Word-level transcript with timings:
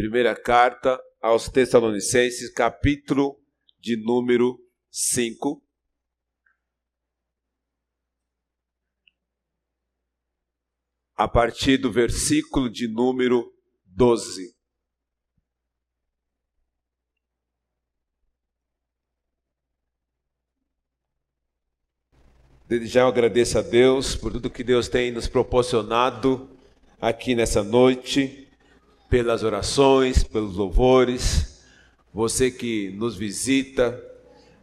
Primeira 0.00 0.34
carta 0.34 0.98
aos 1.20 1.50
Tessalonicenses, 1.50 2.50
capítulo 2.50 3.38
de 3.78 4.02
número 4.02 4.58
5. 4.90 5.62
A 11.14 11.28
partir 11.28 11.76
do 11.76 11.92
versículo 11.92 12.70
de 12.70 12.88
número 12.88 13.52
12. 13.84 14.56
Desde 22.66 22.86
já 22.86 23.00
eu 23.02 23.08
agradeço 23.08 23.58
a 23.58 23.62
Deus 23.62 24.16
por 24.16 24.32
tudo 24.32 24.48
que 24.48 24.64
Deus 24.64 24.88
tem 24.88 25.12
nos 25.12 25.28
proporcionado 25.28 26.48
aqui 26.98 27.34
nessa 27.34 27.62
noite, 27.62 28.49
pelas 29.10 29.42
orações, 29.42 30.22
pelos 30.22 30.56
louvores, 30.56 31.60
você 32.14 32.50
que 32.50 32.90
nos 32.90 33.16
visita, 33.16 34.00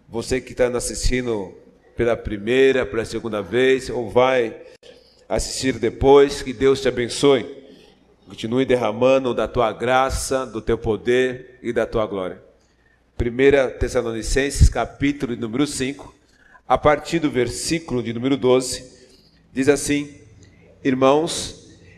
você 0.08 0.42
que 0.42 0.54
está 0.54 0.68
assistindo 0.70 1.54
pela 1.96 2.16
primeira, 2.16 2.86
pela 2.86 3.05
segunda 3.05 3.41
vez, 3.41 3.90
ou 3.90 4.10
vai 4.10 4.55
assistir 5.28 5.74
depois, 5.74 6.41
que 6.41 6.54
Deus 6.54 6.82
te 6.82 6.88
abençoe. 6.88 7.46
Continue 8.26 8.66
derramando 8.66 9.34
da 9.34 9.48
tua 9.48 9.72
graça, 9.72 10.46
do 10.46 10.62
teu 10.62 10.77
poder 10.77 11.60
e 11.62 11.74
da 11.74 11.86
tua 11.86 12.05
glória. 12.05 12.41
1 13.20 13.77
Tessalonicenses, 13.77 14.70
capítulo 14.70 15.36
número 15.36 15.68
5 15.68 16.16
a 16.68 16.77
partir 16.77 17.20
do 17.20 17.32
versículo 17.32 18.04
de 18.04 18.14
número 18.14 18.36
12, 18.36 18.84
diz 19.54 19.70
assim: 19.70 20.14
Irmãos, 20.84 21.57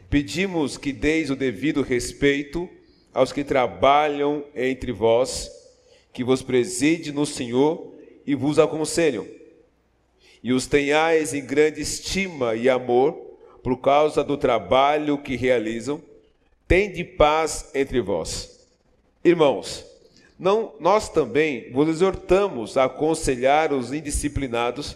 pedimos 0.09 0.77
que 0.77 0.91
deis 0.91 1.29
o 1.29 1.35
devido 1.35 1.81
respeito 1.81 2.69
aos 3.13 3.31
que 3.31 3.43
trabalham 3.43 4.43
entre 4.55 4.91
vós, 4.91 5.51
que 6.11 6.23
vos 6.23 6.41
preside 6.41 7.11
no 7.11 7.25
Senhor 7.25 7.93
e 8.25 8.33
vos 8.35 8.59
aconselham, 8.59 9.25
e 10.43 10.53
os 10.53 10.67
tenhais 10.67 11.33
em 11.33 11.45
grande 11.45 11.81
estima 11.81 12.55
e 12.55 12.69
amor 12.69 13.13
por 13.61 13.77
causa 13.77 14.23
do 14.23 14.37
trabalho 14.37 15.17
que 15.17 15.35
realizam, 15.35 16.01
tende 16.67 17.03
paz 17.03 17.71
entre 17.75 17.99
vós. 17.99 18.67
Irmãos, 19.23 19.85
não, 20.37 20.73
nós 20.79 21.09
também 21.09 21.69
vos 21.71 21.89
exortamos 21.89 22.77
a 22.77 22.85
aconselhar 22.85 23.73
os 23.73 23.91
indisciplinados, 23.91 24.95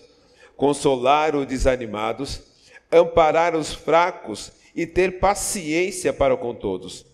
consolar 0.55 1.35
os 1.35 1.45
desanimados, 1.45 2.52
amparar 2.93 3.55
os 3.55 3.73
fracos 3.73 4.51
e 4.75 4.85
ter 4.85 5.19
paciência 5.19 6.13
para 6.13 6.37
com 6.37 6.53
todos. 6.53 7.05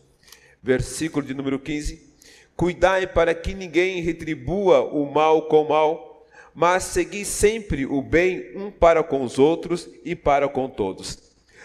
Versículo 0.61 1.25
de 1.25 1.33
número 1.33 1.59
15. 1.59 2.07
Cuidai 2.55 3.07
para 3.07 3.33
que 3.33 3.53
ninguém 3.53 4.01
retribua 4.01 4.81
o 4.81 5.09
mal 5.11 5.43
com 5.43 5.65
mal, 5.65 6.27
mas 6.53 6.83
segui 6.83 7.23
sempre 7.23 7.85
o 7.85 8.01
bem 8.01 8.51
um 8.55 8.69
para 8.69 9.01
com 9.01 9.23
os 9.23 9.39
outros 9.39 9.89
e 10.03 10.15
para 10.15 10.47
com 10.49 10.69
todos. 10.69 11.17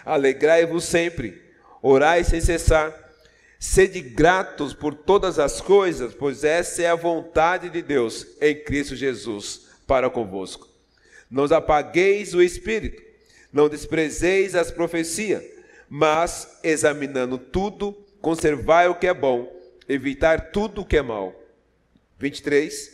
Alegrai-vos 0.05 0.85
sempre, 0.85 1.43
orai 1.83 2.23
sem 2.23 2.41
cessar 2.41 3.05
Sede 3.67 4.03
gratos 4.03 4.75
por 4.75 4.95
todas 4.95 5.39
as 5.39 5.59
coisas, 5.59 6.13
pois 6.13 6.45
essa 6.45 6.83
é 6.83 6.87
a 6.87 6.95
vontade 6.95 7.71
de 7.71 7.81
Deus 7.81 8.27
em 8.39 8.55
Cristo 8.63 8.95
Jesus 8.95 9.69
para 9.87 10.11
convosco. 10.11 10.69
Não 11.31 11.45
apagueis 11.45 12.35
o 12.35 12.43
espírito, 12.43 13.03
não 13.55 13.71
desprezeis 13.71 14.55
as 14.55 14.71
profecias, 14.71 15.43
mas 15.89 16.59
examinando 16.63 17.39
tudo, 17.39 17.93
conservai 18.21 18.89
o 18.89 18.95
que 18.95 19.07
é 19.07 19.15
bom, 19.15 19.51
evitar 19.89 20.51
tudo 20.51 20.83
o 20.83 20.85
que 20.85 20.99
é 20.99 21.03
mal. 21.03 21.35
23. 22.19 22.93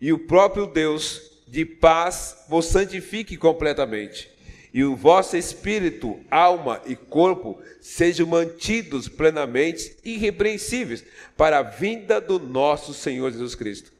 E 0.00 0.12
o 0.12 0.18
próprio 0.18 0.66
Deus 0.66 1.42
de 1.46 1.64
paz 1.64 2.44
vos 2.48 2.66
santifique 2.66 3.36
completamente 3.36 4.36
e 4.72 4.84
o 4.84 4.94
vosso 4.94 5.36
espírito, 5.36 6.20
alma 6.30 6.80
e 6.86 6.94
corpo 6.94 7.60
sejam 7.80 8.26
mantidos 8.26 9.08
plenamente 9.08 9.96
irrepreensíveis 10.04 11.04
para 11.36 11.58
a 11.58 11.62
vinda 11.62 12.20
do 12.20 12.38
nosso 12.38 12.92
Senhor 12.92 13.30
Jesus 13.32 13.54
Cristo. 13.54 13.92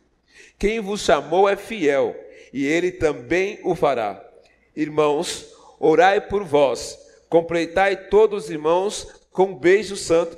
Quem 0.59 0.81
vos 0.81 1.01
chamou 1.01 1.49
é 1.49 1.57
fiel, 1.57 2.15
e 2.53 2.67
ele 2.67 2.91
também 2.91 3.59
o 3.63 3.75
fará. 3.75 4.23
Irmãos, 4.77 5.47
orai 5.79 6.21
por 6.21 6.45
vós, 6.45 6.99
completai 7.29 8.09
todos 8.09 8.45
os 8.45 8.51
irmãos 8.51 9.07
com 9.33 9.45
um 9.45 9.59
beijo 9.59 9.97
santo, 9.97 10.37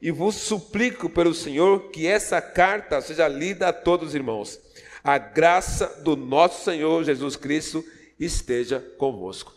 e 0.00 0.10
vos 0.10 0.34
suplico 0.34 1.08
pelo 1.08 1.32
Senhor 1.32 1.90
que 1.90 2.06
essa 2.06 2.40
carta 2.40 3.00
seja 3.00 3.28
lida 3.28 3.68
a 3.68 3.72
todos 3.72 4.08
os 4.08 4.14
irmãos. 4.14 4.60
A 5.04 5.16
graça 5.16 6.00
do 6.02 6.16
nosso 6.16 6.64
Senhor 6.64 7.04
Jesus 7.04 7.36
Cristo 7.36 7.84
esteja 8.18 8.80
convosco 8.98 9.52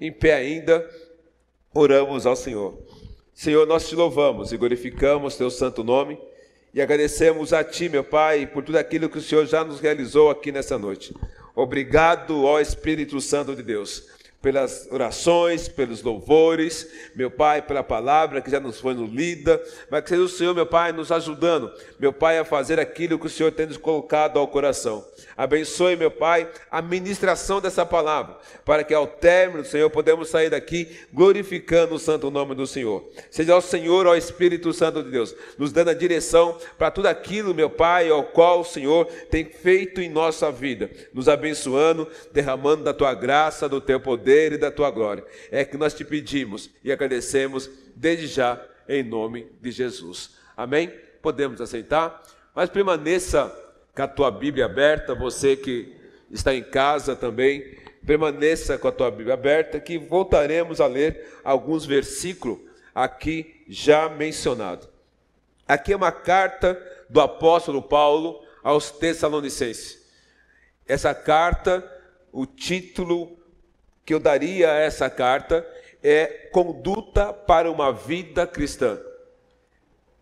em 0.00 0.12
pé 0.12 0.34
ainda, 0.34 0.88
oramos 1.72 2.26
ao 2.26 2.36
Senhor. 2.36 2.76
Senhor, 3.32 3.66
nós 3.66 3.88
te 3.88 3.94
louvamos 3.94 4.52
e 4.52 4.56
glorificamos 4.56 5.36
teu 5.36 5.50
santo 5.50 5.82
nome 5.82 6.18
e 6.72 6.80
agradecemos 6.80 7.52
a 7.52 7.64
ti, 7.64 7.88
meu 7.88 8.04
Pai, 8.04 8.46
por 8.46 8.62
tudo 8.62 8.76
aquilo 8.76 9.08
que 9.08 9.18
o 9.18 9.22
Senhor 9.22 9.46
já 9.46 9.64
nos 9.64 9.80
realizou 9.80 10.30
aqui 10.30 10.52
nessa 10.52 10.78
noite. 10.78 11.14
Obrigado, 11.54 12.44
ó 12.44 12.60
Espírito 12.60 13.20
Santo 13.20 13.54
de 13.54 13.62
Deus 13.62 14.13
pelas 14.44 14.86
orações, 14.90 15.68
pelos 15.68 16.02
louvores, 16.02 16.86
meu 17.14 17.30
Pai, 17.30 17.62
pela 17.62 17.82
palavra 17.82 18.42
que 18.42 18.50
já 18.50 18.60
nos 18.60 18.78
foi 18.78 18.92
lida, 18.92 19.58
mas 19.90 20.02
que 20.02 20.10
seja 20.10 20.20
o 20.20 20.28
Senhor, 20.28 20.54
meu 20.54 20.66
Pai, 20.66 20.92
nos 20.92 21.10
ajudando, 21.10 21.72
meu 21.98 22.12
Pai, 22.12 22.38
a 22.38 22.44
fazer 22.44 22.78
aquilo 22.78 23.18
que 23.18 23.26
o 23.26 23.30
Senhor 23.30 23.50
tem 23.52 23.64
nos 23.64 23.78
colocado 23.78 24.38
ao 24.38 24.46
coração. 24.46 25.02
Abençoe, 25.34 25.96
meu 25.96 26.10
Pai, 26.10 26.46
a 26.70 26.82
ministração 26.82 27.58
dessa 27.58 27.86
palavra, 27.86 28.36
para 28.66 28.84
que 28.84 28.92
ao 28.92 29.06
término, 29.06 29.64
Senhor, 29.64 29.88
podemos 29.88 30.28
sair 30.28 30.50
daqui 30.50 30.94
glorificando 31.10 31.94
o 31.94 31.98
santo 31.98 32.30
nome 32.30 32.54
do 32.54 32.66
Senhor. 32.66 33.02
Seja 33.30 33.56
o 33.56 33.62
Senhor, 33.62 34.06
ó 34.06 34.14
Espírito 34.14 34.74
Santo 34.74 35.02
de 35.02 35.10
Deus, 35.10 35.34
nos 35.56 35.72
dando 35.72 35.88
a 35.88 35.94
direção 35.94 36.58
para 36.76 36.90
tudo 36.90 37.06
aquilo, 37.06 37.54
meu 37.54 37.70
Pai, 37.70 38.10
ao 38.10 38.24
qual 38.24 38.60
o 38.60 38.64
Senhor 38.64 39.06
tem 39.30 39.46
feito 39.46 40.02
em 40.02 40.10
nossa 40.10 40.52
vida, 40.52 40.90
nos 41.14 41.30
abençoando, 41.30 42.06
derramando 42.30 42.84
da 42.84 42.92
tua 42.92 43.14
graça, 43.14 43.66
do 43.66 43.80
teu 43.80 43.98
poder 43.98 44.33
poder 44.34 44.52
e 44.52 44.58
da 44.58 44.70
tua 44.70 44.90
glória. 44.90 45.24
É 45.50 45.64
que 45.64 45.76
nós 45.76 45.94
te 45.94 46.04
pedimos 46.04 46.70
e 46.82 46.90
agradecemos 46.90 47.70
desde 47.94 48.26
já 48.26 48.60
em 48.88 49.02
nome 49.02 49.46
de 49.60 49.70
Jesus. 49.70 50.36
Amém? 50.56 50.92
Podemos 51.22 51.60
aceitar? 51.60 52.22
Mas 52.54 52.68
permaneça 52.68 53.54
com 53.94 54.02
a 54.02 54.08
tua 54.08 54.30
Bíblia 54.30 54.66
aberta, 54.66 55.14
você 55.14 55.56
que 55.56 55.94
está 56.30 56.52
em 56.52 56.64
casa 56.64 57.14
também, 57.14 57.78
permaneça 58.04 58.76
com 58.76 58.88
a 58.88 58.92
tua 58.92 59.10
Bíblia 59.10 59.34
aberta, 59.34 59.78
que 59.78 59.96
voltaremos 59.98 60.80
a 60.80 60.86
ler 60.86 61.38
alguns 61.44 61.86
versículos 61.86 62.58
aqui 62.94 63.64
já 63.68 64.08
mencionados. 64.08 64.88
Aqui 65.66 65.92
é 65.92 65.96
uma 65.96 66.12
carta 66.12 66.80
do 67.08 67.20
apóstolo 67.20 67.80
Paulo 67.80 68.44
aos 68.62 68.90
Tessalonicenses. 68.90 70.04
Essa 70.86 71.14
carta, 71.14 71.82
o 72.32 72.44
título 72.44 73.43
que 74.04 74.12
eu 74.12 74.20
daria 74.20 74.70
a 74.70 74.78
essa 74.78 75.08
carta 75.08 75.66
é 76.02 76.26
conduta 76.52 77.32
para 77.32 77.70
uma 77.70 77.92
vida 77.92 78.46
cristã. 78.46 78.98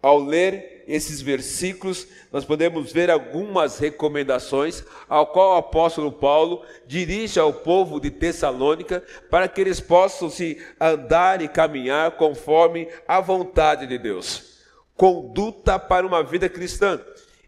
Ao 0.01 0.19
ler 0.19 0.85
esses 0.87 1.21
versículos, 1.21 2.07
nós 2.33 2.45
podemos 2.45 2.93
ver 2.93 3.11
algumas 3.11 3.79
recomendações 3.79 4.85
ao 5.09 5.29
qual 5.29 5.55
o 5.55 5.59
apóstolo 5.59 6.11
Paulo 6.11 6.65
dirige 6.87 7.39
ao 7.39 7.53
povo 7.53 8.01
de 8.01 8.11
Tessalônica 8.11 9.03
para 9.31 9.47
que 9.49 9.61
eles 9.61 9.81
possam 9.81 10.29
se 10.29 10.61
andar 10.81 11.41
e 11.41 11.49
caminhar 11.49 12.13
conforme 12.13 12.89
a 13.07 13.21
vontade 13.21 13.87
de 13.87 13.97
Deus. 13.99 14.59
Conduta 14.97 15.79
para 15.79 16.07
uma 16.07 16.23
vida 16.23 16.49
cristã. 16.49 17.01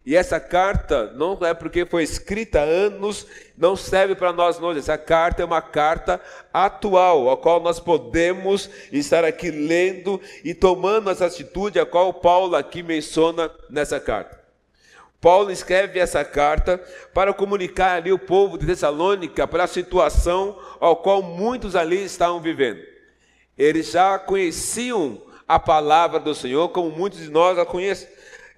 E 0.07 0.15
essa 0.15 0.39
carta 0.39 1.11
não 1.15 1.39
é 1.41 1.55
porque 1.55 1.87
foi 1.87 2.03
escrita 2.03 2.61
há 2.61 2.65
anos, 2.65 3.27
não 3.57 3.75
serve 3.75 4.15
para 4.15 4.35
nós 4.35 4.61
hoje. 4.61 4.81
Essa 4.81 4.99
carta 4.99 5.43
é 5.43 5.47
uma 5.47 5.63
carta 5.63 6.21
atual, 6.53 7.31
a 7.31 7.37
qual 7.39 7.59
nós 7.61 7.81
podemos 7.81 8.69
estar 8.93 9.25
aqui 9.25 9.51
lendo 9.51 10.21
e 10.45 10.53
tomando 10.53 11.09
essa 11.09 11.25
atitude 11.25 11.81
a 11.81 11.87
qual 11.87 12.13
Paulo 12.13 12.55
aqui 12.55 12.83
menciona 12.83 13.51
nessa 13.71 13.99
carta. 13.99 14.45
Paulo 15.23 15.51
escreve 15.51 15.99
essa 15.99 16.23
carta 16.23 16.77
para 17.15 17.33
comunicar 17.33 17.97
ali 17.97 18.13
o 18.13 18.19
povo 18.19 18.59
de 18.59 18.67
Tessalônica 18.67 19.49
para 19.49 19.65
a 19.65 19.67
situação 19.67 20.59
ao 20.79 20.97
qual 20.97 21.23
muitos 21.23 21.75
ali 21.75 22.05
estavam 22.05 22.43
vivendo. 22.43 22.83
Eles 23.57 23.93
já 23.93 24.19
conheciam 24.19 25.23
a 25.49 25.59
palavra 25.59 26.21
do 26.21 26.35
Senhor 26.35 26.69
como 26.69 26.91
muitos 26.91 27.21
de 27.21 27.31
nós 27.31 27.59
a 27.59 27.65
conhecem 27.65 28.07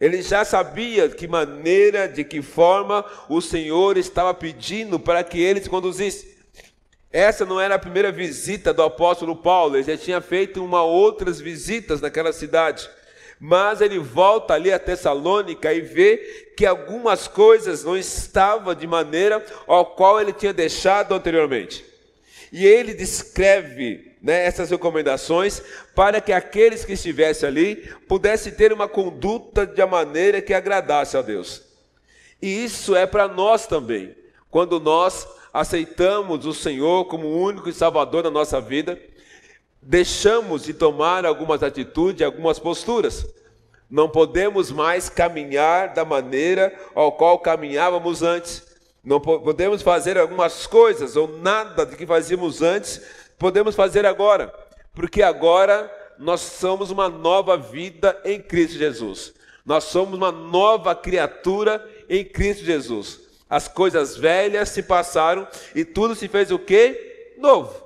ele 0.00 0.20
já 0.22 0.44
sabia 0.44 1.08
de 1.08 1.14
que 1.14 1.26
maneira, 1.26 2.06
de 2.06 2.22
que 2.22 2.42
forma 2.42 3.04
o 3.28 3.40
Senhor 3.40 3.96
estava 3.96 4.34
pedindo 4.34 4.98
para 4.98 5.24
que 5.24 5.40
ele 5.40 5.60
se 5.60 5.70
conduzisse. 5.70 6.36
Essa 7.10 7.46
não 7.46 7.58
era 7.58 7.76
a 7.76 7.78
primeira 7.78 8.12
visita 8.12 8.74
do 8.74 8.82
apóstolo 8.82 9.34
Paulo, 9.36 9.76
ele 9.76 9.84
já 9.84 9.96
tinha 9.96 10.20
feito 10.20 10.62
uma 10.62 10.82
outras 10.82 11.40
visitas 11.40 12.00
naquela 12.00 12.32
cidade. 12.32 12.88
Mas 13.40 13.80
ele 13.80 13.98
volta 13.98 14.54
ali 14.54 14.72
a 14.72 14.78
Tessalônica 14.78 15.72
e 15.72 15.80
vê 15.80 16.52
que 16.56 16.66
algumas 16.66 17.28
coisas 17.28 17.84
não 17.84 17.96
estavam 17.96 18.74
de 18.74 18.86
maneira 18.86 19.44
ao 19.66 19.86
qual 19.86 20.20
ele 20.20 20.32
tinha 20.32 20.52
deixado 20.52 21.14
anteriormente. 21.14 21.84
E 22.52 22.66
ele 22.66 22.94
descreve 22.94 24.16
né, 24.22 24.44
essas 24.44 24.70
recomendações 24.70 25.62
para 25.94 26.20
que 26.20 26.32
aqueles 26.32 26.84
que 26.84 26.94
estivessem 26.94 27.48
ali 27.48 27.76
pudessem 28.08 28.52
ter 28.52 28.72
uma 28.72 28.88
conduta 28.88 29.66
de 29.66 29.84
maneira 29.86 30.40
que 30.40 30.54
agradasse 30.54 31.16
a 31.16 31.22
Deus. 31.22 31.62
E 32.40 32.64
isso 32.64 32.94
é 32.94 33.06
para 33.06 33.28
nós 33.28 33.66
também. 33.66 34.14
Quando 34.50 34.80
nós 34.80 35.26
aceitamos 35.52 36.44
o 36.44 36.52
Senhor 36.52 37.06
como 37.06 37.26
o 37.26 37.42
único 37.42 37.72
Salvador 37.72 38.22
da 38.22 38.30
nossa 38.30 38.60
vida, 38.60 39.00
deixamos 39.80 40.64
de 40.64 40.74
tomar 40.74 41.24
algumas 41.24 41.62
atitudes, 41.62 42.22
algumas 42.22 42.58
posturas. 42.58 43.26
Não 43.88 44.08
podemos 44.08 44.72
mais 44.72 45.08
caminhar 45.08 45.94
da 45.94 46.04
maneira 46.04 46.74
ao 46.94 47.12
qual 47.12 47.38
caminhávamos 47.38 48.22
antes. 48.22 48.65
Não 49.06 49.20
podemos 49.20 49.82
fazer 49.82 50.18
algumas 50.18 50.66
coisas 50.66 51.14
ou 51.14 51.28
nada 51.38 51.86
do 51.86 51.94
que 51.94 52.04
fazíamos 52.04 52.60
antes, 52.60 53.00
podemos 53.38 53.76
fazer 53.76 54.04
agora, 54.04 54.52
porque 54.92 55.22
agora 55.22 55.88
nós 56.18 56.40
somos 56.40 56.90
uma 56.90 57.08
nova 57.08 57.56
vida 57.56 58.20
em 58.24 58.40
Cristo 58.40 58.76
Jesus. 58.76 59.32
Nós 59.64 59.84
somos 59.84 60.14
uma 60.14 60.32
nova 60.32 60.92
criatura 60.92 61.88
em 62.08 62.24
Cristo 62.24 62.64
Jesus. 62.64 63.20
As 63.48 63.68
coisas 63.68 64.16
velhas 64.16 64.70
se 64.70 64.82
passaram 64.82 65.46
e 65.72 65.84
tudo 65.84 66.16
se 66.16 66.26
fez 66.26 66.50
o 66.50 66.58
que? 66.58 67.34
Novo. 67.38 67.85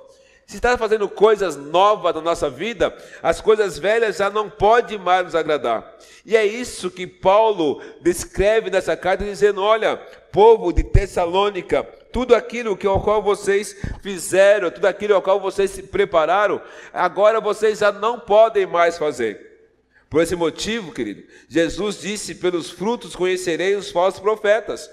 Se 0.51 0.57
está 0.57 0.77
fazendo 0.77 1.07
coisas 1.07 1.55
novas 1.55 2.13
na 2.13 2.19
nossa 2.19 2.49
vida, 2.49 2.93
as 3.23 3.39
coisas 3.39 3.79
velhas 3.79 4.17
já 4.17 4.29
não 4.29 4.49
podem 4.49 4.97
mais 4.97 5.23
nos 5.23 5.33
agradar. 5.33 5.95
E 6.25 6.35
é 6.35 6.45
isso 6.45 6.91
que 6.91 7.07
Paulo 7.07 7.81
descreve 8.01 8.69
nessa 8.69 8.97
carta, 8.97 9.23
dizendo: 9.23 9.63
Olha, 9.63 9.95
povo 10.29 10.73
de 10.73 10.83
Tessalônica, 10.83 11.83
tudo 12.11 12.35
aquilo 12.35 12.75
que 12.75 12.85
ao 12.85 13.01
qual 13.01 13.23
vocês 13.23 13.77
fizeram, 14.03 14.69
tudo 14.69 14.87
aquilo 14.87 15.15
ao 15.15 15.21
qual 15.21 15.39
vocês 15.39 15.71
se 15.71 15.83
prepararam, 15.83 16.61
agora 16.91 17.39
vocês 17.39 17.79
já 17.79 17.93
não 17.93 18.19
podem 18.19 18.65
mais 18.65 18.97
fazer. 18.97 19.69
Por 20.09 20.21
esse 20.21 20.35
motivo, 20.35 20.91
querido, 20.91 21.23
Jesus 21.47 22.01
disse: 22.01 22.35
Pelos 22.35 22.69
frutos 22.69 23.15
conhecerei 23.15 23.73
os 23.77 23.89
falsos 23.89 24.19
profetas. 24.19 24.89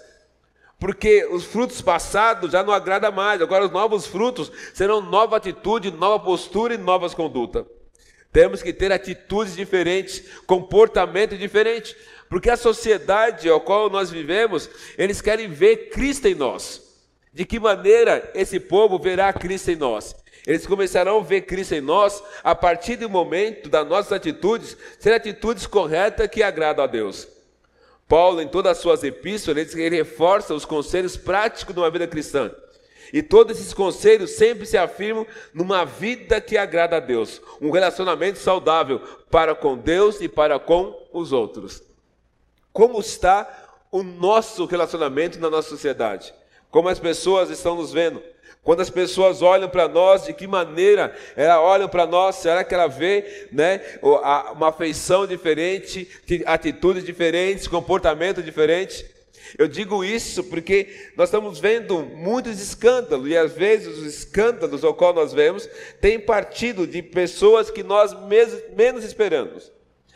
Porque 0.79 1.27
os 1.31 1.45
frutos 1.45 1.81
passados 1.81 2.53
já 2.53 2.63
não 2.63 2.73
agrada 2.73 3.11
mais. 3.11 3.43
Agora 3.43 3.67
os 3.67 3.71
novos 3.71 4.07
frutos 4.07 4.51
serão 4.73 5.01
nova 5.01 5.37
atitude, 5.37 5.91
nova 5.91 6.23
postura 6.25 6.75
e 6.75 6.79
novas 6.79 7.15
condutas. 7.15 7.65
Temos 8.33 8.63
que 8.63 8.73
ter 8.73 8.93
atitudes 8.93 9.57
diferentes, 9.57 10.23
comportamento 10.47 11.37
diferente, 11.37 11.97
porque 12.29 12.51
a 12.51 12.57
sociedade 12.57 13.49
ao 13.49 13.61
qual 13.61 13.89
nós 13.89 14.11
vivemos, 14.11 14.69
eles 14.97 15.21
querem 15.21 15.49
ver 15.49 15.89
Cristo 15.89 16.27
em 16.29 16.35
nós. 16.35 16.83
De 17.33 17.45
que 17.45 17.59
maneira 17.59 18.31
esse 18.35 18.61
povo 18.61 18.99
verá 18.99 19.33
Cristo 19.33 19.71
em 19.71 19.77
nós? 19.77 20.15
Eles 20.47 20.67
começarão 20.67 21.19
a 21.19 21.23
ver 21.23 21.43
Cristo 21.43 21.75
em 21.75 21.81
nós 21.81 22.23
a 22.45 22.55
partir 22.55 22.97
do 22.97 23.09
momento 23.09 23.69
das 23.69 23.87
nossas 23.87 24.13
atitudes 24.13 24.77
ser 24.99 25.13
atitudes 25.13 25.67
corretas 25.67 26.29
que 26.29 26.43
agradam 26.43 26.85
a 26.85 26.87
Deus. 26.87 27.38
Paulo, 28.09 28.41
em 28.41 28.49
todas 28.49 28.73
as 28.73 28.79
suas 28.79 29.05
epístolas, 29.05 29.75
ele 29.75 29.97
reforça 29.97 30.55
os 30.55 30.65
conselhos 30.65 31.17
práticos 31.17 31.75
de 31.75 31.81
uma 31.81 31.91
vida 31.91 32.07
cristã. 32.07 32.51
E 33.13 33.23
todos 33.23 33.59
esses 33.59 33.75
conselhos 33.75 34.31
sempre 34.33 34.67
se 34.67 34.77
afirmam 34.77 35.27
numa 35.53 35.85
vida 35.85 36.41
que 36.41 36.57
agrada 36.57 36.97
a 36.97 37.01
Deus, 37.01 37.41
um 37.61 37.71
relacionamento 37.71 38.39
saudável 38.39 39.01
para 39.31 39.55
com 39.55 39.77
Deus 39.77 40.21
e 40.21 40.29
para 40.29 40.59
com 40.59 41.07
os 41.13 41.33
outros. 41.33 41.83
Como 42.73 42.99
está 43.01 43.81
o 43.91 44.03
nosso 44.03 44.65
relacionamento 44.67 45.39
na 45.39 45.51
nossa 45.51 45.69
sociedade? 45.69 46.35
Como 46.71 46.89
as 46.89 46.99
pessoas 46.99 47.51
estão 47.51 47.77
nos 47.77 47.93
vendo? 47.93 48.23
Quando 48.69 48.83
as 48.83 48.91
pessoas 48.91 49.41
olham 49.41 49.67
para 49.67 49.89
nós, 49.89 50.27
de 50.27 50.35
que 50.35 50.47
maneira 50.47 51.17
elas 51.35 51.57
olham 51.57 51.89
para 51.89 52.05
nós? 52.05 52.37
Será 52.37 52.63
que 52.63 52.75
ela 52.75 52.87
vê 52.87 53.47
né, 53.51 53.81
uma 54.03 54.69
afeição 54.69 55.27
diferente, 55.27 56.07
atitudes 56.45 57.03
diferentes, 57.03 57.67
comportamento 57.67 58.43
diferente? 58.43 59.07
Eu 59.57 59.69
digo 59.69 60.05
isso 60.05 60.45
porque 60.45 60.87
nós 61.17 61.31
estamos 61.31 61.59
vendo 61.59 62.01
muitos 62.01 62.61
escândalos, 62.61 63.27
e 63.31 63.39
às 63.39 63.55
vezes 63.55 63.89
os 63.97 64.05
escândalos 64.05 64.85
ao 64.85 64.93
qual 64.93 65.15
nós 65.15 65.33
vemos 65.33 65.67
têm 65.99 66.21
partido 66.21 66.87
de 66.87 67.01
pessoas 67.01 67.71
que 67.71 67.83
nós 67.83 68.15
menos 68.77 69.03
esperamos. 69.03 69.73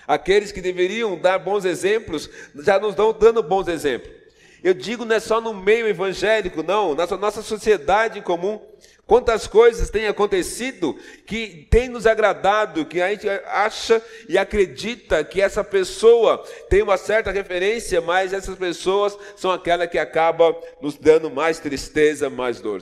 Aqueles 0.06 0.52
que 0.52 0.60
deveriam 0.60 1.18
dar 1.18 1.38
bons 1.38 1.64
exemplos 1.64 2.28
já 2.56 2.78
nos 2.78 2.90
estão 2.90 3.14
dando 3.14 3.42
bons 3.42 3.66
exemplos. 3.66 4.21
Eu 4.62 4.74
digo 4.74 5.04
não 5.04 5.16
é 5.16 5.20
só 5.20 5.40
no 5.40 5.52
meio 5.52 5.88
evangélico, 5.88 6.62
não, 6.62 6.94
na 6.94 7.06
nossa 7.16 7.42
sociedade 7.42 8.20
comum. 8.20 8.60
Quantas 9.04 9.46
coisas 9.46 9.90
têm 9.90 10.06
acontecido 10.06 10.96
que 11.26 11.66
tem 11.68 11.88
nos 11.88 12.06
agradado, 12.06 12.86
que 12.86 13.00
a 13.00 13.10
gente 13.10 13.28
acha 13.28 14.00
e 14.28 14.38
acredita 14.38 15.24
que 15.24 15.42
essa 15.42 15.64
pessoa 15.64 16.38
tem 16.70 16.82
uma 16.82 16.96
certa 16.96 17.30
referência, 17.32 18.00
mas 18.00 18.32
essas 18.32 18.56
pessoas 18.56 19.18
são 19.36 19.50
aquelas 19.50 19.90
que 19.90 19.98
acabam 19.98 20.56
nos 20.80 20.96
dando 20.96 21.30
mais 21.30 21.58
tristeza, 21.58 22.30
mais 22.30 22.60
dor. 22.60 22.80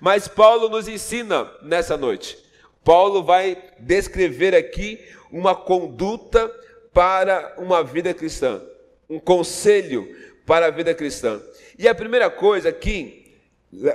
Mas 0.00 0.26
Paulo 0.26 0.68
nos 0.68 0.88
ensina 0.88 1.50
nessa 1.62 1.96
noite. 1.96 2.36
Paulo 2.84 3.22
vai 3.22 3.56
descrever 3.78 4.54
aqui 4.54 4.98
uma 5.30 5.54
conduta 5.54 6.50
para 6.92 7.54
uma 7.56 7.84
vida 7.84 8.12
cristã, 8.12 8.60
um 9.08 9.20
conselho 9.20 10.08
para 10.46 10.66
a 10.66 10.70
vida 10.70 10.94
cristã. 10.94 11.40
E 11.78 11.88
a 11.88 11.94
primeira 11.94 12.30
coisa 12.30 12.68
aqui, 12.68 13.36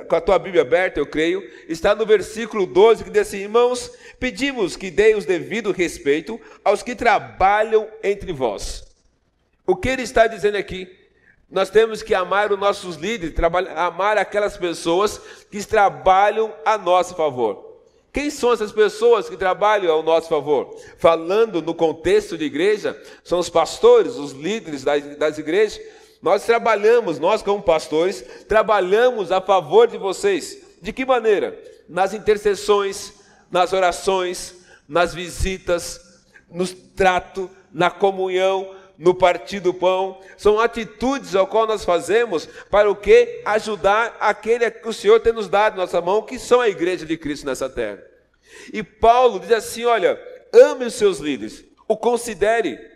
com 0.07 0.15
a 0.15 0.21
tua 0.21 0.39
Bíblia 0.39 0.61
aberta, 0.61 0.99
eu 0.99 1.05
creio, 1.05 1.43
está 1.67 1.93
no 1.93 2.05
versículo 2.05 2.65
12, 2.65 3.03
que 3.03 3.09
diz 3.09 3.23
assim: 3.23 3.39
Irmãos, 3.39 3.91
pedimos 4.19 4.75
que 4.75 4.89
deem 4.89 5.15
os 5.15 5.25
devido 5.25 5.71
respeito 5.71 6.39
aos 6.63 6.81
que 6.81 6.95
trabalham 6.95 7.87
entre 8.03 8.31
vós. 8.31 8.83
O 9.67 9.75
que 9.75 9.89
ele 9.89 10.03
está 10.03 10.27
dizendo 10.27 10.57
aqui? 10.57 10.87
Nós 11.49 11.69
temos 11.69 12.01
que 12.01 12.13
amar 12.13 12.51
os 12.51 12.59
nossos 12.59 12.95
líderes, 12.95 13.35
amar 13.75 14.17
aquelas 14.17 14.57
pessoas 14.57 15.19
que 15.51 15.63
trabalham 15.65 16.53
a 16.65 16.77
nosso 16.77 17.15
favor. 17.15 17.65
Quem 18.11 18.29
são 18.29 18.53
essas 18.53 18.71
pessoas 18.71 19.27
que 19.27 19.35
trabalham 19.35 19.91
ao 19.91 20.01
nosso 20.01 20.29
favor? 20.29 20.73
Falando 20.97 21.61
no 21.61 21.75
contexto 21.75 22.37
de 22.37 22.45
igreja, 22.45 22.97
são 23.25 23.39
os 23.39 23.49
pastores, 23.49 24.15
os 24.15 24.31
líderes 24.31 24.85
das 24.85 25.37
igrejas, 25.37 25.79
nós 26.21 26.45
trabalhamos, 26.45 27.19
nós 27.19 27.41
como 27.41 27.61
pastores, 27.61 28.23
trabalhamos 28.47 29.31
a 29.31 29.39
favor 29.39 29.87
de 29.87 29.97
vocês. 29.97 30.57
De 30.81 30.91
que 30.91 31.05
maneira? 31.05 31.59
Nas 31.87 32.13
intercessões, 32.13 33.13
nas 33.51 33.73
orações, 33.73 34.55
nas 34.87 35.13
visitas, 35.13 35.99
no 36.49 36.67
trato, 36.67 37.49
na 37.71 37.89
comunhão, 37.91 38.75
no 38.97 39.13
partir 39.13 39.59
do 39.59 39.73
pão. 39.73 40.19
São 40.37 40.59
atitudes 40.59 41.35
ao 41.35 41.47
qual 41.47 41.67
nós 41.67 41.83
fazemos 41.83 42.47
para 42.69 42.89
o 42.89 42.95
que? 42.95 43.41
Ajudar 43.45 44.15
aquele 44.19 44.69
que 44.71 44.87
o 44.87 44.93
Senhor 44.93 45.19
tem 45.19 45.33
nos 45.33 45.47
dado 45.47 45.73
em 45.73 45.77
nossa 45.77 46.01
mão, 46.01 46.21
que 46.21 46.39
são 46.39 46.61
a 46.61 46.69
igreja 46.69 47.05
de 47.05 47.17
Cristo 47.17 47.45
nessa 47.45 47.69
terra. 47.69 48.01
E 48.71 48.81
Paulo 48.81 49.39
diz 49.39 49.51
assim: 49.51 49.85
olha, 49.85 50.19
ame 50.53 50.85
os 50.85 50.93
seus 50.93 51.19
líderes, 51.19 51.65
o 51.87 51.97
considere 51.97 52.94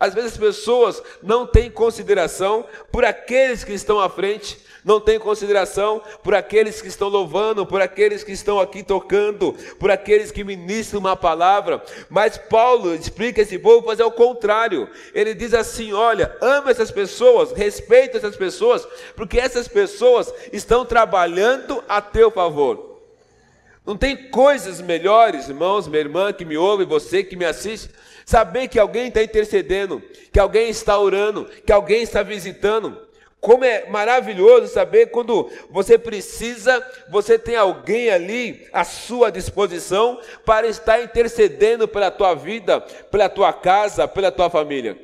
às 0.00 0.14
vezes 0.14 0.32
as 0.32 0.38
pessoas 0.38 1.02
não 1.22 1.46
têm 1.46 1.70
consideração 1.70 2.64
por 2.90 3.04
aqueles 3.04 3.62
que 3.62 3.74
estão 3.74 4.00
à 4.00 4.08
frente, 4.08 4.58
não 4.82 4.98
têm 4.98 5.18
consideração 5.18 6.02
por 6.24 6.34
aqueles 6.34 6.80
que 6.80 6.88
estão 6.88 7.08
louvando, 7.08 7.66
por 7.66 7.82
aqueles 7.82 8.24
que 8.24 8.32
estão 8.32 8.58
aqui 8.58 8.82
tocando, 8.82 9.54
por 9.78 9.90
aqueles 9.90 10.30
que 10.30 10.42
ministram 10.42 11.00
uma 11.00 11.14
palavra. 11.14 11.82
Mas 12.08 12.38
Paulo 12.38 12.94
explica 12.94 13.42
esse 13.42 13.58
povo 13.58 13.86
fazer 13.86 14.02
o 14.02 14.10
contrário. 14.10 14.88
Ele 15.12 15.34
diz 15.34 15.52
assim: 15.52 15.92
olha, 15.92 16.34
ama 16.40 16.70
essas 16.70 16.90
pessoas, 16.90 17.52
respeita 17.52 18.16
essas 18.16 18.36
pessoas, 18.36 18.88
porque 19.14 19.38
essas 19.38 19.68
pessoas 19.68 20.32
estão 20.50 20.86
trabalhando 20.86 21.84
a 21.86 22.00
teu 22.00 22.30
favor. 22.30 22.88
Não 23.84 23.96
tem 23.96 24.30
coisas 24.30 24.80
melhores, 24.80 25.48
irmãos, 25.48 25.88
minha 25.88 26.00
irmã 26.00 26.32
que 26.32 26.44
me 26.44 26.56
ouve, 26.56 26.84
você 26.84 27.24
que 27.24 27.34
me 27.34 27.44
assiste, 27.44 27.90
saber 28.30 28.68
que 28.68 28.78
alguém 28.78 29.08
está 29.08 29.20
intercedendo, 29.20 30.00
que 30.32 30.38
alguém 30.38 30.70
está 30.70 30.96
orando, 30.96 31.46
que 31.66 31.72
alguém 31.72 32.00
está 32.02 32.22
visitando. 32.22 32.96
Como 33.40 33.64
é 33.64 33.88
maravilhoso 33.88 34.72
saber 34.72 35.06
quando 35.06 35.50
você 35.68 35.98
precisa, 35.98 36.80
você 37.10 37.36
tem 37.36 37.56
alguém 37.56 38.08
ali 38.08 38.68
à 38.72 38.84
sua 38.84 39.32
disposição 39.32 40.20
para 40.44 40.68
estar 40.68 41.02
intercedendo 41.02 41.88
pela 41.88 42.08
tua 42.08 42.34
vida, 42.34 42.80
pela 43.10 43.28
tua 43.28 43.52
casa, 43.52 44.06
pela 44.06 44.30
tua 44.30 44.48
família. 44.48 44.96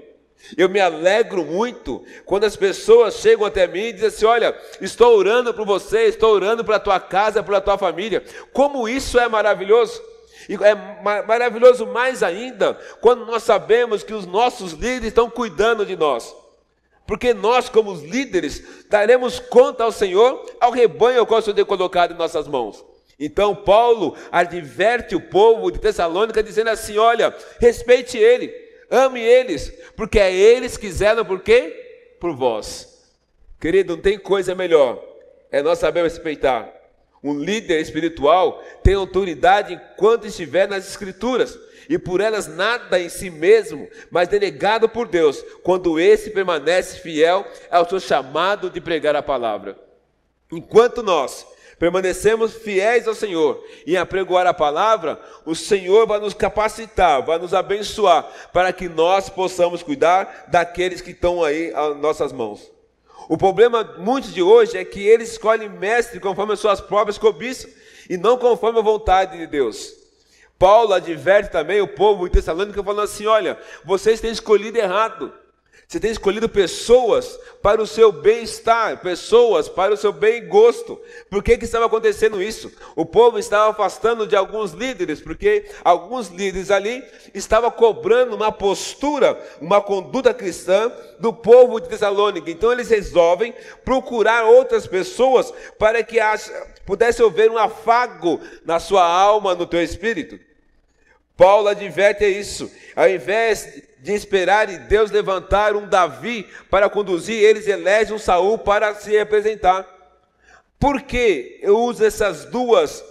Eu 0.56 0.68
me 0.68 0.78
alegro 0.78 1.44
muito 1.44 2.04
quando 2.24 2.44
as 2.44 2.54
pessoas 2.54 3.16
chegam 3.16 3.44
até 3.44 3.66
mim 3.66 3.86
e 3.86 3.92
dizem 3.92 4.08
assim: 4.08 4.26
Olha, 4.26 4.56
estou 4.80 5.16
orando 5.16 5.52
por 5.52 5.66
você, 5.66 6.04
estou 6.04 6.32
orando 6.32 6.64
pela 6.64 6.78
tua 6.78 7.00
casa, 7.00 7.42
pela 7.42 7.60
tua 7.60 7.76
família. 7.76 8.22
Como 8.52 8.88
isso 8.88 9.18
é 9.18 9.28
maravilhoso! 9.28 10.00
E 10.48 10.54
é 10.54 10.74
maravilhoso 11.24 11.86
mais 11.86 12.22
ainda 12.22 12.74
quando 13.00 13.26
nós 13.26 13.42
sabemos 13.42 14.02
que 14.02 14.14
os 14.14 14.26
nossos 14.26 14.72
líderes 14.72 15.08
estão 15.08 15.28
cuidando 15.28 15.84
de 15.84 15.96
nós. 15.96 16.34
Porque 17.06 17.32
nós, 17.32 17.68
como 17.68 17.94
líderes, 17.94 18.84
daremos 18.88 19.38
conta 19.38 19.84
ao 19.84 19.92
Senhor, 19.92 20.44
ao 20.60 20.72
rebanho 20.72 21.20
ao 21.20 21.26
qual 21.26 21.38
o 21.38 21.42
Senhor 21.42 21.54
tem 21.54 21.64
colocado 21.64 22.12
em 22.12 22.16
nossas 22.16 22.48
mãos. 22.48 22.84
Então, 23.18 23.54
Paulo 23.54 24.16
adverte 24.30 25.14
o 25.14 25.20
povo 25.20 25.70
de 25.70 25.78
Tessalônica, 25.78 26.42
dizendo 26.42 26.70
assim: 26.70 26.98
Olha, 26.98 27.34
respeite 27.60 28.18
ele, 28.18 28.52
ame 28.90 29.20
eles, 29.20 29.72
porque 29.96 30.18
é 30.18 30.32
eles 30.34 30.76
que 30.76 30.90
zelam 30.90 31.24
por 31.24 31.40
quê? 31.40 32.16
Por 32.20 32.34
vós. 32.34 32.94
Querido, 33.60 33.96
não 33.96 34.02
tem 34.02 34.18
coisa 34.18 34.54
melhor, 34.54 35.02
é 35.50 35.62
nós 35.62 35.78
saber 35.78 36.02
respeitar. 36.02 36.75
Um 37.26 37.36
líder 37.36 37.80
espiritual 37.80 38.62
tem 38.84 38.94
autoridade 38.94 39.74
enquanto 39.74 40.28
estiver 40.28 40.68
nas 40.68 40.88
Escrituras 40.88 41.58
e 41.88 41.98
por 41.98 42.20
elas 42.20 42.46
nada 42.46 43.00
em 43.00 43.08
si 43.08 43.30
mesmo, 43.30 43.88
mas 44.12 44.28
delegado 44.28 44.88
por 44.88 45.08
Deus, 45.08 45.44
quando 45.64 45.98
esse 45.98 46.30
permanece 46.30 47.00
fiel 47.00 47.44
ao 47.68 47.88
seu 47.88 47.98
chamado 47.98 48.70
de 48.70 48.80
pregar 48.80 49.16
a 49.16 49.22
palavra. 49.22 49.76
Enquanto 50.52 51.02
nós 51.02 51.44
permanecemos 51.80 52.54
fiéis 52.54 53.08
ao 53.08 53.14
Senhor 53.14 53.60
e 53.84 53.96
apregoar 53.96 54.46
a 54.46 54.54
palavra, 54.54 55.20
o 55.44 55.54
Senhor 55.54 56.06
vai 56.06 56.20
nos 56.20 56.32
capacitar, 56.32 57.24
vai 57.26 57.40
nos 57.40 57.52
abençoar, 57.52 58.24
para 58.52 58.72
que 58.72 58.88
nós 58.88 59.28
possamos 59.28 59.82
cuidar 59.82 60.46
daqueles 60.46 61.00
que 61.00 61.10
estão 61.10 61.42
aí 61.42 61.72
às 61.74 61.96
nossas 61.96 62.32
mãos. 62.32 62.75
O 63.28 63.36
problema 63.36 63.82
muitos 63.98 64.32
de 64.32 64.42
hoje 64.42 64.76
é 64.78 64.84
que 64.84 65.00
eles 65.06 65.32
escolhem 65.32 65.68
mestre 65.68 66.20
conforme 66.20 66.52
as 66.52 66.60
suas 66.60 66.80
próprias 66.80 67.18
cobiças 67.18 67.72
e 68.08 68.16
não 68.16 68.38
conforme 68.38 68.78
a 68.78 68.82
vontade 68.82 69.36
de 69.36 69.46
Deus. 69.46 69.92
Paulo 70.58 70.94
adverte 70.94 71.50
também 71.50 71.80
o 71.80 71.88
povo 71.88 72.26
em 72.26 72.30
Tessalônica 72.30 72.82
falando 72.82 73.04
assim: 73.04 73.26
olha, 73.26 73.58
vocês 73.84 74.20
têm 74.20 74.30
escolhido 74.30 74.78
errado. 74.78 75.32
Você 75.88 76.00
tem 76.00 76.10
escolhido 76.10 76.48
pessoas 76.48 77.38
para 77.62 77.80
o 77.80 77.86
seu 77.86 78.10
bem-estar, 78.10 79.00
pessoas 79.00 79.68
para 79.68 79.94
o 79.94 79.96
seu 79.96 80.12
bem 80.12 80.48
gosto. 80.48 81.00
Por 81.30 81.44
que, 81.44 81.56
que 81.56 81.64
estava 81.64 81.86
acontecendo 81.86 82.42
isso? 82.42 82.72
O 82.96 83.06
povo 83.06 83.38
estava 83.38 83.70
afastando 83.70 84.26
de 84.26 84.34
alguns 84.34 84.72
líderes, 84.72 85.20
porque 85.20 85.64
alguns 85.84 86.28
líderes 86.28 86.72
ali 86.72 87.04
estavam 87.32 87.70
cobrando 87.70 88.34
uma 88.34 88.50
postura, 88.50 89.40
uma 89.60 89.80
conduta 89.80 90.34
cristã 90.34 90.90
do 91.20 91.32
povo 91.32 91.78
de 91.78 91.88
Tessalônica. 91.88 92.50
Então 92.50 92.72
eles 92.72 92.90
resolvem 92.90 93.54
procurar 93.84 94.44
outras 94.44 94.88
pessoas 94.88 95.52
para 95.78 96.02
que 96.02 96.18
pudesse 96.84 97.22
haver 97.22 97.48
um 97.48 97.58
afago 97.58 98.40
na 98.64 98.80
sua 98.80 99.06
alma, 99.06 99.54
no 99.54 99.66
teu 99.66 99.80
espírito. 99.80 100.45
Paulo 101.36 101.68
adverte 101.68 102.24
isso. 102.24 102.70
Ao 102.94 103.08
invés 103.08 103.82
de 103.98 104.12
esperar 104.12 104.70
e 104.70 104.78
Deus 104.78 105.10
levantar 105.10 105.76
um 105.76 105.86
Davi 105.86 106.48
para 106.70 106.88
conduzir, 106.88 107.42
eles 107.42 107.66
elegem 107.66 108.14
um 108.14 108.18
Saul 108.18 108.58
para 108.58 108.94
se 108.94 109.10
representar. 109.10 109.86
Por 110.78 111.02
que 111.02 111.58
eu 111.62 111.78
uso 111.78 112.04
essas 112.04 112.44
duas 112.46 113.04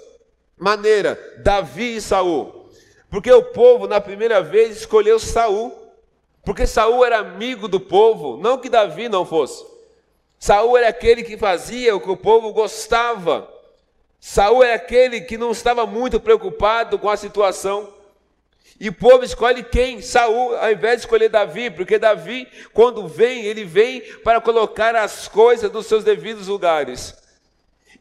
maneiras, 0.57 1.17
Davi 1.43 1.97
e 1.97 2.01
Saul? 2.01 2.69
Porque 3.09 3.31
o 3.31 3.43
povo 3.43 3.87
na 3.87 4.01
primeira 4.01 4.41
vez 4.41 4.77
escolheu 4.77 5.19
Saul. 5.19 5.73
Porque 6.43 6.67
Saul 6.67 7.03
era 7.03 7.19
amigo 7.19 7.67
do 7.67 7.79
povo, 7.79 8.37
não 8.37 8.59
que 8.59 8.69
Davi 8.69 9.09
não 9.09 9.25
fosse. 9.25 9.65
Saul 10.37 10.77
era 10.77 10.89
aquele 10.89 11.23
que 11.23 11.37
fazia 11.37 11.95
o 11.95 11.99
que 11.99 12.09
o 12.09 12.17
povo 12.17 12.53
gostava. 12.53 13.49
Saul 14.19 14.63
era 14.63 14.75
aquele 14.75 15.21
que 15.21 15.37
não 15.37 15.51
estava 15.51 15.87
muito 15.87 16.19
preocupado 16.19 16.99
com 16.99 17.09
a 17.09 17.17
situação. 17.17 17.94
E 18.79 18.89
o 18.89 18.93
povo 18.93 19.23
escolhe 19.23 19.63
quem? 19.63 20.01
Saul, 20.01 20.55
ao 20.57 20.71
invés 20.71 20.95
de 20.95 20.99
escolher 21.01 21.29
Davi, 21.29 21.69
porque 21.69 21.97
Davi, 21.97 22.47
quando 22.73 23.07
vem, 23.07 23.45
ele 23.45 23.63
vem 23.63 24.01
para 24.23 24.41
colocar 24.41 24.95
as 24.95 25.27
coisas 25.27 25.71
nos 25.71 25.85
seus 25.85 26.03
devidos 26.03 26.47
lugares. 26.47 27.15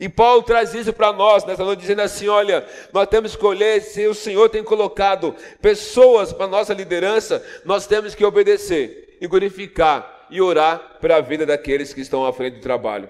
E 0.00 0.08
Paulo 0.08 0.42
traz 0.42 0.74
isso 0.74 0.92
para 0.92 1.12
nós 1.12 1.44
nessa 1.44 1.64
noite, 1.64 1.80
dizendo 1.80 2.02
assim: 2.02 2.28
olha, 2.28 2.66
nós 2.92 3.06
temos 3.06 3.30
que 3.30 3.36
escolher, 3.36 3.80
se 3.80 4.04
o 4.06 4.14
Senhor 4.14 4.48
tem 4.48 4.64
colocado 4.64 5.36
pessoas 5.62 6.32
para 6.32 6.48
nossa 6.48 6.74
liderança, 6.74 7.44
nós 7.64 7.86
temos 7.86 8.14
que 8.14 8.24
obedecer 8.24 9.16
e 9.20 9.26
glorificar 9.28 10.26
e 10.28 10.40
orar 10.40 10.98
para 11.00 11.16
a 11.16 11.20
vida 11.20 11.46
daqueles 11.46 11.94
que 11.94 12.00
estão 12.00 12.26
à 12.26 12.32
frente 12.32 12.56
do 12.56 12.60
trabalho. 12.60 13.08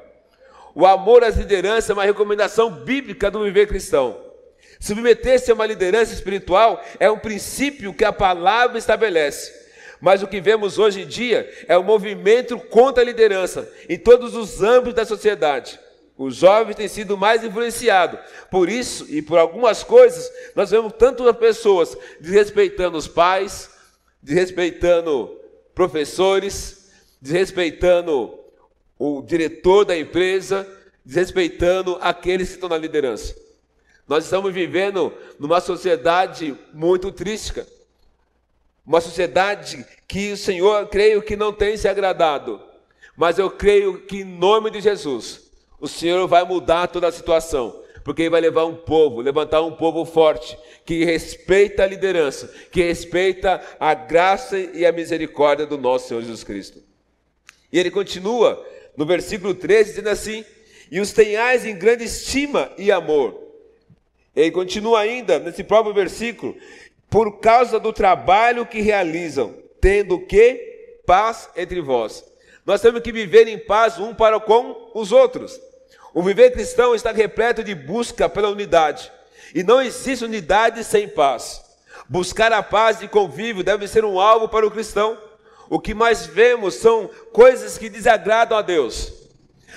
O 0.74 0.84
amor 0.84 1.24
às 1.24 1.36
lideranças 1.36 1.88
é 1.88 1.92
uma 1.94 2.04
recomendação 2.04 2.68
bíblica 2.70 3.30
do 3.30 3.42
viver 3.42 3.66
cristão. 3.66 4.23
Submeter-se 4.84 5.50
a 5.50 5.54
uma 5.54 5.64
liderança 5.64 6.12
espiritual 6.12 6.84
é 7.00 7.10
um 7.10 7.18
princípio 7.18 7.94
que 7.94 8.04
a 8.04 8.12
palavra 8.12 8.76
estabelece. 8.76 9.50
Mas 9.98 10.22
o 10.22 10.26
que 10.26 10.42
vemos 10.42 10.78
hoje 10.78 11.00
em 11.00 11.06
dia 11.06 11.50
é 11.66 11.78
um 11.78 11.82
movimento 11.82 12.58
contra 12.58 13.02
a 13.02 13.06
liderança 13.06 13.66
em 13.88 13.98
todos 13.98 14.34
os 14.36 14.62
âmbitos 14.62 14.92
da 14.92 15.06
sociedade. 15.06 15.80
Os 16.18 16.36
jovens 16.36 16.76
têm 16.76 16.86
sido 16.86 17.16
mais 17.16 17.42
influenciados. 17.42 18.20
Por 18.50 18.68
isso 18.68 19.06
e 19.08 19.22
por 19.22 19.38
algumas 19.38 19.82
coisas, 19.82 20.30
nós 20.54 20.70
vemos 20.70 20.92
tantas 20.98 21.34
pessoas 21.34 21.96
desrespeitando 22.20 22.98
os 22.98 23.08
pais, 23.08 23.70
desrespeitando 24.22 25.34
professores, 25.74 26.90
desrespeitando 27.22 28.38
o 28.98 29.22
diretor 29.22 29.86
da 29.86 29.96
empresa, 29.96 30.68
desrespeitando 31.02 31.96
aqueles 32.02 32.48
que 32.48 32.54
estão 32.56 32.68
na 32.68 32.76
liderança. 32.76 33.43
Nós 34.06 34.24
estamos 34.24 34.52
vivendo 34.52 35.12
numa 35.38 35.60
sociedade 35.60 36.56
muito 36.72 37.10
triste. 37.10 37.64
Uma 38.86 39.00
sociedade 39.00 39.84
que 40.06 40.32
o 40.32 40.36
Senhor, 40.36 40.88
creio 40.88 41.22
que 41.22 41.36
não 41.36 41.52
tem 41.52 41.76
se 41.76 41.88
agradado. 41.88 42.60
Mas 43.16 43.38
eu 43.38 43.50
creio 43.50 44.02
que 44.02 44.18
em 44.18 44.24
nome 44.24 44.70
de 44.70 44.80
Jesus, 44.80 45.50
o 45.80 45.88
Senhor 45.88 46.26
vai 46.28 46.44
mudar 46.44 46.88
toda 46.88 47.08
a 47.08 47.12
situação. 47.12 47.82
Porque 48.04 48.22
Ele 48.22 48.30
vai 48.30 48.42
levar 48.42 48.66
um 48.66 48.76
povo, 48.76 49.22
levantar 49.22 49.62
um 49.62 49.72
povo 49.72 50.04
forte, 50.04 50.58
que 50.84 51.02
respeita 51.06 51.82
a 51.82 51.86
liderança, 51.86 52.52
que 52.70 52.82
respeita 52.82 53.62
a 53.80 53.94
graça 53.94 54.58
e 54.58 54.84
a 54.84 54.92
misericórdia 54.92 55.64
do 55.64 55.78
nosso 55.78 56.08
Senhor 56.08 56.20
Jesus 56.20 56.44
Cristo. 56.44 56.82
E 57.72 57.78
ele 57.78 57.90
continua 57.90 58.62
no 58.94 59.06
versículo 59.06 59.54
13, 59.54 59.90
dizendo 59.90 60.10
assim: 60.10 60.44
E 60.90 61.00
os 61.00 61.12
tenhais 61.12 61.64
em 61.64 61.74
grande 61.74 62.04
estima 62.04 62.70
e 62.76 62.92
amor 62.92 63.43
ele 64.34 64.50
continua 64.50 65.00
ainda 65.00 65.38
nesse 65.38 65.62
próprio 65.62 65.94
versículo, 65.94 66.56
por 67.08 67.38
causa 67.38 67.78
do 67.78 67.92
trabalho 67.92 68.66
que 68.66 68.80
realizam, 68.80 69.54
tendo 69.80 70.18
que 70.20 70.98
paz 71.06 71.48
entre 71.56 71.80
vós. 71.80 72.24
Nós 72.66 72.80
temos 72.80 73.00
que 73.02 73.12
viver 73.12 73.46
em 73.46 73.58
paz 73.58 73.98
um 73.98 74.14
para 74.14 74.40
com 74.40 74.90
os 74.94 75.12
outros. 75.12 75.60
O 76.12 76.22
viver 76.22 76.52
cristão 76.52 76.94
está 76.94 77.12
repleto 77.12 77.62
de 77.62 77.74
busca 77.74 78.28
pela 78.28 78.48
unidade. 78.48 79.12
E 79.54 79.62
não 79.62 79.82
existe 79.82 80.24
unidade 80.24 80.82
sem 80.82 81.08
paz. 81.08 81.62
Buscar 82.08 82.52
a 82.52 82.62
paz 82.62 83.02
e 83.02 83.08
convívio 83.08 83.62
deve 83.62 83.86
ser 83.86 84.04
um 84.04 84.18
alvo 84.18 84.48
para 84.48 84.66
o 84.66 84.70
cristão. 84.70 85.18
O 85.68 85.78
que 85.78 85.94
mais 85.94 86.26
vemos 86.26 86.74
são 86.74 87.08
coisas 87.32 87.78
que 87.78 87.88
desagradam 87.88 88.56
a 88.56 88.62
Deus. 88.62 89.23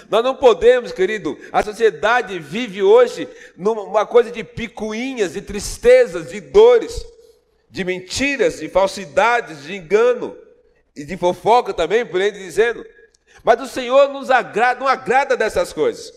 Nós 0.10 0.24
não 0.24 0.36
podemos, 0.36 0.92
querido, 0.92 1.38
a 1.52 1.62
sociedade 1.62 2.40
vive 2.40 2.82
hoje 2.82 3.28
numa 3.58 4.06
coisa 4.06 4.32
de 4.32 4.44
picuinhas, 4.44 5.34
de 5.34 5.42
tristezas, 5.42 6.30
de 6.30 6.40
dores, 6.40 7.06
de 7.70 7.84
mentiras, 7.84 8.60
de 8.60 8.70
falsidades, 8.70 9.64
de 9.64 9.76
engano 9.76 10.36
e 10.96 11.04
de 11.04 11.18
fofoca 11.18 11.74
também, 11.74 12.06
por 12.06 12.22
ele 12.22 12.40
dizendo. 12.40 12.86
Mas 13.44 13.62
o 13.62 13.68
Senhor 13.68 14.10
nos 14.10 14.32
agrada, 14.32 14.80
não 14.80 14.88
agrada 14.88 15.36
dessas 15.36 15.74
coisas. 15.74 16.14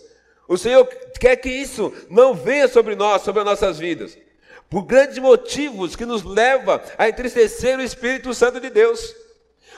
O 0.46 0.56
Senhor 0.56 0.84
quer 1.18 1.36
que 1.36 1.48
isso 1.48 1.92
não 2.08 2.34
venha 2.34 2.68
sobre 2.68 2.94
nós, 2.94 3.22
sobre 3.22 3.40
as 3.40 3.46
nossas 3.46 3.78
vidas. 3.78 4.16
Por 4.68 4.82
grandes 4.82 5.18
motivos 5.18 5.96
que 5.96 6.06
nos 6.06 6.22
leva 6.22 6.82
a 6.96 7.08
entristecer 7.08 7.76
o 7.76 7.82
Espírito 7.82 8.32
Santo 8.32 8.60
de 8.60 8.70
Deus. 8.70 9.14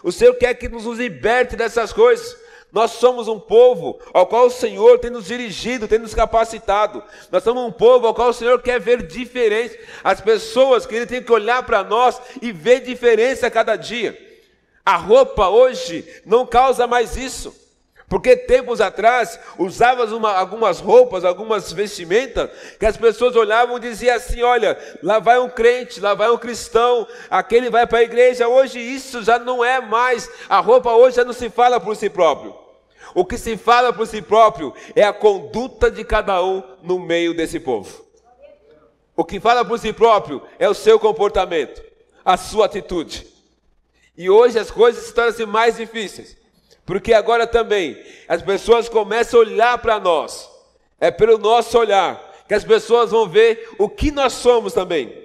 O 0.03 0.13
Senhor 0.13 0.35
quer 0.35 0.55
que 0.55 0.69
nos 0.69 0.85
liberte 0.99 1.57
dessas 1.57 1.93
coisas. 1.93 2.42
Nós 2.73 2.93
somos 2.93 3.29
um 3.29 3.39
povo 3.39 4.01
ao 4.15 4.27
qual 4.27 4.47
o 4.47 4.51
Senhor 4.51 4.99
tem 4.99 5.11
nos 5.11 5.27
dirigido, 5.27 5.87
tem 5.87 5.99
nos 5.99 6.15
capacitado. 6.15 7.03
Nós 7.31 7.45
somos 7.45 7.63
um 7.63 7.71
povo 7.71 8.07
ao 8.07 8.15
qual 8.15 8.31
o 8.31 8.33
Senhor 8.35 8.63
quer 8.63 8.81
ver 8.81 9.07
diferença. 9.07 9.77
As 10.03 10.23
pessoas 10.23 10.87
que 10.87 10.95
Ele 10.95 11.05
tem 11.05 11.23
que 11.23 11.31
olhar 11.31 11.63
para 11.65 11.85
nós 11.85 12.19
e 12.41 12.51
ver 12.51 12.81
diferença 12.81 13.47
a 13.47 13.51
cada 13.51 13.77
dia. 13.77 14.19
A 14.85 14.97
roupa 14.97 15.49
hoje 15.51 16.23
não 16.25 16.47
causa 16.47 16.87
mais 16.87 17.15
isso. 17.15 17.55
Porque 18.09 18.37
tempos 18.37 18.81
atrás 18.81 19.39
usavas 19.59 20.11
uma, 20.13 20.33
algumas 20.33 20.81
roupas, 20.81 21.25
algumas 21.25 21.73
vestimentas, 21.73 22.51
que 22.79 22.85
as 22.85 22.97
pessoas 22.97 23.37
olhavam 23.37 23.77
e 23.77 23.81
diziam 23.81 24.17
assim: 24.17 24.43
olha, 24.43 24.79
lá 25.03 25.19
vai 25.19 25.39
um 25.39 25.49
crente, 25.49 26.01
lá 26.01 26.13
vai 26.13 26.31
um 26.31 26.37
cristão, 26.37 27.07
aquele 27.31 27.71
vai 27.71 27.87
para 27.87 27.99
a 27.99 28.03
igreja. 28.03 28.49
Hoje 28.49 28.79
isso 28.79 29.23
já 29.23 29.39
não 29.39 29.65
é 29.65 29.81
mais, 29.81 30.29
a 30.49 30.59
roupa 30.59 30.93
hoje 30.93 31.17
já 31.17 31.25
não 31.25 31.33
se 31.33 31.49
fala 31.49 31.81
por 31.81 31.97
si 31.97 32.11
próprio. 32.11 32.62
O 33.15 33.25
que 33.25 33.37
se 33.37 33.57
fala 33.57 33.93
por 33.93 34.07
si 34.07 34.23
próprio 34.23 34.73
é 34.95 35.03
a 35.03 35.13
conduta 35.13 35.91
de 35.91 36.05
cada 36.05 36.43
um 36.43 36.63
no 36.83 36.99
meio 36.99 37.35
desse 37.35 37.61
povo. 37.61 38.05
O 39.17 39.25
que 39.25 39.39
fala 39.39 39.65
por 39.65 39.79
si 39.79 39.93
próprio 39.93 40.43
é 40.59 40.69
o 40.69 40.75
seu 40.75 40.99
comportamento, 40.99 41.83
a 42.25 42.37
sua 42.37 42.67
atitude. 42.67 43.27
E 44.17 44.31
hoje 44.31 44.59
as 44.59 44.71
coisas 44.71 45.05
se 45.05 45.15
tornam 45.15 45.47
mais 45.47 45.77
difíceis, 45.77 46.37
porque 46.85 47.13
agora 47.13 47.47
também 47.47 48.03
as 48.29 48.43
pessoas 48.43 48.89
começam 48.89 49.41
a 49.41 49.43
olhar 49.43 49.79
para 49.79 50.01
nós. 50.01 50.51
É 51.01 51.11
pelo 51.11 51.37
nosso 51.37 51.79
olhar 51.79 52.21
que 52.47 52.55
as 52.55 52.65
pessoas 52.65 53.11
vão 53.11 53.29
ver 53.29 53.69
o 53.79 53.89
que 53.89 54.11
nós 54.11 54.35
somos 54.35 54.73
também. 54.73 55.23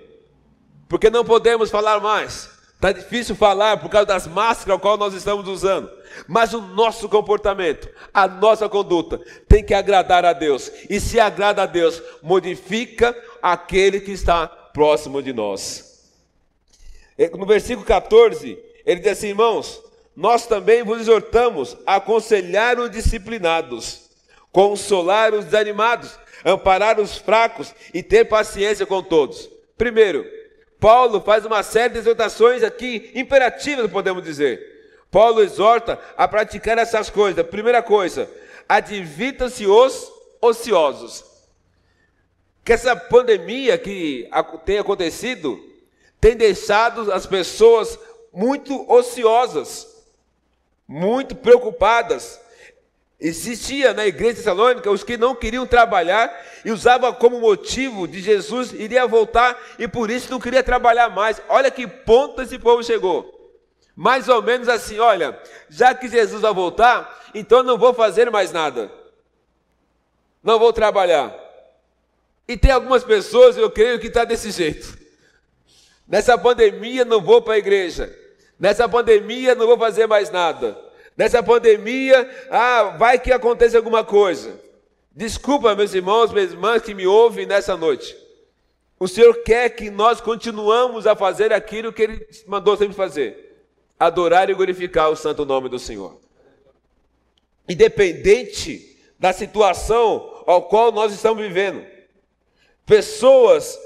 Porque 0.89 1.09
não 1.09 1.23
podemos 1.23 1.69
falar 1.69 1.99
mais. 1.99 2.56
Está 2.77 2.91
difícil 2.91 3.35
falar 3.35 3.77
por 3.77 3.89
causa 3.89 4.05
das 4.05 4.27
máscaras 4.27 4.79
qual 4.79 4.97
nós 4.97 5.15
estamos 5.15 5.47
usando. 5.47 5.89
Mas 6.27 6.53
o 6.53 6.61
nosso 6.61 7.09
comportamento, 7.09 7.89
a 8.13 8.27
nossa 8.27 8.69
conduta, 8.69 9.19
tem 9.47 9.63
que 9.63 9.73
agradar 9.73 10.23
a 10.23 10.31
Deus. 10.31 10.71
E 10.87 10.99
se 10.99 11.19
agrada 11.19 11.63
a 11.63 11.65
Deus, 11.65 12.01
modifica 12.21 13.17
aquele 13.41 13.99
que 13.99 14.11
está 14.11 14.47
próximo 14.47 15.23
de 15.23 15.33
nós. 15.33 16.07
No 17.35 17.47
versículo 17.47 17.83
14, 17.83 18.59
ele 18.85 18.99
diz 18.99 19.13
assim: 19.13 19.29
irmãos, 19.29 19.81
nós 20.15 20.45
também 20.45 20.83
vos 20.83 21.01
exortamos 21.01 21.75
a 21.83 21.95
aconselhar 21.95 22.79
os 22.79 22.91
disciplinados, 22.91 24.07
consolar 24.51 25.33
os 25.33 25.45
desanimados, 25.45 26.11
amparar 26.45 26.99
os 26.99 27.17
fracos 27.17 27.73
e 27.91 28.03
ter 28.03 28.25
paciência 28.25 28.85
com 28.85 29.01
todos. 29.01 29.49
Primeiro, 29.75 30.36
Paulo 30.79 31.21
faz 31.21 31.45
uma 31.45 31.63
série 31.63 31.93
de 31.93 31.99
exortações 31.99 32.63
aqui 32.63 33.11
imperativas, 33.15 33.89
podemos 33.89 34.23
dizer. 34.23 34.75
Paulo 35.09 35.41
exorta 35.41 35.99
a 36.15 36.27
praticar 36.27 36.77
essas 36.77 37.09
coisas. 37.09 37.45
Primeira 37.47 37.81
coisa, 37.81 38.29
advirtam-se 38.67 39.65
os 39.65 40.11
ociosos. 40.41 41.25
Que 42.63 42.73
essa 42.73 42.95
pandemia 42.95 43.77
que 43.77 44.29
tem 44.65 44.77
acontecido 44.77 45.59
tem 46.19 46.35
deixado 46.35 47.11
as 47.11 47.25
pessoas 47.25 47.97
muito 48.33 48.91
ociosas, 48.91 49.87
muito 50.87 51.35
preocupadas. 51.35 52.39
Existia 53.19 53.93
na 53.93 54.05
igreja 54.05 54.35
de 54.35 54.41
Salônica 54.41 54.91
os 54.91 55.03
que 55.03 55.17
não 55.17 55.33
queriam 55.33 55.65
trabalhar 55.65 56.31
e 56.63 56.71
usavam 56.71 57.11
como 57.13 57.39
motivo 57.39 58.07
de 58.07 58.21
Jesus 58.21 58.71
iria 58.73 59.07
voltar 59.07 59.59
e 59.79 59.87
por 59.87 60.11
isso 60.11 60.29
não 60.29 60.39
queria 60.39 60.61
trabalhar 60.61 61.09
mais. 61.09 61.41
Olha 61.49 61.71
que 61.71 61.87
ponto 61.87 62.41
esse 62.41 62.59
povo 62.59 62.83
chegou. 62.83 63.33
Mais 63.95 64.29
ou 64.29 64.43
menos 64.43 64.69
assim, 64.69 64.99
olha, 64.99 65.41
já 65.67 65.95
que 65.95 66.07
Jesus 66.07 66.41
vai 66.41 66.53
voltar, 66.53 67.31
então 67.33 67.63
não 67.63 67.79
vou 67.79 67.91
fazer 67.91 68.29
mais 68.29 68.51
nada. 68.51 68.91
Não 70.43 70.59
vou 70.59 70.71
trabalhar. 70.71 71.35
E 72.47 72.55
tem 72.55 72.69
algumas 72.69 73.03
pessoas, 73.03 73.57
eu 73.57 73.71
creio, 73.71 73.99
que 73.99 74.07
está 74.07 74.23
desse 74.23 74.51
jeito. 74.51 74.95
Nessa 76.07 76.37
pandemia 76.37 77.03
não 77.03 77.19
vou 77.19 77.41
para 77.41 77.55
a 77.55 77.57
igreja. 77.57 78.15
Nessa 78.59 78.87
pandemia 78.87 79.55
não 79.55 79.65
vou 79.65 79.77
fazer 79.77 80.05
mais 80.05 80.29
nada. 80.29 80.86
Nessa 81.17 81.41
pandemia, 81.41 82.29
ah, 82.51 82.95
vai 82.95 83.17
que 83.17 83.31
aconteça 83.33 83.75
alguma 83.75 84.03
coisa. 84.03 84.61
Desculpa, 85.11 85.73
meus 85.73 85.95
irmãos, 85.95 86.31
minhas 86.31 86.51
irmãs 86.51 86.83
que 86.83 86.93
me 86.93 87.07
ouvem 87.07 87.47
nessa 87.47 87.75
noite. 87.75 88.15
O 88.99 89.07
Senhor 89.07 89.33
quer 89.41 89.69
que 89.71 89.89
nós 89.89 90.21
continuamos 90.21 91.07
a 91.07 91.15
fazer 91.15 91.51
aquilo 91.51 91.91
que 91.91 92.03
Ele 92.03 92.27
mandou 92.45 92.77
sempre 92.77 92.93
fazer: 92.93 93.65
adorar 93.99 94.47
e 94.51 94.53
glorificar 94.53 95.09
o 95.09 95.15
santo 95.15 95.43
nome 95.43 95.69
do 95.69 95.79
Senhor. 95.79 96.19
Independente 97.67 98.95
da 99.17 99.33
situação 99.33 100.43
ao 100.45 100.67
qual 100.67 100.91
nós 100.91 101.11
estamos 101.11 101.41
vivendo, 101.41 101.83
pessoas 102.85 103.77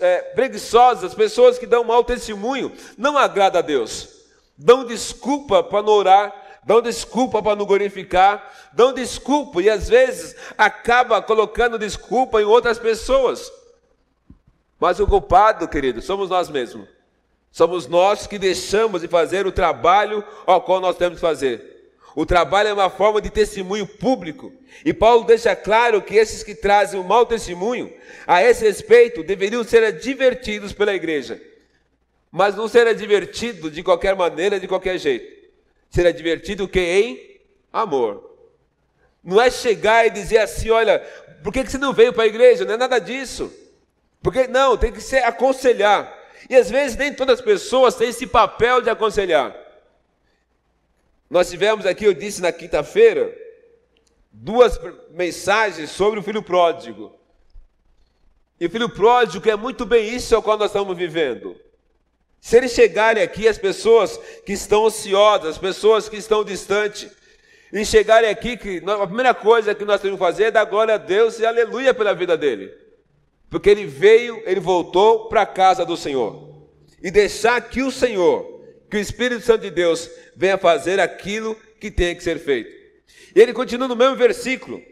é, 0.00 0.22
preguiçosas, 0.32 1.12
pessoas 1.12 1.58
que 1.58 1.66
dão 1.66 1.82
mau 1.82 2.04
testemunho, 2.04 2.72
não 2.96 3.18
agrada 3.18 3.58
a 3.58 3.62
Deus 3.62 4.19
dão 4.62 4.84
desculpa 4.84 5.62
para 5.62 5.82
não 5.82 5.92
orar, 5.94 6.60
dão 6.64 6.82
desculpa 6.82 7.42
para 7.42 7.56
não 7.56 7.64
glorificar, 7.64 8.70
dão 8.74 8.92
desculpa 8.92 9.62
e 9.62 9.70
às 9.70 9.88
vezes 9.88 10.36
acaba 10.56 11.22
colocando 11.22 11.78
desculpa 11.78 12.40
em 12.40 12.44
outras 12.44 12.78
pessoas. 12.78 13.50
Mas 14.78 15.00
o 15.00 15.06
culpado, 15.06 15.66
querido, 15.66 16.02
somos 16.02 16.28
nós 16.28 16.50
mesmos. 16.50 16.86
Somos 17.50 17.86
nós 17.88 18.26
que 18.26 18.38
deixamos 18.38 19.00
de 19.00 19.08
fazer 19.08 19.46
o 19.46 19.52
trabalho 19.52 20.22
ao 20.46 20.60
qual 20.60 20.80
nós 20.80 20.96
temos 20.96 21.16
que 21.16 21.26
fazer. 21.26 21.94
O 22.14 22.26
trabalho 22.26 22.68
é 22.68 22.72
uma 22.72 22.90
forma 22.90 23.20
de 23.20 23.30
testemunho 23.30 23.86
público. 23.86 24.52
E 24.84 24.92
Paulo 24.92 25.24
deixa 25.24 25.56
claro 25.56 26.02
que 26.02 26.16
esses 26.16 26.42
que 26.42 26.54
trazem 26.54 27.00
o 27.00 27.04
mau 27.04 27.24
testemunho, 27.24 27.92
a 28.26 28.42
esse 28.42 28.64
respeito, 28.64 29.22
deveriam 29.22 29.64
ser 29.64 29.82
advertidos 29.84 30.72
pela 30.72 30.94
igreja. 30.94 31.40
Mas 32.30 32.54
não 32.54 32.68
será 32.68 32.92
divertido 32.92 33.70
de 33.70 33.82
qualquer 33.82 34.14
maneira, 34.14 34.60
de 34.60 34.68
qualquer 34.68 34.98
jeito. 34.98 35.48
Será 35.90 36.10
divertido 36.12 36.68
que 36.68 36.80
em 36.80 37.40
amor. 37.72 38.30
Não 39.22 39.40
é 39.40 39.50
chegar 39.50 40.06
e 40.06 40.10
dizer 40.10 40.38
assim, 40.38 40.70
olha, 40.70 41.00
por 41.42 41.52
que 41.52 41.64
você 41.64 41.78
não 41.78 41.92
veio 41.92 42.12
para 42.12 42.24
a 42.24 42.28
igreja? 42.28 42.64
Não 42.64 42.74
é 42.74 42.76
nada 42.76 42.98
disso. 42.98 43.52
Porque 44.22 44.46
não, 44.46 44.76
tem 44.76 44.92
que 44.92 45.00
ser 45.00 45.24
aconselhar. 45.24 46.16
E 46.48 46.56
às 46.56 46.70
vezes 46.70 46.96
nem 46.96 47.12
todas 47.12 47.38
as 47.40 47.44
pessoas 47.44 47.94
têm 47.94 48.08
esse 48.08 48.26
papel 48.26 48.80
de 48.80 48.90
aconselhar. 48.90 49.56
Nós 51.28 51.50
tivemos 51.50 51.86
aqui, 51.86 52.04
eu 52.04 52.14
disse 52.14 52.40
na 52.40 52.52
quinta-feira, 52.52 53.36
duas 54.32 54.80
mensagens 55.10 55.90
sobre 55.90 56.18
o 56.18 56.22
filho 56.22 56.42
pródigo. 56.42 57.14
E 58.58 58.66
o 58.66 58.70
filho 58.70 58.88
pródigo 58.88 59.48
é 59.48 59.56
muito 59.56 59.86
bem 59.86 60.14
isso 60.14 60.34
ao 60.34 60.42
qual 60.42 60.58
nós 60.58 60.70
estamos 60.70 60.96
vivendo. 60.96 61.58
Se 62.40 62.56
eles 62.56 62.72
chegarem 62.72 63.22
aqui, 63.22 63.46
as 63.46 63.58
pessoas 63.58 64.18
que 64.46 64.52
estão 64.52 64.82
ociosas, 64.82 65.50
as 65.50 65.58
pessoas 65.58 66.08
que 66.08 66.16
estão 66.16 66.42
distantes, 66.42 67.10
e 67.72 67.84
chegarem 67.84 68.30
aqui, 68.30 68.56
que 68.56 68.82
a 68.84 69.06
primeira 69.06 69.34
coisa 69.34 69.74
que 69.74 69.84
nós 69.84 70.00
temos 70.00 70.18
que 70.18 70.24
fazer 70.24 70.44
é 70.44 70.50
dar 70.50 70.64
glória 70.64 70.94
a 70.94 70.98
Deus 70.98 71.38
e 71.38 71.46
aleluia 71.46 71.94
pela 71.94 72.14
vida 72.14 72.36
dele. 72.36 72.72
Porque 73.48 73.68
ele 73.68 73.84
veio, 73.86 74.42
ele 74.46 74.60
voltou 74.60 75.28
para 75.28 75.42
a 75.42 75.46
casa 75.46 75.84
do 75.84 75.96
Senhor. 75.96 76.68
E 77.02 77.10
deixar 77.10 77.60
que 77.60 77.82
o 77.82 77.90
Senhor, 77.90 78.64
que 78.90 78.96
o 78.96 79.00
Espírito 79.00 79.44
Santo 79.44 79.62
de 79.62 79.70
Deus, 79.70 80.10
venha 80.34 80.58
fazer 80.58 80.98
aquilo 80.98 81.54
que 81.78 81.90
tem 81.90 82.16
que 82.16 82.24
ser 82.24 82.38
feito. 82.38 82.70
E 83.34 83.40
ele 83.40 83.52
continua 83.52 83.86
no 83.86 83.96
mesmo 83.96 84.16
versículo. 84.16 84.82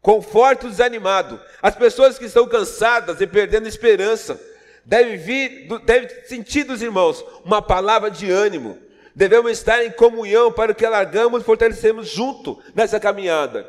Conforte 0.00 0.66
o 0.66 0.70
desanimado, 0.70 1.40
as 1.60 1.74
pessoas 1.76 2.18
que 2.18 2.24
estão 2.24 2.46
cansadas 2.48 3.20
e 3.20 3.26
perdendo 3.26 3.68
esperança, 3.68 4.40
deve 4.84 5.16
vir, 5.16 5.68
deve 5.84 6.08
sentir 6.26 6.64
dos 6.64 6.82
irmãos 6.82 7.24
uma 7.44 7.62
palavra 7.62 8.10
de 8.10 8.30
ânimo. 8.30 8.78
Devemos 9.14 9.52
estar 9.52 9.84
em 9.84 9.90
comunhão 9.90 10.50
para 10.50 10.74
que 10.74 10.86
alargamos 10.86 11.42
e 11.42 11.44
fortalecemos 11.44 12.08
junto 12.08 12.58
nessa 12.74 12.98
caminhada. 12.98 13.68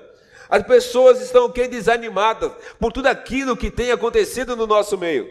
As 0.50 0.64
pessoas 0.64 1.22
estão 1.22 1.50
que 1.50 1.68
desanimadas 1.68 2.52
por 2.80 2.92
tudo 2.92 3.08
aquilo 3.08 3.58
que 3.58 3.72
tem 3.72 3.92
acontecido 3.92 4.56
no 4.56 4.68
nosso 4.68 4.98
meio. 4.98 5.30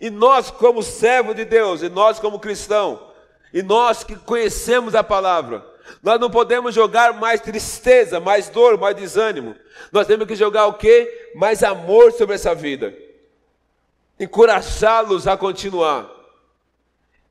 E 0.00 0.10
nós, 0.10 0.50
como 0.50 0.82
servo 0.82 1.34
de 1.34 1.44
Deus, 1.44 1.82
e 1.82 1.88
nós, 1.88 2.18
como 2.18 2.40
cristão, 2.40 3.10
e 3.52 3.62
nós 3.62 4.02
que 4.02 4.16
conhecemos 4.16 4.94
a 4.94 5.04
palavra, 5.04 5.64
nós 6.02 6.18
não 6.18 6.28
podemos 6.28 6.74
jogar 6.74 7.14
mais 7.14 7.40
tristeza, 7.40 8.18
mais 8.18 8.48
dor, 8.48 8.76
mais 8.76 8.96
desânimo. 8.96 9.54
Nós 9.92 10.06
temos 10.06 10.26
que 10.26 10.34
jogar 10.34 10.66
o 10.66 10.74
quê? 10.74 11.30
Mais 11.34 11.62
amor 11.62 12.12
sobre 12.12 12.34
essa 12.34 12.54
vida 12.54 13.05
encorajá-los 14.18 15.26
a 15.26 15.36
continuar. 15.36 16.10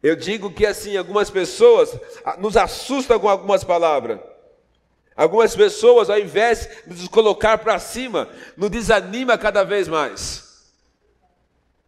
Eu 0.02 0.16
digo 0.16 0.52
que 0.52 0.66
assim, 0.66 0.96
algumas 0.96 1.30
pessoas 1.30 1.98
nos 2.38 2.56
assustam 2.56 3.20
com 3.20 3.28
algumas 3.28 3.64
palavras. 3.64 4.20
Algumas 5.16 5.56
pessoas, 5.56 6.10
ao 6.10 6.20
invés 6.20 6.70
de 6.86 7.02
nos 7.02 7.08
colocar 7.08 7.58
para 7.58 7.80
cima, 7.80 8.30
nos 8.58 8.70
desanima 8.70 9.38
cada 9.38 9.64
vez 9.64 9.88
mais. 9.88 10.46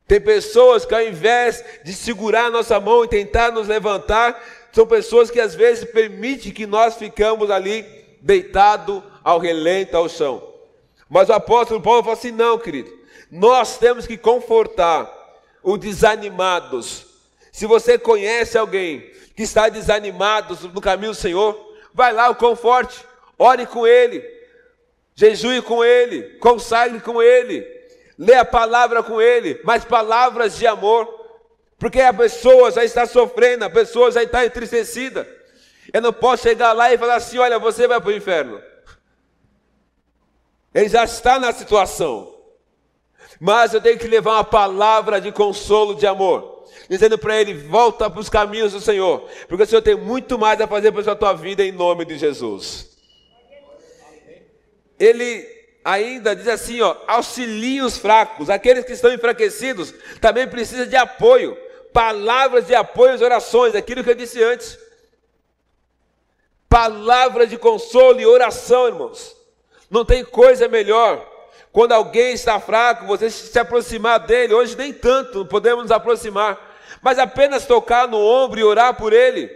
Tem 0.08 0.22
pessoas 0.22 0.86
que, 0.86 0.96
ao 0.96 1.02
invés 1.02 1.64
de 1.84 1.94
segurar 1.94 2.46
a 2.46 2.50
nossa 2.50 2.80
mão 2.80 3.04
e 3.04 3.10
tentar 3.10 3.52
nos 3.52 3.68
levantar, 3.68 4.42
são 4.72 4.88
pessoas 4.88 5.30
que 5.30 5.40
às 5.40 5.54
vezes 5.54 5.84
permitem 5.84 6.54
que 6.54 6.66
nós 6.66 6.96
ficamos 6.96 7.52
ali 7.52 7.86
deitado 8.22 9.04
ao 9.22 9.38
relento 9.38 9.98
ao 9.98 10.08
chão. 10.08 10.42
Mas 11.10 11.28
o 11.28 11.34
apóstolo 11.34 11.82
Paulo 11.82 12.04
fala 12.04 12.16
assim: 12.16 12.32
não, 12.32 12.58
querido, 12.58 12.97
nós 13.32 13.78
temos 13.78 14.08
que 14.08 14.18
confortar 14.18 15.12
os 15.64 15.80
desanimados. 15.80 17.06
Se 17.52 17.66
você 17.66 17.98
conhece 17.98 18.58
alguém 18.58 19.12
que 19.36 19.44
está 19.44 19.70
desanimado 19.70 20.58
no 20.70 20.82
caminho 20.82 21.12
do 21.12 21.18
Senhor, 21.18 21.76
vai 21.94 22.14
lá 22.14 22.30
o 22.30 22.36
conforte, 22.36 23.04
ore 23.38 23.66
com 23.66 23.86
ele, 23.86 24.24
jejue 25.16 25.62
com 25.62 25.84
ele, 25.84 26.38
consagre 26.40 27.00
com 27.00 27.22
ele, 27.22 27.66
lê 28.18 28.36
a 28.36 28.46
palavra 28.46 29.04
com 29.04 29.22
ele, 29.22 29.60
mas 29.64 29.84
palavras 29.84 30.58
de 30.58 30.66
amor, 30.66 31.08
porque 31.78 32.02
a 32.02 32.14
pessoa 32.14 32.72
já 32.72 32.84
está 32.84 33.06
sofrendo, 33.06 33.66
a 33.66 33.70
pessoa 33.70 34.12
já 34.12 34.24
está 34.24 34.46
entristecida. 34.46 35.28
Eu 35.94 36.02
não 36.02 36.14
posso 36.14 36.44
chegar 36.44 36.74
lá 36.74 36.92
e 36.94 36.98
falar 36.98 37.16
assim: 37.16 37.38
olha, 37.38 37.60
você 37.60 37.88
vai 37.88 38.00
para 38.02 38.10
o 38.10 38.14
inferno. 38.14 38.62
Ele 40.74 40.90
já 40.90 41.04
está 41.04 41.40
na 41.40 41.52
situação. 41.52 42.37
Mas 43.40 43.74
eu 43.74 43.82
tenho 43.82 43.98
que 43.98 44.08
levar 44.08 44.34
uma 44.34 44.44
palavra 44.44 45.22
de 45.22 45.32
consolo, 45.32 45.96
de 45.96 46.08
amor, 46.08 46.66
dizendo 46.90 47.18
para 47.18 47.40
ele: 47.40 47.54
volta 47.54 48.10
para 48.10 48.20
os 48.20 48.30
caminhos 48.30 48.74
do 48.74 48.82
Senhor, 48.82 49.28
porque 49.48 49.64
o 49.64 49.68
Senhor 49.68 49.82
tem 49.82 49.96
muito 49.96 50.38
mais 50.40 50.60
a 50.60 50.68
fazer 50.68 50.92
para 50.92 51.12
a 51.12 51.16
tua 51.16 51.34
vida 51.34 51.64
em 51.64 51.72
nome 51.72 52.06
de 52.06 52.18
Jesus. 52.18 52.98
Ele 55.00 55.48
ainda 55.86 56.36
diz 56.36 56.48
assim: 56.48 56.82
ó, 56.82 56.96
auxilie 57.08 57.82
os 57.82 57.98
fracos, 57.98 58.50
aqueles 58.50 58.84
que 58.86 58.94
estão 58.94 59.14
enfraquecidos 59.14 59.94
também 60.20 60.48
precisam 60.48 60.88
de 60.88 60.96
apoio, 60.96 61.58
palavras 61.94 62.66
de 62.66 62.74
apoio, 62.74 63.24
orações, 63.24 63.76
aquilo 63.76 64.04
que 64.04 64.10
eu 64.10 64.16
disse 64.16 64.44
antes. 64.44 64.78
Palavra 66.68 67.48
de 67.48 67.58
consolo 67.58 68.20
e 68.20 68.26
oração, 68.26 68.88
irmãos. 68.88 69.38
Não 69.90 70.04
tem 70.04 70.26
coisa 70.26 70.68
melhor. 70.68 71.37
Quando 71.72 71.92
alguém 71.92 72.34
está 72.34 72.60
fraco, 72.60 73.06
você 73.06 73.30
se 73.30 73.58
aproximar 73.60 74.20
dele. 74.20 74.54
Hoje 74.54 74.76
nem 74.76 74.94
tanto, 74.94 75.46
podemos 75.46 75.84
nos 75.84 75.92
aproximar. 75.92 76.58
Mas 77.02 77.20
apenas 77.20 77.66
tocar 77.66 78.08
no 78.08 78.18
ombro 78.18 78.60
e 78.60 78.64
orar 78.64 78.96
por 78.96 79.14
ele. 79.14 79.50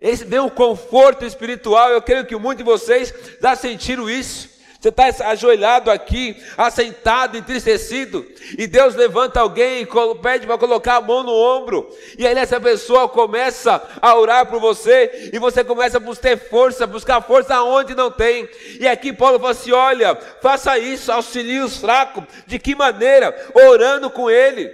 Esse 0.00 0.24
deu 0.24 0.44
um 0.44 0.50
conforto 0.50 1.24
espiritual. 1.24 1.90
Eu 1.90 2.02
creio 2.02 2.26
que 2.26 2.36
muitos 2.36 2.64
de 2.64 2.70
vocês 2.70 3.12
já 3.40 3.56
sentiram 3.56 4.08
isso. 4.08 4.57
Você 4.80 4.90
está 4.90 5.06
ajoelhado 5.30 5.90
aqui, 5.90 6.36
assentado, 6.56 7.36
entristecido, 7.36 8.24
e 8.56 8.64
Deus 8.64 8.94
levanta 8.94 9.40
alguém 9.40 9.82
e 9.82 9.88
pede 10.22 10.46
para 10.46 10.56
colocar 10.56 10.96
a 10.96 11.00
mão 11.00 11.24
no 11.24 11.32
ombro, 11.32 11.90
e 12.16 12.24
aí 12.24 12.38
essa 12.38 12.60
pessoa 12.60 13.08
começa 13.08 13.82
a 14.00 14.14
orar 14.16 14.46
por 14.46 14.60
você, 14.60 15.30
e 15.32 15.38
você 15.40 15.64
começa 15.64 15.96
a 15.96 16.00
buscar 16.00 16.38
força, 16.38 16.86
buscar 16.86 17.20
força 17.20 17.56
aonde 17.56 17.92
não 17.92 18.08
tem. 18.08 18.48
E 18.78 18.86
aqui 18.86 19.12
Paulo 19.12 19.40
fala 19.40 19.50
assim: 19.50 19.72
olha, 19.72 20.14
faça 20.40 20.78
isso, 20.78 21.10
auxilie 21.10 21.58
os 21.58 21.78
fracos. 21.78 22.22
De 22.46 22.56
que 22.58 22.76
maneira? 22.76 23.34
Orando 23.54 24.08
com 24.08 24.30
ele. 24.30 24.72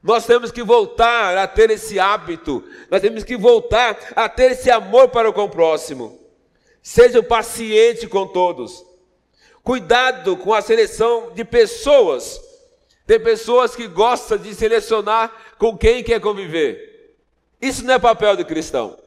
Nós 0.00 0.24
temos 0.24 0.52
que 0.52 0.62
voltar 0.62 1.36
a 1.36 1.48
ter 1.48 1.68
esse 1.70 1.98
hábito, 1.98 2.64
nós 2.88 3.00
temos 3.02 3.24
que 3.24 3.36
voltar 3.36 3.98
a 4.14 4.28
ter 4.28 4.52
esse 4.52 4.70
amor 4.70 5.08
para 5.08 5.32
com 5.32 5.42
o 5.42 5.50
próximo. 5.50 6.16
Seja 6.80 7.20
paciente 7.22 8.06
com 8.06 8.26
todos. 8.26 8.89
Cuidado 9.70 10.36
com 10.36 10.52
a 10.52 10.60
seleção 10.60 11.30
de 11.32 11.44
pessoas. 11.44 12.42
Tem 13.06 13.20
pessoas 13.20 13.76
que 13.76 13.86
gostam 13.86 14.36
de 14.36 14.52
selecionar 14.52 15.32
com 15.58 15.78
quem 15.78 16.02
quer 16.02 16.20
conviver. 16.20 17.14
Isso 17.62 17.84
não 17.84 17.94
é 17.94 17.98
papel 18.00 18.36
do 18.36 18.44
cristão. 18.44 18.98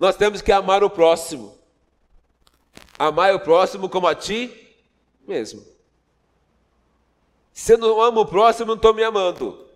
Nós 0.00 0.16
temos 0.16 0.40
que 0.40 0.50
amar 0.50 0.82
o 0.82 0.88
próximo. 0.88 1.54
Amar 2.98 3.34
o 3.34 3.40
próximo 3.40 3.90
como 3.90 4.06
a 4.06 4.14
ti 4.14 4.74
mesmo. 5.26 5.62
Se 7.52 7.74
eu 7.74 7.76
não 7.76 8.00
amo 8.00 8.22
o 8.22 8.26
próximo, 8.26 8.68
não 8.68 8.74
estou 8.76 8.94
me 8.94 9.04
amando. 9.04 9.68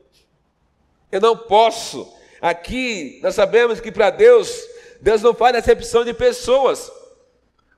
Eu 1.11 1.21
não 1.21 1.37
posso. 1.37 2.11
Aqui 2.41 3.21
nós 3.23 3.35
sabemos 3.35 3.79
que 3.79 3.93
para 3.93 4.09
Deus, 4.09 4.59
Deus 5.03 5.21
não 5.21 5.35
faz 5.35 5.55
acepção 5.55 6.03
de 6.03 6.15
pessoas. 6.15 6.91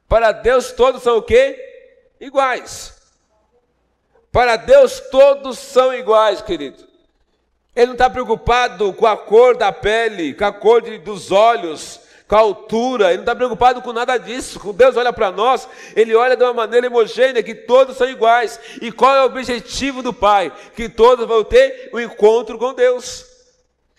Para 0.09 0.31
Deus 0.31 0.71
todos 0.71 1.03
são 1.03 1.17
o 1.17 1.23
quê? 1.23 1.73
Iguais. 2.25 2.95
Para 4.33 4.57
Deus 4.57 5.01
todos 5.11 5.59
são 5.59 5.95
iguais, 5.95 6.43
querido. 6.43 6.83
Ele 7.75 7.87
não 7.87 7.93
está 7.95 8.09
preocupado 8.09 8.93
com 8.93 9.07
a 9.07 9.17
cor 9.17 9.57
da 9.57 9.73
pele, 9.73 10.35
com 10.35 10.45
a 10.45 10.53
cor 10.53 10.83
de, 10.83 10.99
dos 10.99 11.31
olhos, 11.31 12.01
com 12.27 12.37
a 12.37 12.39
altura, 12.39 13.09
ele 13.09 13.19
não 13.19 13.23
está 13.23 13.35
preocupado 13.35 13.83
com 13.83 13.93
nada 13.93 14.17
disso. 14.17 14.59
Quando 14.59 14.77
Deus 14.77 14.97
olha 14.97 15.13
para 15.13 15.31
nós, 15.31 15.69
ele 15.95 16.15
olha 16.15 16.37
de 16.37 16.43
uma 16.43 16.55
maneira 16.55 16.89
homogênea, 16.89 17.43
que 17.43 17.55
todos 17.55 17.97
são 17.97 18.09
iguais. 18.09 18.59
E 18.81 18.91
qual 18.91 19.15
é 19.15 19.23
o 19.23 19.27
objetivo 19.27 20.03
do 20.03 20.13
Pai? 20.13 20.53
Que 20.75 20.89
todos 20.89 21.27
vão 21.27 21.45
ter 21.45 21.91
um 21.93 22.01
encontro 22.01 22.59
com 22.59 22.73
Deus. 22.73 23.27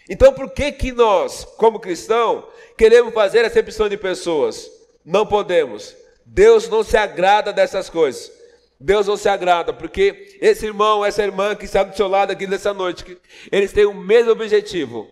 Então, 0.09 0.33
por 0.33 0.49
que 0.51 0.71
que 0.71 0.91
nós, 0.91 1.45
como 1.57 1.79
cristão, 1.79 2.47
queremos 2.77 3.13
fazer 3.13 3.45
acepção 3.45 3.88
de 3.89 3.97
pessoas? 3.97 4.69
Não 5.03 5.25
podemos. 5.25 5.95
Deus 6.36 6.67
não 6.67 6.84
se 6.84 6.98
agrada 6.98 7.54
dessas 7.54 7.89
coisas. 7.89 8.30
Deus 8.78 9.08
não 9.08 9.15
se 9.15 9.30
agrada, 9.30 9.71
porque 9.71 10.38
esse 10.41 10.65
irmão, 10.65 11.06
essa 11.06 11.24
irmã 11.24 11.56
que 11.56 11.63
está 11.63 11.82
do 11.82 11.95
seu 11.95 12.10
lado 12.10 12.32
aqui 12.32 12.45
nessa 12.45 12.74
noite, 12.74 13.17
eles 13.50 13.71
têm 13.71 13.86
o 13.86 13.93
mesmo 13.93 14.32
objetivo: 14.32 15.10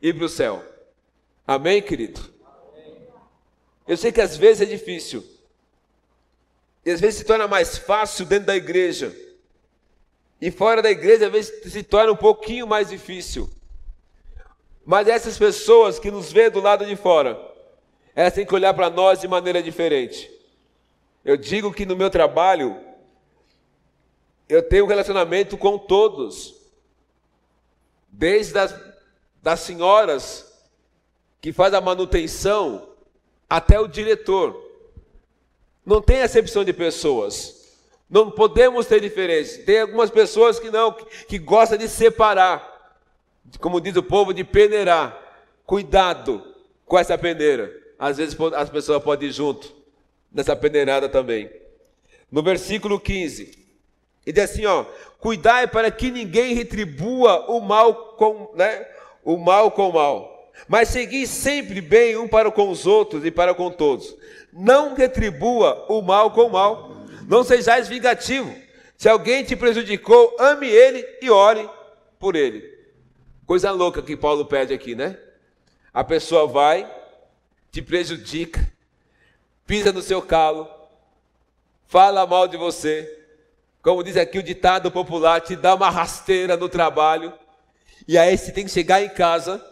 ir 0.00 0.14
para 0.14 0.24
o 0.24 0.30
céu. 0.30 0.64
Amém, 1.46 1.82
querido? 1.82 2.22
Eu 3.86 3.98
sei 3.98 4.10
que 4.10 4.20
às 4.20 4.34
vezes 4.34 4.62
é 4.62 4.64
difícil, 4.64 5.22
e 6.86 6.90
às 6.90 7.02
vezes 7.02 7.18
se 7.18 7.24
torna 7.24 7.46
mais 7.46 7.76
fácil 7.76 8.24
dentro 8.24 8.46
da 8.46 8.56
igreja, 8.56 9.14
e 10.40 10.50
fora 10.50 10.80
da 10.80 10.90
igreja 10.90 11.26
às 11.26 11.32
vezes 11.32 11.70
se 11.70 11.82
torna 11.82 12.12
um 12.12 12.16
pouquinho 12.16 12.66
mais 12.66 12.88
difícil. 12.88 13.50
Mas 14.86 15.06
essas 15.06 15.36
pessoas 15.36 15.98
que 15.98 16.10
nos 16.10 16.32
vê 16.32 16.48
do 16.48 16.60
lado 16.60 16.86
de 16.86 16.96
fora, 16.96 17.38
elas 18.14 18.32
têm 18.32 18.46
que 18.46 18.54
olhar 18.54 18.72
para 18.72 18.88
nós 18.88 19.20
de 19.20 19.28
maneira 19.28 19.62
diferente. 19.62 20.34
Eu 21.26 21.36
digo 21.36 21.72
que 21.72 21.84
no 21.84 21.96
meu 21.96 22.08
trabalho, 22.08 22.80
eu 24.48 24.62
tenho 24.62 24.84
um 24.84 24.88
relacionamento 24.88 25.58
com 25.58 25.76
todos, 25.76 26.54
desde 28.08 28.56
as 28.56 28.72
das 29.42 29.58
senhoras 29.58 30.64
que 31.40 31.52
faz 31.52 31.74
a 31.74 31.80
manutenção 31.80 32.90
até 33.50 33.78
o 33.80 33.88
diretor. 33.88 34.56
Não 35.84 36.00
tem 36.00 36.22
acepção 36.22 36.64
de 36.64 36.72
pessoas. 36.72 37.76
Não 38.08 38.30
podemos 38.30 38.86
ter 38.86 39.00
diferença. 39.00 39.60
Tem 39.64 39.80
algumas 39.80 40.12
pessoas 40.12 40.60
que 40.60 40.70
não, 40.70 40.92
que, 40.92 41.26
que 41.26 41.38
gostam 41.40 41.76
de 41.76 41.88
separar, 41.88 43.02
como 43.60 43.80
diz 43.80 43.96
o 43.96 44.02
povo, 44.02 44.32
de 44.32 44.44
peneirar. 44.44 45.20
Cuidado 45.64 46.54
com 46.84 46.96
essa 46.96 47.18
peneira. 47.18 47.72
Às 47.98 48.16
vezes 48.16 48.36
as 48.54 48.70
pessoas 48.70 49.02
podem 49.02 49.28
ir 49.28 49.32
junto 49.32 49.74
nessa 50.36 50.54
peneirada 50.54 51.08
também. 51.08 51.50
No 52.30 52.42
versículo 52.42 53.00
15, 53.00 53.58
e 54.26 54.32
diz 54.32 54.44
assim, 54.44 54.66
ó: 54.66 54.84
"Cuidai 55.18 55.66
para 55.66 55.90
que 55.90 56.10
ninguém 56.10 56.54
retribua 56.54 57.50
o 57.50 57.58
mal 57.58 57.94
com, 58.18 58.52
né, 58.54 58.86
o 59.24 59.38
mal 59.38 59.70
com 59.70 59.88
o 59.88 59.94
mal, 59.94 60.52
mas 60.68 60.90
segui 60.90 61.26
sempre 61.26 61.80
bem 61.80 62.18
um 62.18 62.28
para 62.28 62.50
com 62.50 62.68
os 62.68 62.86
outros 62.86 63.24
e 63.24 63.30
para 63.30 63.54
com 63.54 63.70
todos. 63.70 64.14
Não 64.52 64.94
retribua 64.94 65.86
o 65.88 66.02
mal 66.02 66.30
com 66.30 66.42
o 66.42 66.52
mal, 66.52 67.06
não 67.26 67.42
sejais 67.42 67.88
vingativo. 67.88 68.54
Se 68.96 69.08
alguém 69.08 69.42
te 69.42 69.56
prejudicou, 69.56 70.36
ame 70.38 70.68
ele 70.68 71.02
e 71.22 71.30
ore 71.30 71.66
por 72.18 72.36
ele." 72.36 72.76
Coisa 73.46 73.70
louca 73.70 74.02
que 74.02 74.16
Paulo 74.16 74.44
pede 74.44 74.74
aqui, 74.74 74.94
né? 74.94 75.16
A 75.94 76.04
pessoa 76.04 76.46
vai, 76.46 76.90
te 77.70 77.80
prejudica, 77.80 78.75
pisa 79.66 79.92
no 79.92 80.00
seu 80.00 80.22
calo, 80.22 80.70
fala 81.86 82.26
mal 82.26 82.46
de 82.46 82.56
você. 82.56 83.12
Como 83.82 84.02
diz 84.02 84.16
aqui 84.16 84.38
o 84.38 84.42
ditado 84.42 84.90
popular, 84.90 85.40
te 85.40 85.56
dá 85.56 85.74
uma 85.74 85.90
rasteira 85.90 86.56
no 86.56 86.68
trabalho. 86.68 87.32
E 88.06 88.16
aí 88.16 88.36
você 88.36 88.52
tem 88.52 88.64
que 88.64 88.70
chegar 88.70 89.02
em 89.02 89.08
casa, 89.08 89.64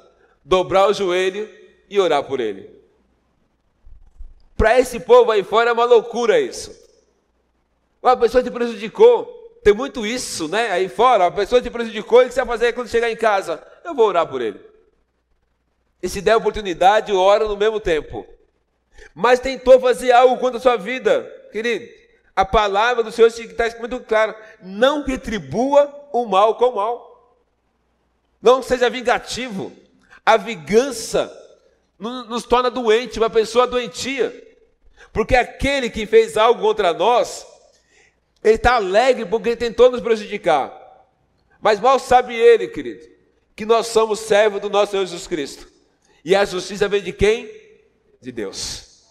dobrar 0.45 0.89
o 0.89 0.93
joelho 0.93 1.49
e 1.89 1.99
orar 2.01 2.25
por 2.25 2.41
ele. 2.41 2.71
Para 4.57 4.79
esse 4.79 5.01
povo 5.01 5.31
aí 5.31 5.43
fora 5.43 5.71
é 5.71 5.73
uma 5.73 5.85
loucura 5.85 6.41
isso. 6.41 6.75
Uma 8.03 8.17
pessoa 8.17 8.43
te 8.43 8.51
prejudicou. 8.51 9.43
Tem 9.63 9.73
muito 9.73 10.07
isso, 10.07 10.47
né? 10.47 10.71
Aí 10.71 10.89
fora, 10.89 11.27
a 11.27 11.31
pessoa 11.31 11.63
te 11.63 11.71
prejudicou 11.71 12.23
e 12.23 12.27
o 12.27 12.29
que 12.29 12.35
você 12.35 12.45
vai 12.45 12.59
fazer 12.59 12.73
quando 12.73 12.89
chegar 12.89 13.11
em 13.11 13.17
casa? 13.17 13.65
Eu 13.83 13.95
vou 13.95 14.07
orar 14.07 14.27
por 14.27 14.43
ele. 14.43 14.61
E 16.03 16.09
se 16.09 16.21
der 16.21 16.37
oportunidade, 16.37 17.13
ora 17.13 17.49
no 17.49 17.57
mesmo 17.57 17.81
tempo 17.81 18.27
mas 19.15 19.41
tentou 19.41 19.81
fazer 19.81 20.13
algo 20.13 20.39
contra 20.39 20.59
a 20.59 20.61
sua 20.61 20.77
vida, 20.77 21.23
querido. 21.53 21.89
A 22.37 22.45
palavra 22.45 23.03
do 23.03 23.13
Senhor 23.13 23.29
está 23.29 23.79
muito 23.79 24.01
clara: 24.01 24.37
não 24.61 25.05
retribua 25.05 26.09
o 26.13 26.27
mal 26.27 26.57
com 26.57 26.71
o 26.71 26.77
mal, 26.77 27.39
não 28.43 28.63
seja 28.63 28.91
vingativo. 28.91 29.73
A 30.27 30.37
vingança 30.37 31.33
nos 31.99 32.45
torna 32.45 32.71
doente, 32.71 33.19
uma 33.19 33.31
pessoa 33.31 33.67
doentia, 33.67 34.33
porque 35.13 35.37
aquele 35.37 35.89
que 35.89 36.07
fez 36.07 36.37
algo 36.37 36.61
contra 36.61 36.93
nós, 36.93 37.47
ele 38.43 38.57
está 38.57 38.75
alegre 38.75 39.25
porque 39.27 39.51
ele 39.51 39.57
tentou 39.57 39.91
nos 39.91 40.01
prejudicar, 40.01 40.73
mas 41.61 41.79
mal 41.79 41.99
sabe 41.99 42.35
ele, 42.35 42.69
querido, 42.69 43.07
que 43.55 43.65
nós 43.65 43.87
somos 43.89 44.21
servos 44.21 44.61
do 44.61 44.69
nosso 44.69 44.93
Senhor 44.93 45.05
Jesus 45.05 45.27
Cristo, 45.27 45.69
e 46.25 46.35
a 46.35 46.45
justiça 46.45 46.89
vem 46.89 47.03
de 47.03 47.13
quem? 47.13 47.64
De 48.25 48.33
Deus. 48.33 49.05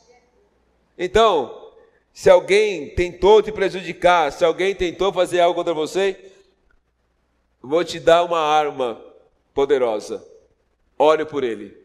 Então, 0.97 1.71
se 2.11 2.31
alguém 2.31 2.89
tentou 2.95 3.43
te 3.43 3.51
prejudicar, 3.51 4.31
se 4.31 4.43
alguém 4.43 4.73
tentou 4.73 5.13
fazer 5.13 5.39
algo 5.39 5.53
contra 5.53 5.71
você, 5.71 6.31
vou 7.61 7.83
te 7.83 7.99
dar 7.99 8.23
uma 8.23 8.39
arma 8.39 8.99
poderosa. 9.53 10.25
Ore 10.97 11.25
por 11.25 11.43
ele. 11.43 11.77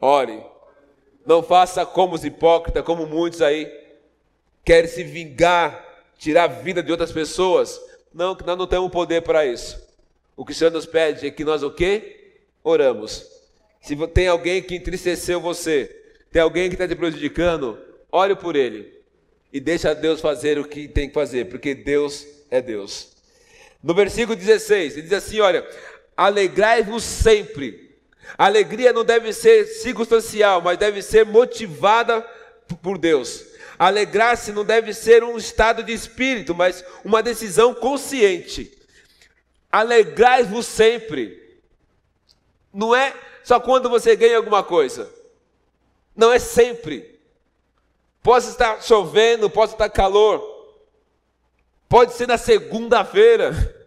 Ore. 0.00 0.40
Não 1.26 1.42
faça 1.42 1.84
como 1.84 2.14
os 2.14 2.24
hipócritas, 2.24 2.84
como 2.84 3.04
muitos 3.04 3.42
aí, 3.42 3.66
querem 4.64 4.88
se 4.88 5.02
vingar 5.02 5.84
tirar 6.16 6.44
a 6.44 6.46
vida 6.46 6.84
de 6.84 6.92
outras 6.92 7.10
pessoas. 7.10 7.80
Não, 8.12 8.36
nós 8.46 8.56
não 8.56 8.66
temos 8.68 8.92
poder 8.92 9.22
para 9.22 9.44
isso. 9.44 9.84
O 10.36 10.44
que 10.44 10.52
o 10.52 10.54
Senhor 10.54 10.70
nos 10.70 10.86
pede 10.86 11.26
é 11.26 11.30
que 11.32 11.44
nós 11.44 11.64
o 11.64 11.70
quê? 11.72 12.38
Oramos. 12.62 13.33
Se 13.84 13.94
tem 14.08 14.28
alguém 14.28 14.62
que 14.62 14.74
entristeceu 14.74 15.38
você, 15.38 15.94
tem 16.32 16.40
alguém 16.40 16.70
que 16.70 16.74
está 16.74 16.88
te 16.88 16.94
prejudicando, 16.94 17.78
ore 18.10 18.34
por 18.34 18.56
ele. 18.56 18.90
E 19.52 19.60
deixa 19.60 19.94
Deus 19.94 20.22
fazer 20.22 20.58
o 20.58 20.64
que 20.64 20.88
tem 20.88 21.06
que 21.06 21.12
fazer, 21.12 21.50
porque 21.50 21.74
Deus 21.74 22.26
é 22.50 22.62
Deus. 22.62 23.12
No 23.82 23.92
versículo 23.92 24.34
16, 24.34 24.94
ele 24.94 25.02
diz 25.02 25.12
assim: 25.12 25.38
olha, 25.40 25.68
alegrai-vos 26.16 27.04
sempre. 27.04 27.94
A 28.38 28.46
alegria 28.46 28.90
não 28.90 29.04
deve 29.04 29.34
ser 29.34 29.66
circunstancial, 29.66 30.62
mas 30.62 30.78
deve 30.78 31.02
ser 31.02 31.26
motivada 31.26 32.22
por 32.82 32.96
Deus. 32.96 33.44
Alegrar-se 33.78 34.50
não 34.50 34.64
deve 34.64 34.94
ser 34.94 35.22
um 35.22 35.36
estado 35.36 35.82
de 35.82 35.92
espírito, 35.92 36.54
mas 36.54 36.82
uma 37.04 37.22
decisão 37.22 37.74
consciente. 37.74 38.72
Alegrai-vos 39.70 40.64
sempre. 40.64 41.38
Não 42.72 42.96
é 42.96 43.12
só 43.44 43.60
quando 43.60 43.90
você 43.90 44.16
ganha 44.16 44.38
alguma 44.38 44.64
coisa. 44.64 45.12
Não 46.16 46.32
é 46.32 46.38
sempre. 46.38 47.20
Pode 48.22 48.46
estar 48.46 48.82
chovendo, 48.82 49.50
pode 49.50 49.72
estar 49.72 49.90
calor. 49.90 50.42
Pode 51.86 52.14
ser 52.14 52.26
na 52.26 52.38
segunda-feira. 52.38 53.52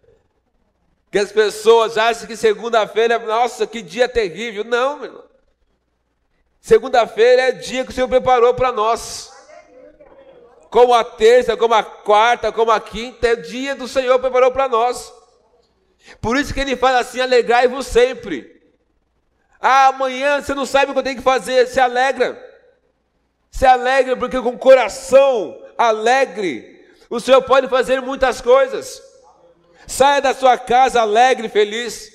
Que 1.10 1.20
as 1.20 1.32
pessoas 1.32 1.98
acham 1.98 2.28
que 2.28 2.36
segunda-feira, 2.36 3.18
nossa, 3.18 3.66
que 3.66 3.82
dia 3.82 4.10
terrível. 4.10 4.66
Não, 4.66 5.00
meu. 5.00 5.24
Segunda-feira 6.60 7.44
é 7.44 7.52
dia 7.54 7.86
que 7.86 7.92
o 7.92 7.94
Senhor 7.94 8.10
preparou 8.10 8.54
para 8.54 8.74
nós. 8.74 9.32
Como 10.70 10.94
a 10.94 11.06
terça, 11.06 11.56
como 11.56 11.74
a 11.74 11.82
quarta, 11.82 12.52
como 12.52 12.72
a 12.72 12.82
quinta, 12.82 13.26
é 13.26 13.36
dia 13.38 13.74
do 13.74 13.88
Senhor 13.88 14.20
preparou 14.20 14.52
para 14.52 14.68
nós. 14.68 15.14
Por 16.20 16.36
isso 16.36 16.54
que 16.54 16.60
ele 16.60 16.76
fala 16.76 17.00
assim: 17.00 17.22
alegrai-vos 17.22 17.88
sempre. 17.88 18.57
Ah, 19.60 19.88
amanhã 19.88 20.42
você 20.42 20.54
não 20.54 20.66
sabe 20.66 20.92
o 20.92 20.94
que 20.94 21.00
eu 21.00 21.04
tenho 21.04 21.18
que 21.18 21.24
fazer, 21.24 21.68
se 21.68 21.80
alegra. 21.80 22.44
Se 23.52 23.66
alegra, 23.66 24.16
porque 24.16 24.40
com 24.40 24.58
coração 24.58 25.60
alegre, 25.78 26.86
o 27.10 27.20
Senhor 27.20 27.42
pode 27.42 27.68
fazer 27.68 28.02
muitas 28.02 28.42
coisas. 28.42 29.02
Saia 29.88 30.22
da 30.22 30.34
sua 30.34 30.58
casa 30.58 31.02
alegre, 31.02 31.50
feliz. 31.50 32.12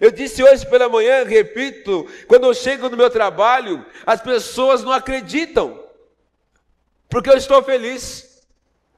Eu 0.00 0.10
disse 0.10 0.42
hoje 0.42 0.66
pela 0.66 0.88
manhã, 0.88 1.24
repito, 1.24 2.06
quando 2.26 2.44
eu 2.44 2.54
chego 2.54 2.88
no 2.88 2.96
meu 2.96 3.08
trabalho, 3.08 3.86
as 4.04 4.20
pessoas 4.20 4.82
não 4.82 4.92
acreditam, 4.92 5.80
porque 7.08 7.30
eu 7.30 7.36
estou 7.36 7.62
feliz, 7.62 8.44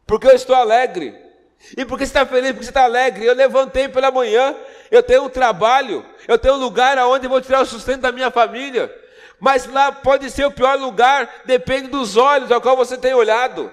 porque 0.07 0.27
eu 0.27 0.35
estou 0.35 0.57
alegre. 0.57 1.26
E 1.75 1.85
porque 1.85 2.05
você 2.05 2.11
está 2.11 2.27
feliz, 2.27 2.51
porque 2.51 2.65
você 2.65 2.71
está 2.71 2.85
alegre. 2.85 3.25
Eu 3.25 3.35
levantei 3.35 3.89
pela 3.89 4.11
manhã, 4.11 4.55
eu 4.91 5.03
tenho 5.03 5.25
um 5.25 5.29
trabalho, 5.29 6.05
eu 6.29 6.37
tenho 6.37 6.55
um 6.55 6.59
lugar 6.59 6.99
aonde 6.99 7.27
vou 7.27 7.41
tirar 7.41 7.63
o 7.63 7.67
sustento 7.67 8.03
da 8.03 8.13
minha 8.13 8.31
família. 8.31 8.95
Mas 9.41 9.67
lá 9.67 9.91
pode 9.91 10.31
ser 10.31 10.47
o 10.47 10.51
pior 10.51 10.79
lugar, 10.79 11.43
depende 11.45 11.89
dos 11.89 12.17
olhos 12.17 12.53
ao 12.53 12.61
qual 12.61 12.77
você 12.77 12.97
tem 12.97 13.15
olhado. 13.15 13.73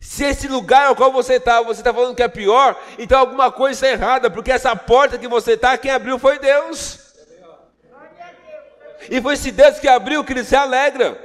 Se 0.00 0.24
esse 0.24 0.48
lugar 0.48 0.86
ao 0.86 0.96
qual 0.96 1.12
você 1.12 1.34
está, 1.34 1.60
você 1.60 1.80
está 1.80 1.92
falando 1.92 2.14
que 2.14 2.22
é 2.22 2.28
pior, 2.28 2.78
então 2.98 3.18
alguma 3.18 3.52
coisa 3.52 3.86
está 3.86 3.88
errada, 3.88 4.30
porque 4.30 4.50
essa 4.50 4.74
porta 4.74 5.18
que 5.18 5.28
você 5.28 5.52
está, 5.52 5.76
quem 5.76 5.90
abriu 5.90 6.18
foi 6.18 6.38
Deus. 6.38 6.98
E 9.10 9.20
foi 9.20 9.34
esse 9.34 9.50
Deus 9.50 9.78
que 9.78 9.88
abriu 9.88 10.24
que 10.24 10.32
ele 10.32 10.44
se 10.44 10.56
alegra. 10.56 11.18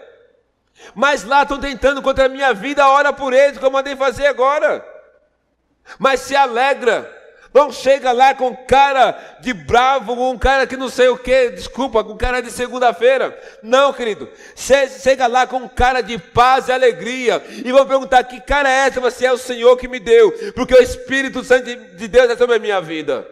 Mas 0.93 1.23
lá 1.23 1.43
estão 1.43 1.59
tentando 1.59 2.01
contra 2.01 2.25
a 2.25 2.29
minha 2.29 2.53
vida, 2.53 2.87
ora 2.87 3.11
por 3.11 3.33
eles, 3.33 3.57
como 3.57 3.67
eu 3.67 3.71
mandei 3.71 3.95
fazer 3.95 4.27
agora. 4.27 4.94
Mas 5.99 6.21
se 6.21 6.35
alegra, 6.35 7.11
não 7.55 7.71
chega 7.71 8.11
lá 8.11 8.35
com 8.35 8.53
cara 8.53 9.37
de 9.39 9.53
bravo, 9.53 10.13
com 10.13 10.37
cara 10.37 10.67
que 10.67 10.75
não 10.75 10.89
sei 10.89 11.07
o 11.07 11.17
que, 11.17 11.51
desculpa, 11.51 12.03
com 12.03 12.17
cara 12.17 12.41
de 12.41 12.51
segunda-feira. 12.51 13.41
Não, 13.63 13.93
querido. 13.93 14.29
Chega 14.55 15.25
lá 15.25 15.47
com 15.47 15.69
cara 15.69 16.01
de 16.01 16.17
paz 16.17 16.67
e 16.67 16.73
alegria. 16.73 17.41
E 17.63 17.71
vão 17.71 17.87
perguntar: 17.87 18.25
que 18.25 18.41
cara 18.41 18.69
é 18.69 18.87
essa? 18.87 18.99
Você 18.99 19.25
é 19.25 19.31
o 19.31 19.37
Senhor 19.37 19.77
que 19.77 19.87
me 19.87 20.01
deu. 20.01 20.33
Porque 20.53 20.75
o 20.75 20.83
Espírito 20.83 21.45
Santo 21.45 21.73
de 21.73 22.07
Deus 22.09 22.29
é 22.29 22.35
sobre 22.35 22.57
a 22.57 22.59
minha 22.59 22.81
vida. 22.81 23.25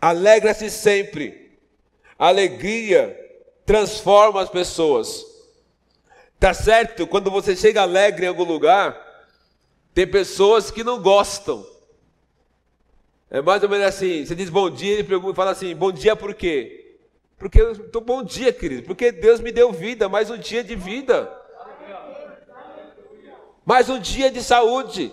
Alegra-se 0.00 0.70
sempre. 0.70 1.58
Alegria 2.16 3.18
transforma 3.66 4.40
as 4.40 4.48
pessoas. 4.48 5.24
Tá 6.38 6.54
certo? 6.54 7.04
Quando 7.04 7.32
você 7.32 7.56
chega 7.56 7.82
alegre 7.82 8.26
em 8.26 8.28
algum 8.28 8.44
lugar, 8.44 9.01
tem 9.94 10.06
pessoas 10.06 10.70
que 10.70 10.82
não 10.82 11.00
gostam. 11.00 11.66
É 13.30 13.40
mais 13.40 13.62
ou 13.62 13.68
menos 13.68 13.86
assim, 13.86 14.24
você 14.24 14.34
diz 14.34 14.50
bom 14.50 14.68
dia, 14.68 14.94
ele 14.94 15.04
pergunta, 15.04 15.34
fala 15.34 15.52
assim, 15.52 15.74
bom 15.74 15.90
dia 15.90 16.14
por 16.14 16.34
quê? 16.34 16.96
Porque 17.38 17.60
eu 17.60 17.72
estou 17.72 18.00
bom 18.00 18.22
dia, 18.22 18.52
querido, 18.52 18.82
porque 18.84 19.10
Deus 19.10 19.40
me 19.40 19.50
deu 19.50 19.72
vida, 19.72 20.08
mais 20.08 20.30
um 20.30 20.36
dia 20.36 20.62
de 20.62 20.74
vida. 20.74 21.32
Mais 23.64 23.88
um 23.88 23.98
dia 23.98 24.30
de 24.30 24.42
saúde. 24.42 25.12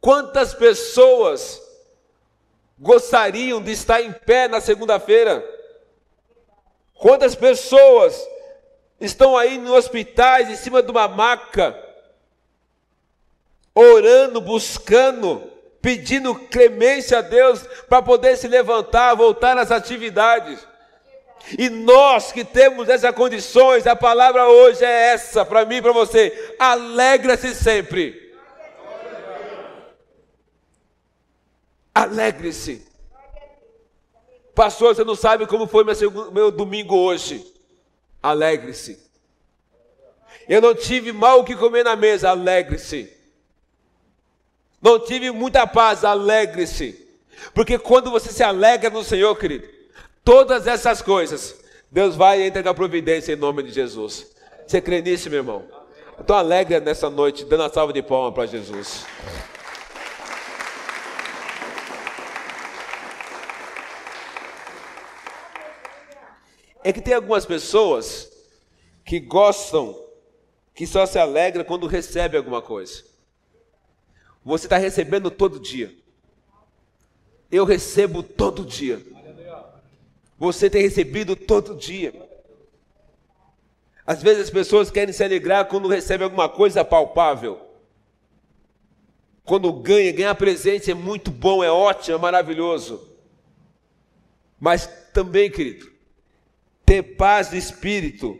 Quantas 0.00 0.54
pessoas 0.54 1.60
gostariam 2.78 3.62
de 3.62 3.72
estar 3.72 4.00
em 4.00 4.12
pé 4.12 4.48
na 4.48 4.60
segunda-feira? 4.60 5.44
Quantas 6.94 7.34
pessoas 7.34 8.20
estão 9.00 9.36
aí 9.36 9.58
nos 9.58 9.72
hospitais, 9.72 10.48
em 10.48 10.56
cima 10.56 10.82
de 10.82 10.90
uma 10.90 11.08
maca, 11.08 11.76
orando, 13.74 14.40
buscando 14.40 15.52
pedindo 15.82 16.36
clemência 16.36 17.18
a 17.18 17.22
Deus 17.22 17.60
para 17.88 18.00
poder 18.00 18.36
se 18.36 18.46
levantar, 18.46 19.16
voltar 19.16 19.58
às 19.58 19.72
atividades. 19.72 20.64
E 21.58 21.68
nós 21.68 22.30
que 22.30 22.44
temos 22.44 22.88
essas 22.88 23.12
condições, 23.16 23.84
a 23.84 23.96
palavra 23.96 24.48
hoje 24.48 24.84
é 24.84 25.12
essa 25.12 25.44
para 25.44 25.64
mim 25.64 25.76
e 25.76 25.82
para 25.82 25.90
você: 25.90 26.54
alegra-se 26.56 27.52
sempre. 27.52 28.32
Alegre-se. 31.92 32.86
Pastor, 34.54 34.94
você 34.94 35.02
não 35.02 35.16
sabe 35.16 35.46
como 35.46 35.66
foi 35.66 35.84
meu, 36.32 36.52
domingo 36.52 36.94
hoje. 36.94 37.44
Alegre-se. 38.22 39.02
Eu 40.48 40.60
não 40.60 40.74
tive 40.74 41.12
mal 41.12 41.40
o 41.40 41.44
que 41.44 41.56
comer 41.56 41.84
na 41.84 41.96
mesa. 41.96 42.30
Alegre-se 42.30 43.11
não 44.82 44.98
tive 44.98 45.30
muita 45.30 45.64
paz, 45.64 46.04
alegre-se. 46.04 46.98
Porque 47.54 47.78
quando 47.78 48.10
você 48.10 48.32
se 48.32 48.42
alegra 48.42 48.90
no 48.90 49.04
Senhor, 49.04 49.34
querido, 49.38 49.68
todas 50.24 50.66
essas 50.66 51.00
coisas, 51.00 51.54
Deus 51.90 52.16
vai 52.16 52.44
entregar 52.44 52.74
providência 52.74 53.32
em 53.32 53.36
nome 53.36 53.62
de 53.62 53.70
Jesus. 53.70 54.26
Você 54.66 54.80
crê 54.80 55.00
nisso, 55.00 55.30
meu 55.30 55.38
irmão? 55.38 55.64
Então 56.18 56.36
alegre 56.36 56.80
nessa 56.80 57.08
noite, 57.08 57.44
dando 57.44 57.62
a 57.62 57.70
salva 57.70 57.92
de 57.92 58.02
palmas 58.02 58.34
para 58.34 58.46
Jesus. 58.46 59.06
É 66.84 66.92
que 66.92 67.00
tem 67.00 67.14
algumas 67.14 67.46
pessoas 67.46 68.28
que 69.04 69.20
gostam, 69.20 69.96
que 70.74 70.86
só 70.86 71.06
se 71.06 71.18
alegra 71.18 71.62
quando 71.62 71.86
recebe 71.86 72.36
alguma 72.36 72.60
coisa. 72.60 73.11
Você 74.44 74.66
está 74.66 74.76
recebendo 74.76 75.30
todo 75.30 75.60
dia. 75.60 75.94
Eu 77.50 77.64
recebo 77.64 78.22
todo 78.22 78.64
dia. 78.64 79.00
Você 80.38 80.68
tem 80.68 80.82
recebido 80.82 81.36
todo 81.36 81.76
dia. 81.76 82.12
Às 84.04 84.22
vezes 84.22 84.44
as 84.44 84.50
pessoas 84.50 84.90
querem 84.90 85.12
se 85.12 85.22
alegrar 85.22 85.66
quando 85.66 85.88
recebem 85.88 86.24
alguma 86.24 86.48
coisa 86.48 86.84
palpável. 86.84 87.60
Quando 89.44 89.72
ganha, 89.72 90.12
ganhar 90.12 90.34
presente 90.34 90.90
é 90.90 90.94
muito 90.94 91.30
bom, 91.30 91.62
é 91.62 91.70
ótimo, 91.70 92.16
é 92.16 92.18
maravilhoso. 92.20 93.08
Mas 94.58 94.86
também, 95.12 95.50
querido, 95.50 95.90
ter 96.84 97.02
paz 97.16 97.50
de 97.50 97.58
espírito 97.58 98.38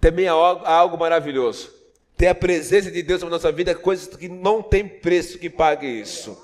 também 0.00 0.26
é 0.26 0.28
algo, 0.28 0.64
algo 0.64 0.98
maravilhoso. 0.98 1.72
Ter 2.16 2.28
a 2.28 2.34
presença 2.34 2.90
de 2.90 3.02
Deus 3.02 3.22
na 3.22 3.28
nossa 3.28 3.50
vida 3.50 3.72
é 3.72 3.74
coisa 3.74 4.16
que 4.16 4.28
não 4.28 4.62
tem 4.62 4.86
preço 4.86 5.38
que 5.38 5.50
pague 5.50 5.86
isso. 5.86 6.40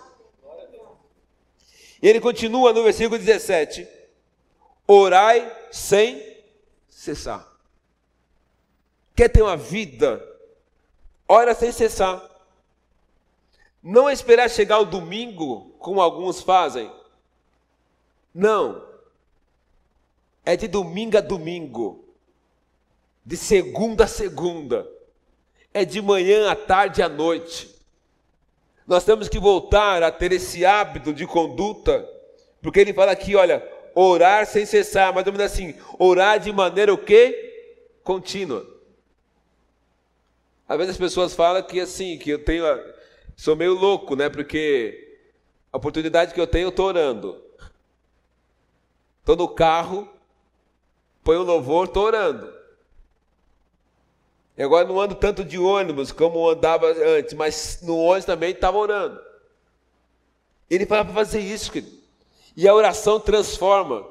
E 2.03 2.09
ele 2.09 2.21
continua 2.21 2.73
no 2.73 2.83
versículo 2.83 3.19
17: 3.19 3.87
Orai 4.87 5.57
sem 5.71 6.39
cessar. 6.89 7.47
Quer 9.15 9.29
ter 9.29 9.43
uma 9.43 9.57
vida? 9.57 10.27
Ora 11.29 11.55
sem 11.55 11.71
cessar. 11.71 12.29
Não 13.83 14.11
esperar 14.11 14.51
chegar 14.51 14.81
o 14.81 14.85
domingo, 14.85 15.71
como 15.79 16.01
alguns 16.01 16.41
fazem. 16.41 16.91
Não. 18.35 18.85
É 20.45 20.57
de 20.57 20.67
domingo 20.67 21.17
a 21.17 21.21
domingo. 21.21 22.05
De 23.25 23.37
segunda 23.37 24.05
a 24.05 24.09
segunda 24.09 25.00
é 25.73 25.85
de 25.85 26.01
manhã, 26.01 26.51
à 26.51 26.57
tarde 26.57 27.01
e 27.01 27.03
à 27.03 27.09
noite. 27.09 27.75
Nós 28.87 29.05
temos 29.05 29.29
que 29.29 29.39
voltar 29.39 30.03
a 30.03 30.11
ter 30.11 30.33
esse 30.33 30.65
hábito 30.65 31.13
de 31.13 31.27
conduta, 31.27 32.09
porque 32.61 32.81
ele 32.81 32.93
fala 32.93 33.13
aqui, 33.13 33.37
olha, 33.37 33.67
orar 33.95 34.47
sem 34.47 34.67
cessar, 34.67 35.13
mais 35.13 35.27
ou 35.27 35.43
assim, 35.43 35.75
orar 35.99 36.41
de 36.41 36.53
maneira 36.53 36.93
o 36.93 36.99
quê? 36.99 37.99
Contínua. 38.03 38.67
Às 40.69 40.77
vezes 40.77 40.93
as 40.93 40.99
pessoas 40.99 41.35
falam 41.35 41.63
que 41.63 41.81
assim, 41.81 42.19
que 42.19 42.31
eu 42.31 42.45
tenho, 42.45 42.65
sou 43.37 43.57
meio 43.57 43.75
louco, 43.75 44.15
né? 44.15 44.29
Porque 44.29 45.19
a 45.73 45.77
oportunidade 45.77 46.35
que 46.35 46.41
eu 46.41 46.47
tenho, 46.47 46.67
eu 46.67 46.71
estou 46.71 46.87
orando. 46.87 47.43
Estou 49.21 49.37
no 49.37 49.49
carro, 49.49 50.09
põe 51.23 51.37
o 51.37 51.43
louvor, 51.43 51.87
estou 51.87 52.05
orando. 52.05 52.60
E 54.61 54.63
agora 54.63 54.87
não 54.87 55.01
ando 55.01 55.15
tanto 55.15 55.43
de 55.43 55.59
ônibus 55.59 56.13
como 56.13 56.47
andava 56.47 56.87
antes, 56.87 57.33
mas 57.33 57.79
no 57.81 57.97
ônibus 57.97 58.27
também 58.27 58.51
estava 58.51 58.77
orando. 58.77 59.19
Ele 60.69 60.85
fala 60.85 61.03
para 61.03 61.15
fazer 61.15 61.41
isso, 61.41 61.73
querido. 61.73 61.97
E 62.55 62.69
a 62.69 62.75
oração 62.75 63.19
transforma. 63.19 64.07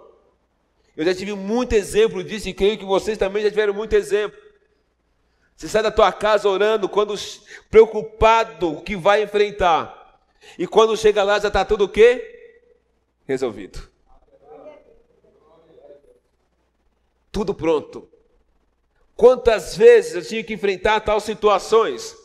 Eu 0.98 1.06
já 1.06 1.14
tive 1.14 1.36
muito 1.36 1.74
exemplo 1.74 2.24
disso 2.24 2.50
e 2.50 2.54
creio 2.56 2.80
que 2.80 2.84
vocês 2.84 3.16
também 3.16 3.44
já 3.44 3.50
tiveram 3.52 3.76
muito 3.76 3.94
exemplo. 3.94 4.42
Você 5.56 5.68
sai 5.68 5.84
da 5.84 5.92
tua 5.92 6.12
casa 6.12 6.50
orando, 6.50 6.90
quando 6.90 7.14
preocupado 7.70 8.72
o 8.72 8.82
que 8.82 8.96
vai 8.96 9.22
enfrentar. 9.22 10.20
E 10.58 10.66
quando 10.66 10.98
chega 10.98 11.22
lá 11.22 11.38
já 11.38 11.50
está 11.50 11.64
tudo 11.64 11.84
o 11.84 11.90
quê? 11.90 12.58
Resolvido. 13.28 13.88
Tudo 17.32 17.54
pronto. 17.54 18.10
Quantas 19.20 19.76
vezes 19.76 20.16
eu 20.16 20.22
tinha 20.22 20.42
que 20.42 20.54
enfrentar 20.54 21.02
tal 21.02 21.20
situações? 21.20 22.16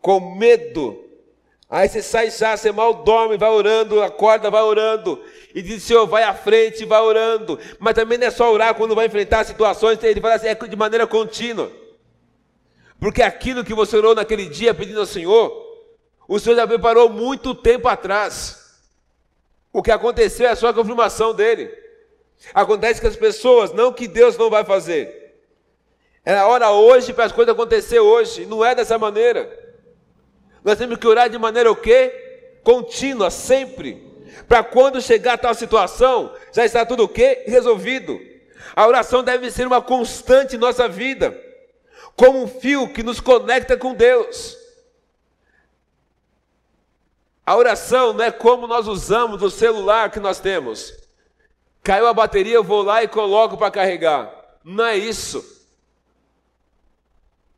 Com 0.00 0.36
medo. 0.36 1.04
Aí 1.68 1.86
você 1.86 2.00
sai 2.00 2.30
já, 2.30 2.56
você 2.56 2.72
mal 2.72 3.04
dorme, 3.04 3.36
vai 3.36 3.50
orando, 3.50 4.00
acorda, 4.00 4.50
vai 4.50 4.62
orando. 4.62 5.22
E 5.54 5.60
diz, 5.60 5.82
Senhor, 5.82 6.06
vai 6.06 6.22
à 6.22 6.32
frente, 6.32 6.86
vai 6.86 6.98
orando. 6.98 7.58
Mas 7.78 7.92
também 7.92 8.16
não 8.16 8.28
é 8.28 8.30
só 8.30 8.50
orar 8.50 8.74
quando 8.74 8.94
vai 8.94 9.04
enfrentar 9.04 9.44
situações, 9.44 10.02
ele 10.02 10.18
fala 10.18 10.36
assim, 10.36 10.46
é 10.46 10.54
de 10.54 10.76
maneira 10.76 11.06
contínua. 11.06 11.70
Porque 12.98 13.20
aquilo 13.20 13.62
que 13.62 13.74
você 13.74 13.98
orou 13.98 14.14
naquele 14.14 14.48
dia 14.48 14.72
pedindo 14.72 15.00
ao 15.00 15.04
Senhor, 15.04 15.52
o 16.26 16.38
Senhor 16.38 16.56
já 16.56 16.66
preparou 16.66 17.10
muito 17.10 17.54
tempo 17.54 17.86
atrás. 17.86 18.80
O 19.74 19.82
que 19.82 19.90
aconteceu 19.90 20.48
é 20.48 20.54
só 20.54 20.68
a 20.68 20.74
confirmação 20.74 21.34
dele. 21.34 21.70
Acontece 22.54 23.00
que 23.00 23.06
as 23.06 23.16
pessoas, 23.16 23.72
não 23.72 23.92
que 23.92 24.08
Deus 24.08 24.36
não 24.36 24.50
vai 24.50 24.64
fazer. 24.64 25.34
É 26.24 26.34
a 26.34 26.46
hora 26.46 26.70
hoje 26.70 27.12
para 27.12 27.24
as 27.24 27.32
coisas 27.32 27.54
acontecer 27.54 28.00
hoje. 28.00 28.46
Não 28.46 28.64
é 28.64 28.74
dessa 28.74 28.98
maneira. 28.98 29.50
Nós 30.64 30.78
temos 30.78 30.98
que 30.98 31.06
orar 31.06 31.28
de 31.28 31.38
maneira 31.38 31.70
o 31.70 31.76
quê? 31.76 32.58
Contínua, 32.62 33.30
sempre 33.30 34.10
para 34.48 34.62
quando 34.62 35.00
chegar 35.00 35.34
a 35.34 35.38
tal 35.38 35.54
situação, 35.54 36.34
já 36.52 36.64
está 36.64 36.84
tudo 36.84 37.04
o 37.04 37.08
quê? 37.08 37.44
Resolvido. 37.46 38.20
A 38.74 38.86
oração 38.86 39.22
deve 39.22 39.50
ser 39.50 39.66
uma 39.66 39.82
constante 39.82 40.56
em 40.56 40.58
nossa 40.58 40.88
vida, 40.88 41.38
como 42.16 42.42
um 42.42 42.48
fio 42.48 42.92
que 42.92 43.02
nos 43.02 43.20
conecta 43.20 43.76
com 43.76 43.94
Deus. 43.94 44.56
A 47.44 47.56
oração 47.56 48.12
não 48.12 48.24
é 48.24 48.30
como 48.30 48.66
nós 48.66 48.86
usamos 48.86 49.42
o 49.42 49.50
celular 49.50 50.10
que 50.10 50.20
nós 50.20 50.38
temos. 50.38 50.94
Caiu 51.82 52.06
a 52.06 52.14
bateria, 52.14 52.54
eu 52.54 52.64
vou 52.64 52.82
lá 52.82 53.02
e 53.02 53.08
coloco 53.08 53.56
para 53.56 53.70
carregar. 53.70 54.30
Não 54.64 54.84
é 54.84 54.96
isso. 54.96 55.60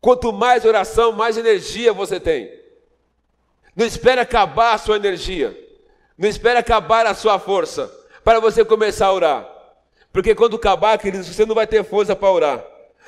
Quanto 0.01 0.33
mais 0.33 0.65
oração, 0.65 1.13
mais 1.13 1.37
energia 1.37 1.93
você 1.93 2.19
tem. 2.19 2.53
Não 3.75 3.87
espere 3.87 4.21
acabar 4.21 4.75
a 4.75 4.79
sua 4.79 4.97
energia. 4.97 5.59
Não 6.17 6.29
espere 6.29 6.59
acabar 6.59 7.07
a 7.07 7.15
sua 7.15 7.39
força 7.39 7.93
para 8.23 8.41
você 8.41 8.65
começar 8.65 9.07
a 9.07 9.13
orar. 9.13 9.49
Porque 10.13 10.35
quando 10.35 10.57
acabar, 10.57 10.99
queridos, 10.99 11.27
você 11.27 11.47
não 11.47 11.55
vai 11.55 11.67
ter 11.67 11.85
força 11.85 12.15
para 12.15 12.31
orar. 12.31 12.65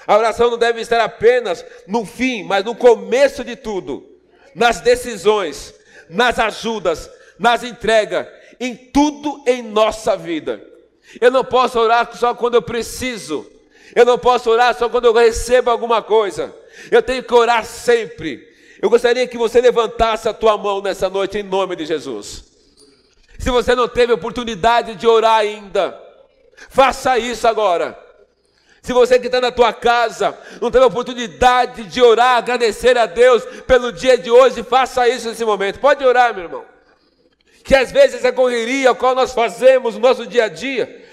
A 0.07 0.17
oração 0.17 0.51
não 0.51 0.59
deve 0.59 0.81
estar 0.81 1.01
apenas 1.01 1.65
no 1.87 2.05
fim, 2.05 2.43
mas 2.43 2.65
no 2.65 2.75
começo 2.75 3.45
de 3.45 3.57
tudo. 3.57 4.07
Nas 4.55 4.81
decisões, 4.81 5.75
nas 6.09 6.39
ajudas, 6.39 7.11
nas 7.39 7.63
entregas, 7.63 8.27
em 8.59 8.75
tudo 8.75 9.43
em 9.47 9.63
nossa 9.63 10.17
vida. 10.17 10.74
Eu 11.21 11.31
não 11.31 11.45
posso 11.45 11.79
orar 11.79 12.11
só 12.17 12.35
quando 12.35 12.55
eu 12.55 12.63
preciso. 12.63 13.51
Eu 13.95 14.05
não 14.05 14.19
posso 14.19 14.51
orar 14.51 14.77
só 14.77 14.89
quando 14.89 15.07
eu 15.07 15.13
recebo 15.13 15.71
alguma 15.71 16.03
coisa. 16.03 16.55
Eu 16.91 17.03
tenho 17.03 17.23
que 17.23 17.35
orar 17.35 17.65
sempre. 17.65 18.53
Eu 18.81 18.91
gostaria 18.91 19.27
que 19.27 19.39
você 19.39 19.61
levantasse 19.61 20.29
a 20.29 20.35
tua 20.35 20.59
mão 20.59 20.83
nessa 20.83 21.09
noite 21.09 21.39
em 21.39 21.43
nome 21.43 21.77
de 21.77 21.87
Jesus. 21.87 22.45
Se 23.39 23.51
você 23.51 23.75
não 23.75 23.89
teve 23.89 24.13
oportunidade 24.13 24.95
de 24.95 25.07
orar 25.07 25.39
ainda, 25.39 25.99
faça 26.69 27.19
isso 27.19 27.47
agora. 27.47 27.99
Se 28.83 28.93
você 28.93 29.19
que 29.19 29.27
está 29.27 29.41
na 29.41 29.51
tua 29.51 29.73
casa 29.73 30.37
não 30.61 30.71
teve 30.71 30.85
oportunidade 30.85 31.85
de 31.85 32.03
orar, 32.03 32.37
agradecer 32.37 32.99
a 32.99 33.07
Deus 33.07 33.43
pelo 33.67 33.91
dia 33.91 34.19
de 34.19 34.31
hoje, 34.31 34.63
faça 34.63 35.09
isso 35.09 35.29
nesse 35.29 35.45
momento. 35.45 35.81
Pode 35.81 36.05
orar, 36.05 36.35
meu 36.35 36.45
irmão. 36.45 36.65
Que 37.65 37.75
às 37.75 37.91
vezes 37.91 38.25
a 38.25 38.33
correria, 38.33 38.91
a 38.91 38.95
qual 38.95 39.15
nós 39.15 39.33
fazemos 39.33 39.95
no 39.95 40.01
nosso 40.01 40.27
dia 40.27 40.45
a 40.45 40.49
dia, 40.49 41.04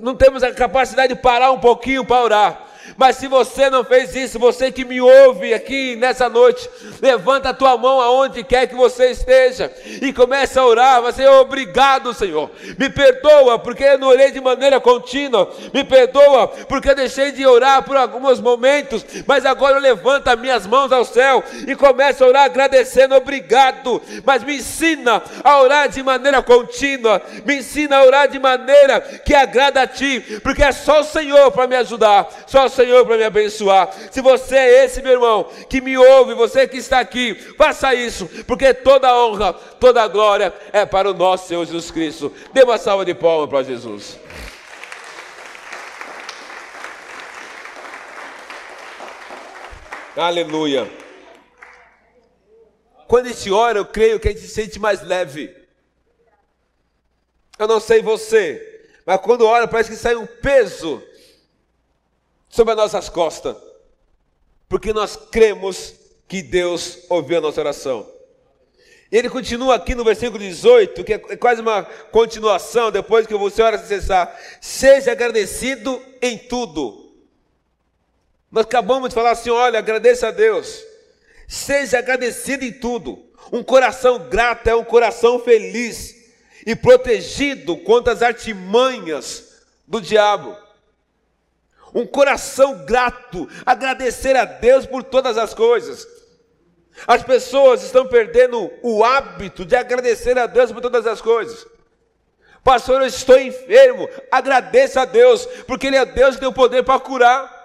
não 0.00 0.14
temos 0.14 0.42
a 0.42 0.52
capacidade 0.52 1.14
de 1.14 1.20
parar 1.20 1.50
um 1.52 1.58
pouquinho 1.58 2.04
para 2.04 2.22
orar. 2.22 2.69
Mas 3.00 3.16
se 3.16 3.28
você 3.28 3.70
não 3.70 3.82
fez 3.82 4.14
isso, 4.14 4.38
você 4.38 4.70
que 4.70 4.84
me 4.84 5.00
ouve 5.00 5.54
aqui 5.54 5.96
nessa 5.96 6.28
noite, 6.28 6.68
levanta 7.00 7.48
a 7.48 7.54
tua 7.54 7.74
mão 7.78 7.98
aonde 7.98 8.44
quer 8.44 8.66
que 8.66 8.74
você 8.74 9.12
esteja 9.12 9.72
e 10.02 10.12
começa 10.12 10.60
a 10.60 10.66
orar. 10.66 11.00
Você 11.00 11.26
obrigado, 11.26 12.12
Senhor. 12.12 12.50
Me 12.78 12.90
perdoa 12.90 13.58
porque 13.58 13.84
eu 13.84 13.98
não 13.98 14.08
orei 14.08 14.30
de 14.30 14.38
maneira 14.38 14.78
contínua. 14.78 15.50
Me 15.72 15.82
perdoa 15.82 16.48
porque 16.68 16.90
eu 16.90 16.94
deixei 16.94 17.32
de 17.32 17.46
orar 17.46 17.82
por 17.84 17.96
alguns 17.96 18.38
momentos, 18.38 19.02
mas 19.26 19.46
agora 19.46 19.76
eu 19.76 19.80
levanto 19.80 20.28
as 20.28 20.38
minhas 20.38 20.66
mãos 20.66 20.92
ao 20.92 21.06
céu 21.06 21.42
e 21.66 21.74
começo 21.74 22.22
a 22.22 22.26
orar 22.26 22.44
agradecendo, 22.44 23.14
obrigado. 23.14 24.02
Mas 24.26 24.44
me 24.44 24.56
ensina 24.56 25.22
a 25.42 25.62
orar 25.62 25.88
de 25.88 26.02
maneira 26.02 26.42
contínua. 26.42 27.22
Me 27.46 27.60
ensina 27.60 27.96
a 27.96 28.04
orar 28.04 28.28
de 28.28 28.38
maneira 28.38 29.00
que 29.00 29.34
agrada 29.34 29.80
a 29.80 29.86
ti, 29.86 30.38
porque 30.42 30.62
é 30.62 30.70
só 30.70 31.00
o 31.00 31.04
Senhor 31.04 31.50
para 31.50 31.66
me 31.66 31.76
ajudar. 31.76 32.28
Só 32.46 32.66
o 32.66 32.68
Senhor 32.68 32.89
para 33.04 33.16
me 33.16 33.24
abençoar. 33.24 33.90
Se 34.10 34.20
você 34.20 34.56
é 34.56 34.84
esse, 34.84 35.02
meu 35.02 35.12
irmão, 35.12 35.50
que 35.68 35.80
me 35.80 35.96
ouve, 35.96 36.34
você 36.34 36.66
que 36.66 36.76
está 36.76 37.00
aqui, 37.00 37.34
faça 37.56 37.94
isso, 37.94 38.28
porque 38.46 38.74
toda 38.74 39.14
honra, 39.14 39.52
toda 39.52 40.06
glória 40.08 40.52
é 40.72 40.84
para 40.84 41.10
o 41.10 41.14
nosso 41.14 41.48
Senhor 41.48 41.64
Jesus 41.64 41.90
Cristo. 41.90 42.32
Dê 42.52 42.62
uma 42.62 42.78
salva 42.78 43.04
de 43.04 43.14
palmas 43.14 43.48
para 43.48 43.62
Jesus. 43.62 44.18
Aleluia. 50.16 50.90
Quando 53.06 53.26
a 53.26 53.28
gente 53.30 53.50
ora, 53.50 53.78
eu 53.78 53.84
creio 53.84 54.20
que 54.20 54.28
a 54.28 54.30
gente 54.30 54.42
se 54.42 54.48
sente 54.48 54.78
mais 54.78 55.02
leve. 55.02 55.54
Eu 57.58 57.66
não 57.66 57.80
sei 57.80 58.00
você, 58.00 58.88
mas 59.04 59.20
quando 59.20 59.46
ora 59.46 59.68
parece 59.68 59.90
que 59.90 59.96
sai 59.96 60.14
um 60.14 60.26
peso 60.26 61.02
sobre 62.50 62.72
as 62.72 62.76
nossas 62.76 63.08
costas, 63.08 63.56
porque 64.68 64.92
nós 64.92 65.16
cremos 65.16 65.94
que 66.28 66.42
Deus 66.42 66.98
ouviu 67.08 67.38
a 67.38 67.40
nossa 67.40 67.60
oração. 67.60 68.06
E 69.10 69.16
ele 69.16 69.30
continua 69.30 69.76
aqui 69.76 69.94
no 69.94 70.04
versículo 70.04 70.38
18, 70.38 71.02
que 71.02 71.14
é 71.14 71.18
quase 71.36 71.60
uma 71.60 71.82
continuação, 71.82 72.90
depois 72.90 73.26
que 73.26 73.34
você 73.34 73.62
ora 73.62 73.78
cessar. 73.78 74.36
Seja 74.60 75.12
agradecido 75.12 76.00
em 76.20 76.36
tudo. 76.36 77.12
Nós 78.50 78.64
acabamos 78.64 79.08
de 79.08 79.14
falar 79.14 79.32
assim: 79.32 79.50
olha, 79.50 79.78
agradeça 79.78 80.28
a 80.28 80.30
Deus. 80.30 80.84
Seja 81.48 81.98
agradecido 81.98 82.64
em 82.64 82.72
tudo. 82.72 83.24
Um 83.52 83.64
coração 83.64 84.28
grato 84.28 84.68
é 84.68 84.76
um 84.76 84.84
coração 84.84 85.40
feliz 85.40 86.14
e 86.64 86.76
protegido 86.76 87.76
contra 87.78 88.12
as 88.12 88.22
artimanhas 88.22 89.62
do 89.88 90.00
diabo 90.00 90.56
um 91.94 92.06
coração 92.06 92.84
grato, 92.84 93.48
agradecer 93.64 94.36
a 94.36 94.44
Deus 94.44 94.86
por 94.86 95.02
todas 95.02 95.36
as 95.36 95.54
coisas. 95.54 96.06
As 97.06 97.22
pessoas 97.22 97.82
estão 97.82 98.06
perdendo 98.06 98.70
o 98.82 99.04
hábito 99.04 99.64
de 99.64 99.74
agradecer 99.74 100.38
a 100.38 100.46
Deus 100.46 100.70
por 100.70 100.80
todas 100.80 101.06
as 101.06 101.20
coisas. 101.20 101.66
Pastor, 102.62 103.00
eu 103.00 103.06
estou 103.06 103.38
enfermo. 103.38 104.08
Agradeça 104.30 105.02
a 105.02 105.04
Deus, 105.04 105.46
porque 105.66 105.86
Ele 105.86 105.96
é 105.96 106.04
Deus 106.04 106.34
que 106.34 106.40
tem 106.40 106.48
o 106.48 106.52
poder 106.52 106.84
para 106.84 107.00
curar. 107.00 107.60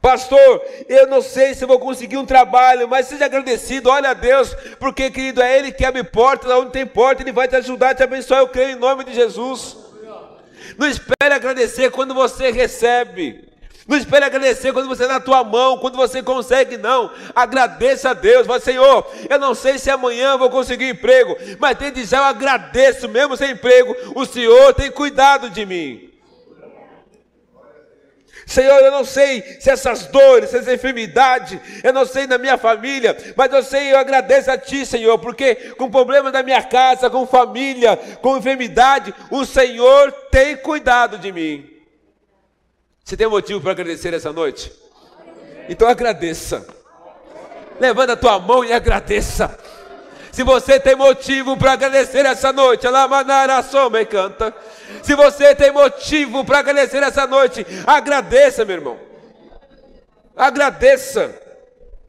Pastor, 0.00 0.62
eu 0.88 1.08
não 1.08 1.20
sei 1.20 1.54
se 1.54 1.66
vou 1.66 1.78
conseguir 1.78 2.16
um 2.16 2.24
trabalho, 2.24 2.88
mas 2.88 3.06
seja 3.06 3.24
agradecido, 3.24 3.90
olha 3.90 4.10
a 4.10 4.14
Deus, 4.14 4.54
porque, 4.78 5.10
querido, 5.10 5.42
é 5.42 5.58
Ele 5.58 5.72
que 5.72 5.84
abre 5.84 6.04
portas, 6.04 6.50
onde 6.52 6.70
tem 6.70 6.86
porta, 6.86 7.22
Ele 7.22 7.32
vai 7.32 7.48
te 7.48 7.56
ajudar, 7.56 7.96
te 7.96 8.04
abençoar, 8.04 8.40
eu 8.40 8.48
creio 8.48 8.70
em 8.70 8.76
nome 8.76 9.02
de 9.04 9.12
Jesus. 9.12 9.87
Não 10.78 10.86
espere 10.86 11.34
agradecer 11.34 11.90
quando 11.90 12.14
você 12.14 12.52
recebe. 12.52 13.48
Não 13.88 13.96
espere 13.96 14.24
agradecer 14.24 14.72
quando 14.72 14.86
você 14.86 15.02
está 15.02 15.14
na 15.14 15.20
tua 15.20 15.42
mão, 15.42 15.78
quando 15.78 15.96
você 15.96 16.22
consegue, 16.22 16.76
não. 16.76 17.10
Agradeça 17.34 18.10
a 18.10 18.14
Deus. 18.14 18.46
Fala, 18.46 18.60
Senhor, 18.60 19.10
eu 19.28 19.38
não 19.38 19.54
sei 19.54 19.78
se 19.78 19.90
amanhã 19.90 20.32
eu 20.32 20.38
vou 20.38 20.50
conseguir 20.50 20.90
emprego, 20.90 21.36
mas 21.58 21.76
desde 21.76 22.04
já 22.04 22.18
eu 22.18 22.24
agradeço, 22.24 23.08
mesmo 23.08 23.36
sem 23.36 23.52
emprego, 23.52 23.96
o 24.14 24.24
Senhor 24.24 24.72
tem 24.74 24.90
cuidado 24.90 25.50
de 25.50 25.66
mim. 25.66 26.07
Senhor, 28.48 28.78
eu 28.78 28.90
não 28.90 29.04
sei 29.04 29.58
se 29.60 29.68
essas 29.68 30.06
dores, 30.06 30.54
essa 30.54 30.72
enfermidade, 30.72 31.60
eu 31.84 31.92
não 31.92 32.06
sei 32.06 32.26
na 32.26 32.38
minha 32.38 32.56
família, 32.56 33.14
mas 33.36 33.52
eu 33.52 33.62
sei, 33.62 33.92
eu 33.92 33.98
agradeço 33.98 34.50
a 34.50 34.56
Ti, 34.56 34.86
Senhor, 34.86 35.18
porque 35.18 35.54
com 35.76 35.90
problemas 35.90 36.32
da 36.32 36.42
minha 36.42 36.62
casa, 36.62 37.10
com 37.10 37.26
família, 37.26 37.94
com 38.22 38.38
enfermidade, 38.38 39.14
o 39.30 39.44
Senhor 39.44 40.10
tem 40.30 40.56
cuidado 40.56 41.18
de 41.18 41.30
mim. 41.30 41.68
Você 43.04 43.18
tem 43.18 43.26
motivo 43.26 43.60
para 43.60 43.72
agradecer 43.72 44.14
essa 44.14 44.32
noite? 44.32 44.72
Então 45.68 45.86
agradeça. 45.86 46.66
Levanta 47.78 48.14
a 48.14 48.16
tua 48.16 48.38
mão 48.38 48.64
e 48.64 48.72
agradeça. 48.72 49.58
Se 50.32 50.42
você 50.42 50.80
tem 50.80 50.96
motivo 50.96 51.54
para 51.58 51.72
agradecer 51.72 52.24
essa 52.24 52.50
noite, 52.50 52.86
Alamanara 52.86 53.62
Soma 53.62 54.00
e 54.00 54.06
canta. 54.06 54.54
Se 55.02 55.14
você 55.14 55.54
tem 55.54 55.70
motivo 55.70 56.44
para 56.44 56.58
agradecer 56.58 57.02
essa 57.02 57.26
noite, 57.26 57.66
agradeça, 57.86 58.64
meu 58.64 58.76
irmão. 58.76 58.98
Agradeça. 60.36 61.48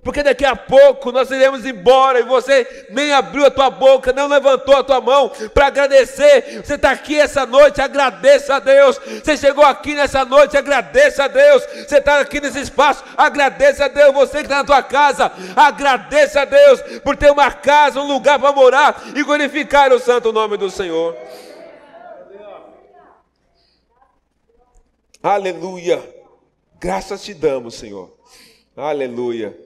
Porque 0.02 0.24
daqui 0.24 0.46
a 0.46 0.56
pouco 0.56 1.12
nós 1.12 1.30
iremos 1.30 1.66
embora 1.66 2.20
e 2.20 2.24
você 2.24 2.86
nem 2.90 3.12
abriu 3.12 3.46
a 3.46 3.52
tua 3.52 3.70
boca, 3.70 4.14
não 4.14 4.28
levantou 4.28 4.78
a 4.78 4.84
tua 4.84 5.02
mão 5.02 5.30
para 5.54 5.68
agradecer. 5.68 6.62
Você 6.64 6.76
está 6.76 6.92
aqui 6.92 7.20
essa 7.20 7.46
noite, 7.46 7.82
agradeça 7.82 8.56
a 8.56 8.60
Deus. 8.60 8.98
Você 8.98 9.36
chegou 9.36 9.66
aqui 9.66 9.94
nessa 9.94 10.24
noite, 10.24 10.58
agradeça 10.58 11.26
a 11.26 11.28
Deus. 11.28 11.66
Você 11.86 11.98
está 11.98 12.22
aqui 12.22 12.40
nesse 12.40 12.62
espaço, 12.62 13.04
agradeça 13.18 13.86
a 13.86 13.88
Deus. 13.90 14.14
Você 14.14 14.38
que 14.38 14.44
está 14.44 14.58
na 14.58 14.64
tua 14.64 14.82
casa, 14.82 15.32
agradeça 15.54 16.42
a 16.42 16.46
Deus 16.46 16.82
por 17.04 17.18
ter 17.18 17.30
uma 17.30 17.52
casa, 17.52 18.00
um 18.00 18.08
lugar 18.08 18.40
para 18.40 18.54
morar 18.54 19.04
e 19.14 19.22
glorificar 19.22 19.92
o 19.92 20.00
santo 20.00 20.32
nome 20.32 20.56
do 20.56 20.72
Senhor. 20.72 21.16
Aleluia. 25.22 26.02
Graças 26.80 27.24
te 27.24 27.34
damos, 27.34 27.76
Senhor. 27.76 28.18
Aleluia. 28.76 29.58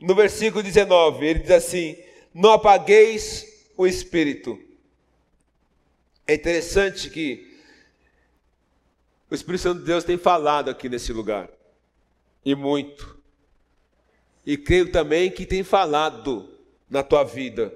No 0.00 0.14
versículo 0.14 0.62
19, 0.62 1.24
ele 1.24 1.38
diz 1.40 1.50
assim: 1.50 1.96
Não 2.34 2.52
apagueis 2.52 3.70
o 3.76 3.86
espírito. 3.86 4.58
É 6.26 6.34
interessante 6.34 7.08
que 7.10 7.50
o 9.30 9.34
Espírito 9.34 9.62
Santo 9.62 9.80
de 9.80 9.86
Deus 9.86 10.02
tem 10.02 10.18
falado 10.18 10.70
aqui 10.70 10.88
nesse 10.88 11.12
lugar. 11.12 11.48
E 12.44 12.54
muito. 12.54 13.16
E 14.44 14.56
creio 14.56 14.90
também 14.90 15.30
que 15.30 15.46
tem 15.46 15.62
falado 15.62 16.48
na 16.88 17.02
tua 17.02 17.22
vida. 17.22 17.72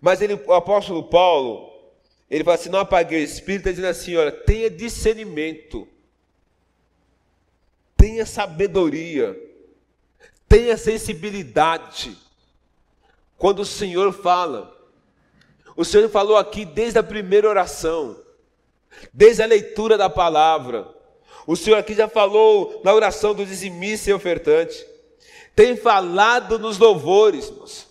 Mas 0.00 0.22
ele, 0.22 0.34
o 0.34 0.52
apóstolo 0.54 1.02
Paulo, 1.02 1.73
ele 2.34 2.42
fala 2.42 2.56
assim: 2.56 2.68
não 2.68 2.80
apaguei 2.80 3.20
o 3.20 3.24
espírito, 3.24 3.70
dizendo 3.70 3.86
assim: 3.86 4.16
olha, 4.16 4.32
tenha 4.32 4.68
discernimento, 4.68 5.86
tenha 7.96 8.26
sabedoria, 8.26 9.40
tenha 10.48 10.76
sensibilidade. 10.76 12.18
Quando 13.38 13.60
o 13.60 13.64
Senhor 13.64 14.12
fala, 14.12 14.76
o 15.76 15.84
Senhor 15.84 16.08
falou 16.08 16.36
aqui 16.36 16.64
desde 16.64 16.98
a 16.98 17.04
primeira 17.04 17.48
oração, 17.48 18.20
desde 19.12 19.40
a 19.40 19.46
leitura 19.46 19.96
da 19.96 20.10
palavra. 20.10 20.92
O 21.46 21.54
Senhor 21.54 21.76
aqui 21.76 21.94
já 21.94 22.08
falou 22.08 22.80
na 22.82 22.92
oração 22.92 23.32
do 23.32 23.46
dizimista 23.46 24.10
e 24.10 24.12
ofertante. 24.12 24.84
Tem 25.54 25.76
falado 25.76 26.58
nos 26.58 26.78
louvores, 26.78 27.46
irmãos. 27.46 27.86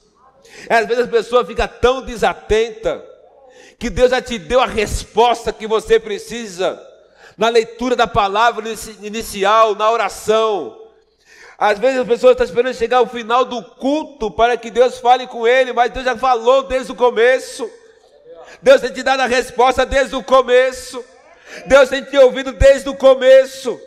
Às 0.67 0.85
vezes 0.85 1.05
a 1.05 1.07
pessoa 1.07 1.45
fica 1.45 1.65
tão 1.65 2.01
desatenta 2.01 3.12
que 3.83 3.89
Deus 3.89 4.11
já 4.11 4.21
te 4.21 4.39
deu 4.39 4.61
a 4.61 4.65
resposta 4.65 5.51
que 5.51 5.67
você 5.67 5.99
precisa 5.99 6.81
na 7.37 7.49
leitura 7.49 7.97
da 7.97 8.07
palavra 8.07 8.63
inicial, 9.01 9.75
na 9.75 9.91
oração. 9.91 10.79
Às 11.57 11.79
vezes 11.79 11.99
a 11.99 12.05
pessoa 12.05 12.31
está 12.31 12.45
esperando 12.45 12.73
chegar 12.73 12.99
ao 12.99 13.07
final 13.07 13.43
do 13.43 13.61
culto 13.61 14.31
para 14.31 14.55
que 14.55 14.71
Deus 14.71 14.99
fale 14.99 15.27
com 15.27 15.45
ele, 15.45 15.73
mas 15.73 15.91
Deus 15.91 16.05
já 16.05 16.15
falou 16.15 16.63
desde 16.63 16.93
o 16.93 16.95
começo. 16.95 17.69
Deus 18.61 18.79
tem 18.79 18.93
te 18.93 19.03
dado 19.03 19.19
a 19.19 19.25
resposta 19.25 19.85
desde 19.85 20.15
o 20.15 20.23
começo. 20.23 21.03
Deus 21.65 21.89
tem 21.89 22.05
te 22.05 22.17
ouvido 22.17 22.53
desde 22.53 22.87
o 22.87 22.95
começo. 22.95 23.77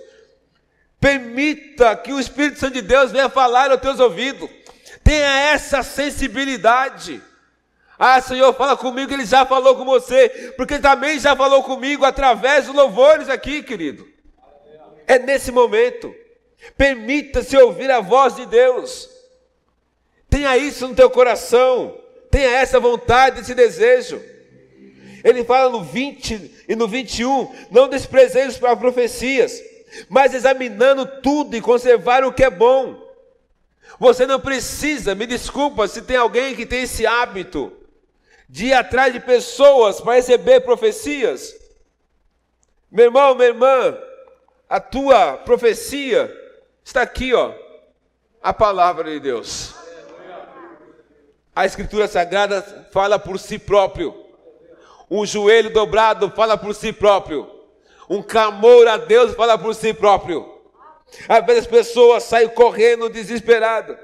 Permita 1.00 1.96
que 1.96 2.12
o 2.12 2.20
Espírito 2.20 2.60
Santo 2.60 2.74
de 2.74 2.82
Deus 2.82 3.12
venha 3.12 3.30
falar 3.30 3.70
aos 3.70 3.80
teus 3.80 3.98
ouvidos. 3.98 4.50
Tenha 5.02 5.52
essa 5.54 5.82
sensibilidade. 5.82 7.22
Ah, 7.98 8.20
Senhor, 8.20 8.52
fala 8.54 8.76
comigo, 8.76 9.12
Ele 9.12 9.24
já 9.24 9.46
falou 9.46 9.74
com 9.74 9.84
você, 9.84 10.52
porque 10.56 10.78
também 10.78 11.18
já 11.18 11.34
falou 11.34 11.62
comigo 11.62 12.04
através 12.04 12.66
dos 12.66 12.74
louvores 12.74 13.28
aqui, 13.28 13.62
querido. 13.62 14.06
É 15.06 15.18
nesse 15.18 15.50
momento. 15.50 16.14
Permita-se 16.76 17.56
ouvir 17.56 17.90
a 17.90 18.00
voz 18.00 18.36
de 18.36 18.44
Deus. 18.46 19.08
Tenha 20.28 20.56
isso 20.58 20.86
no 20.88 20.94
teu 20.94 21.08
coração. 21.08 21.96
Tenha 22.30 22.50
essa 22.50 22.78
vontade, 22.78 23.40
esse 23.40 23.54
desejo. 23.54 24.22
Ele 25.24 25.44
fala 25.44 25.70
no 25.70 25.82
20 25.82 26.64
e 26.68 26.76
no 26.76 26.86
21: 26.86 27.54
Não 27.70 27.88
desprezeis 27.88 28.62
as 28.62 28.78
profecias, 28.78 29.62
mas 30.08 30.34
examinando 30.34 31.06
tudo 31.22 31.56
e 31.56 31.60
conservar 31.60 32.24
o 32.24 32.32
que 32.32 32.44
é 32.44 32.50
bom. 32.50 33.06
Você 33.98 34.26
não 34.26 34.38
precisa, 34.38 35.14
me 35.14 35.26
desculpa 35.26 35.88
se 35.88 36.02
tem 36.02 36.16
alguém 36.16 36.54
que 36.54 36.66
tem 36.66 36.82
esse 36.82 37.06
hábito 37.06 37.75
de 38.48 38.66
ir 38.66 38.72
atrás 38.72 39.12
de 39.12 39.20
pessoas 39.20 40.00
para 40.00 40.14
receber 40.14 40.60
profecias. 40.60 41.54
Meu 42.90 43.06
irmão, 43.06 43.34
minha 43.34 43.48
irmã, 43.48 43.98
a 44.68 44.80
tua 44.80 45.36
profecia 45.38 46.32
está 46.84 47.02
aqui, 47.02 47.34
ó, 47.34 47.52
a 48.42 48.52
palavra 48.52 49.10
de 49.10 49.20
Deus. 49.20 49.74
A 51.54 51.64
Escritura 51.64 52.06
Sagrada 52.06 52.62
fala 52.92 53.18
por 53.18 53.38
si 53.38 53.58
próprio. 53.58 54.14
Um 55.10 55.24
joelho 55.24 55.72
dobrado 55.72 56.30
fala 56.30 56.56
por 56.56 56.74
si 56.74 56.92
próprio. 56.92 57.50
Um 58.08 58.22
clamor 58.22 58.86
a 58.86 58.96
Deus 58.96 59.34
fala 59.34 59.56
por 59.56 59.74
si 59.74 59.94
próprio. 59.94 60.54
Às 61.28 61.44
vezes 61.46 61.62
as 61.62 61.70
pessoas 61.70 62.24
saem 62.24 62.48
correndo 62.48 63.08
desesperadas 63.08 63.96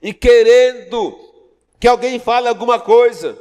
e 0.00 0.14
querendo 0.14 1.18
que 1.78 1.86
alguém 1.86 2.18
fale 2.18 2.48
alguma 2.48 2.80
coisa. 2.80 3.38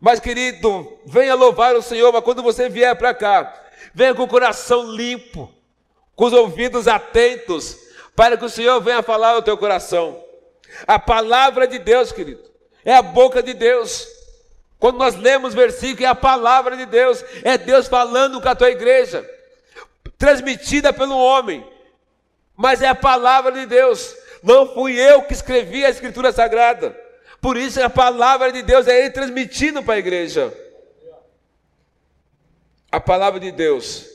Mas, 0.00 0.20
querido, 0.20 0.98
venha 1.06 1.34
louvar 1.34 1.74
o 1.74 1.82
Senhor, 1.82 2.12
mas 2.12 2.24
quando 2.24 2.42
você 2.42 2.68
vier 2.68 2.94
para 2.96 3.14
cá, 3.14 3.54
venha 3.94 4.14
com 4.14 4.24
o 4.24 4.28
coração 4.28 4.90
limpo, 4.90 5.52
com 6.14 6.26
os 6.26 6.32
ouvidos 6.32 6.86
atentos, 6.88 7.76
para 8.14 8.36
que 8.36 8.44
o 8.44 8.50
Senhor 8.50 8.80
venha 8.80 9.02
falar 9.02 9.30
ao 9.30 9.42
teu 9.42 9.56
coração. 9.56 10.22
A 10.86 10.98
palavra 10.98 11.66
de 11.66 11.78
Deus, 11.78 12.12
querido, 12.12 12.42
é 12.84 12.94
a 12.94 13.02
boca 13.02 13.42
de 13.42 13.54
Deus. 13.54 14.06
Quando 14.78 14.98
nós 14.98 15.14
lemos 15.14 15.54
versículo, 15.54 16.04
é 16.04 16.08
a 16.08 16.14
palavra 16.14 16.76
de 16.76 16.84
Deus, 16.84 17.24
é 17.42 17.56
Deus 17.56 17.88
falando 17.88 18.40
com 18.40 18.48
a 18.48 18.54
tua 18.54 18.70
igreja, 18.70 19.28
transmitida 20.18 20.92
pelo 20.92 21.16
homem, 21.16 21.66
mas 22.56 22.82
é 22.82 22.88
a 22.88 22.94
palavra 22.94 23.52
de 23.52 23.66
Deus. 23.66 24.14
Não 24.42 24.74
fui 24.74 25.00
eu 25.00 25.22
que 25.22 25.32
escrevi 25.32 25.84
a 25.84 25.90
Escritura 25.90 26.32
Sagrada. 26.32 27.03
Por 27.44 27.58
isso 27.58 27.78
a 27.82 27.90
palavra 27.90 28.50
de 28.50 28.62
Deus 28.62 28.88
é 28.88 29.00
ele 29.00 29.10
transmitindo 29.10 29.82
para 29.82 29.96
a 29.96 29.98
igreja. 29.98 30.50
A 32.90 32.98
palavra 32.98 33.38
de 33.38 33.52
Deus 33.52 34.08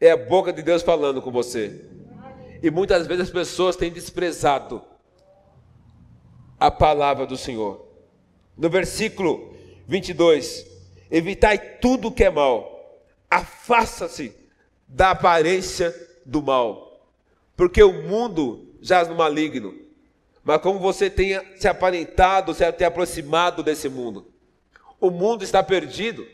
é 0.00 0.12
a 0.12 0.16
boca 0.16 0.52
de 0.52 0.62
Deus 0.62 0.80
falando 0.80 1.20
com 1.20 1.32
você. 1.32 1.84
E 2.62 2.70
muitas 2.70 3.08
vezes 3.08 3.24
as 3.24 3.30
pessoas 3.30 3.74
têm 3.74 3.90
desprezado 3.90 4.80
a 6.60 6.70
palavra 6.70 7.26
do 7.26 7.36
Senhor. 7.36 7.84
No 8.56 8.70
versículo 8.70 9.56
22, 9.88 10.64
evitai 11.10 11.58
tudo 11.58 12.12
que 12.12 12.22
é 12.22 12.30
mal, 12.30 13.02
afasta-se 13.28 14.36
da 14.86 15.10
aparência 15.10 15.92
do 16.24 16.40
mal, 16.40 17.10
porque 17.56 17.82
o 17.82 18.04
mundo 18.04 18.68
jaz 18.80 19.08
no 19.08 19.16
maligno 19.16 19.81
mas 20.44 20.60
como 20.60 20.78
você 20.78 21.08
tenha 21.08 21.44
se 21.56 21.68
aparentado, 21.68 22.52
se 22.52 22.70
ter 22.72 22.84
aproximado 22.84 23.62
desse 23.62 23.88
mundo. 23.88 24.26
O 25.00 25.10
mundo 25.10 25.44
está 25.44 25.62
perdido. 25.62 26.26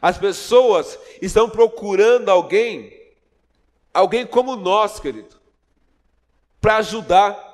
As 0.00 0.18
pessoas 0.18 0.98
estão 1.22 1.48
procurando 1.48 2.28
alguém, 2.28 2.92
alguém 3.92 4.26
como 4.26 4.56
nós, 4.56 5.00
querido, 5.00 5.36
para 6.60 6.76
ajudar. 6.78 7.44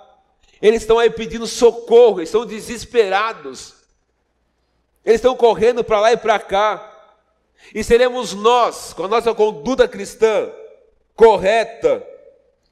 Eles 0.60 0.82
estão 0.82 0.98
aí 0.98 1.10
pedindo 1.10 1.46
socorro, 1.46 2.18
eles 2.18 2.28
estão 2.28 2.44
desesperados. 2.44 3.74
Eles 5.04 5.18
estão 5.18 5.36
correndo 5.36 5.84
para 5.84 6.00
lá 6.00 6.12
e 6.12 6.16
para 6.16 6.38
cá. 6.38 6.88
E 7.74 7.84
seremos 7.84 8.34
nós, 8.34 8.92
com 8.92 9.04
a 9.04 9.08
nossa 9.08 9.32
conduta 9.34 9.86
cristã 9.86 10.50
correta, 11.14 12.04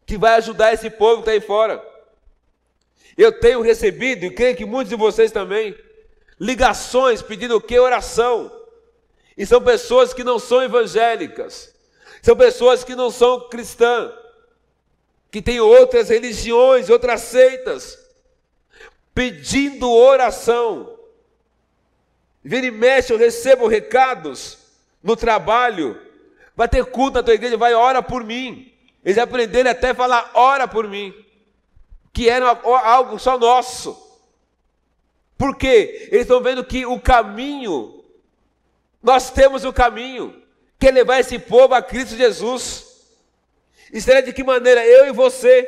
que 0.04 0.18
vai 0.18 0.34
ajudar 0.34 0.72
esse 0.72 0.90
povo 0.90 1.22
que 1.22 1.30
está 1.30 1.32
aí 1.32 1.40
fora. 1.40 1.89
Eu 3.20 3.32
tenho 3.32 3.60
recebido, 3.60 4.24
e 4.24 4.30
creio 4.30 4.56
que 4.56 4.64
muitos 4.64 4.88
de 4.88 4.96
vocês 4.96 5.30
também, 5.30 5.76
ligações 6.40 7.20
pedindo 7.20 7.54
o 7.54 7.60
que? 7.60 7.78
Oração. 7.78 8.50
E 9.36 9.44
são 9.44 9.60
pessoas 9.60 10.14
que 10.14 10.24
não 10.24 10.38
são 10.38 10.62
evangélicas, 10.62 11.74
são 12.22 12.34
pessoas 12.34 12.82
que 12.82 12.94
não 12.94 13.10
são 13.10 13.46
cristãs, 13.50 14.10
que 15.30 15.42
têm 15.42 15.60
outras 15.60 16.08
religiões, 16.08 16.88
outras 16.88 17.20
seitas, 17.20 17.98
pedindo 19.14 19.92
oração. 19.92 20.98
Vira 22.42 22.64
e 22.64 22.70
mexe, 22.70 23.12
eu 23.12 23.18
recebo 23.18 23.66
recados 23.66 24.56
no 25.02 25.14
trabalho. 25.14 26.00
Vai 26.56 26.70
ter 26.70 26.86
culto 26.86 27.18
na 27.18 27.22
tua 27.22 27.34
igreja, 27.34 27.58
vai, 27.58 27.74
ora 27.74 28.02
por 28.02 28.24
mim. 28.24 28.72
Eles 29.04 29.18
aprenderam 29.18 29.70
até 29.70 29.90
a 29.90 29.94
falar, 29.94 30.30
ora 30.32 30.66
por 30.66 30.88
mim. 30.88 31.14
Que 32.12 32.28
era 32.28 32.50
algo 32.50 33.18
só 33.18 33.38
nosso. 33.38 34.10
Por 35.38 35.56
quê? 35.56 36.08
Eles 36.10 36.22
estão 36.22 36.42
vendo 36.42 36.64
que 36.64 36.84
o 36.84 37.00
caminho, 37.00 38.04
nós 39.02 39.30
temos 39.30 39.64
o 39.64 39.72
caminho, 39.72 40.42
que 40.78 40.88
é 40.88 40.90
levar 40.90 41.20
esse 41.20 41.38
povo 41.38 41.74
a 41.74 41.82
Cristo 41.82 42.16
Jesus. 42.16 42.86
E 43.92 44.00
será 44.00 44.20
de 44.20 44.32
que 44.32 44.44
maneira? 44.44 44.84
Eu 44.84 45.06
e 45.06 45.12
você. 45.12 45.62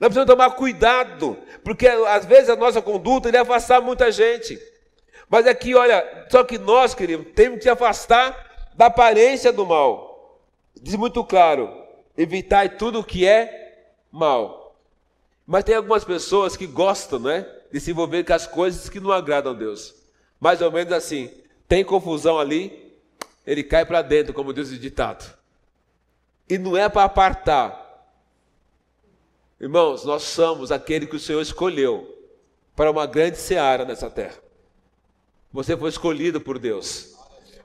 Nós 0.00 0.08
precisamos 0.08 0.30
tomar 0.30 0.50
cuidado, 0.50 1.36
porque 1.64 1.88
às 1.88 2.24
vezes 2.24 2.48
a 2.48 2.56
nossa 2.56 2.80
conduta 2.80 3.28
ele 3.28 3.36
afastar 3.36 3.80
muita 3.80 4.12
gente. 4.12 4.60
Mas 5.28 5.46
aqui, 5.46 5.74
olha, 5.74 6.26
só 6.30 6.44
que 6.44 6.56
nós, 6.56 6.94
queridos, 6.94 7.32
temos 7.34 7.58
que 7.58 7.64
se 7.64 7.70
afastar 7.70 8.70
da 8.74 8.86
aparência 8.86 9.52
do 9.52 9.66
mal. 9.66 10.38
Diz 10.80 10.94
muito 10.94 11.24
claro: 11.24 11.84
evitar 12.16 12.76
tudo 12.76 13.00
o 13.00 13.04
que 13.04 13.26
é 13.26 13.86
mal. 14.10 14.67
Mas 15.50 15.64
tem 15.64 15.74
algumas 15.74 16.04
pessoas 16.04 16.58
que 16.58 16.66
gostam, 16.66 17.18
né, 17.18 17.46
de 17.72 17.80
se 17.80 17.90
envolver 17.90 18.22
com 18.22 18.34
as 18.34 18.46
coisas 18.46 18.90
que 18.90 19.00
não 19.00 19.10
agradam 19.10 19.52
a 19.52 19.54
Deus. 19.54 19.94
Mais 20.38 20.60
ou 20.60 20.70
menos 20.70 20.92
assim: 20.92 21.30
tem 21.66 21.82
confusão 21.82 22.38
ali, 22.38 22.92
ele 23.46 23.64
cai 23.64 23.86
para 23.86 24.02
dentro, 24.02 24.34
como 24.34 24.52
diz 24.52 24.70
o 24.70 24.78
ditado. 24.78 25.34
E 26.50 26.58
não 26.58 26.76
é 26.76 26.86
para 26.86 27.04
apartar. 27.04 27.86
Irmãos, 29.58 30.04
nós 30.04 30.22
somos 30.22 30.70
aquele 30.70 31.06
que 31.06 31.16
o 31.16 31.20
Senhor 31.20 31.40
escolheu 31.40 32.14
para 32.76 32.90
uma 32.90 33.06
grande 33.06 33.38
seara 33.38 33.86
nessa 33.86 34.10
terra. 34.10 34.36
Você 35.50 35.74
foi 35.78 35.88
escolhido 35.88 36.42
por 36.42 36.58
Deus. 36.58 37.16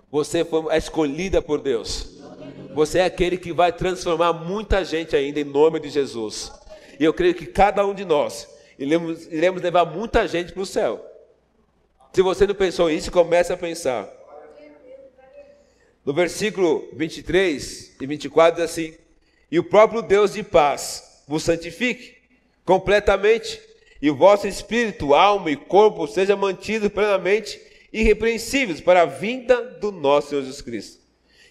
Você 0.10 0.46
foi 0.46 0.74
escolhida 0.78 1.42
por 1.42 1.60
Deus. 1.60 2.18
Você 2.74 3.00
é 3.00 3.06
aquele 3.06 3.38
que 3.38 3.52
vai 3.52 3.74
transformar 3.74 4.32
muita 4.32 4.86
gente 4.86 5.18
ainda 5.18 5.42
em 5.42 5.44
nome 5.44 5.82
de 5.82 5.90
Jesus. 5.90 6.63
E 7.00 7.04
eu 7.04 7.14
creio 7.14 7.34
que 7.34 7.46
cada 7.46 7.86
um 7.86 7.94
de 7.94 8.06
nós 8.06 8.48
iremos, 8.78 9.28
iremos 9.28 9.62
levar 9.62 9.86
muita 9.86 10.28
gente 10.28 10.52
para 10.52 10.62
o 10.62 10.66
céu. 10.66 11.06
Se 12.12 12.22
você 12.22 12.46
não 12.46 12.56
pensou 12.56 12.92
isso, 12.92 13.12
comece 13.12 13.52
a 13.52 13.58
pensar. 13.58 14.08
No 16.06 16.14
versículo 16.14 16.88
23 16.94 17.96
e 18.02 18.06
24 18.06 18.62
diz 18.62 18.72
assim: 18.72 18.94
E 19.50 19.58
o 19.58 19.64
próprio 19.64 20.02
Deus 20.02 20.34
de 20.34 20.44
paz 20.44 21.24
vos 21.28 21.44
santifique 21.44 22.16
completamente, 22.66 23.60
e 24.02 24.10
o 24.10 24.16
vosso 24.16 24.48
espírito, 24.48 25.14
alma 25.14 25.50
e 25.50 25.56
corpo 25.56 26.08
sejam 26.08 26.38
mantidos 26.38 26.90
plenamente 26.90 27.60
irrepreensíveis 27.92 28.82
para 28.82 29.04
a 29.04 29.06
vinda 29.06 29.62
do 29.62 29.92
nosso 29.92 30.30
Senhor 30.30 30.42
Jesus 30.42 30.62
Cristo, 30.62 31.02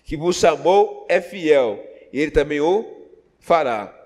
que 0.05 0.17
vos 0.17 0.37
chamou 0.37 1.07
é 1.09 1.21
fiel, 1.21 1.83
e 2.13 2.21
ele 2.21 2.31
também 2.31 2.61
o 2.61 3.09
fará. 3.41 4.02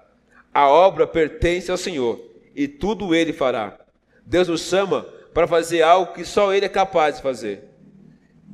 A 0.57 0.71
obra 0.71 1.07
pertence 1.07 1.71
ao 1.71 1.77
Senhor, 1.77 2.19
e 2.55 2.67
tudo 2.67 3.15
ele 3.15 3.31
fará. 3.31 3.79
Deus 4.25 4.49
nos 4.49 4.63
chama 4.63 5.03
para 5.35 5.47
fazer 5.47 5.83
algo 5.83 6.15
que 6.15 6.25
só 6.25 6.55
ele 6.55 6.65
é 6.65 6.69
capaz 6.71 7.17
de 7.17 7.23
fazer. 7.23 7.65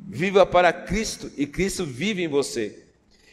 Viva 0.09 0.45
para 0.45 0.73
Cristo 0.73 1.31
e 1.37 1.47
Cristo 1.47 1.85
vive 1.87 2.25
em 2.25 2.27
você. 2.27 2.87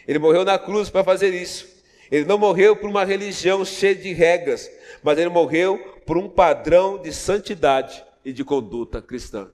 Ele 0.07 0.19
morreu 0.19 0.45
na 0.45 0.59
cruz 0.59 0.87
para 0.87 1.03
fazer 1.03 1.33
isso. 1.33 1.67
Ele 2.11 2.25
não 2.25 2.37
morreu 2.37 2.75
por 2.75 2.87
uma 2.87 3.03
religião 3.03 3.65
cheia 3.65 3.95
de 3.95 4.13
regras, 4.13 4.69
mas 5.01 5.17
ele 5.17 5.29
morreu 5.29 5.79
por 6.05 6.15
um 6.19 6.29
padrão 6.29 7.01
de 7.01 7.11
santidade 7.11 8.05
e 8.23 8.31
de 8.31 8.43
conduta 8.43 9.01
cristã. 9.01 9.49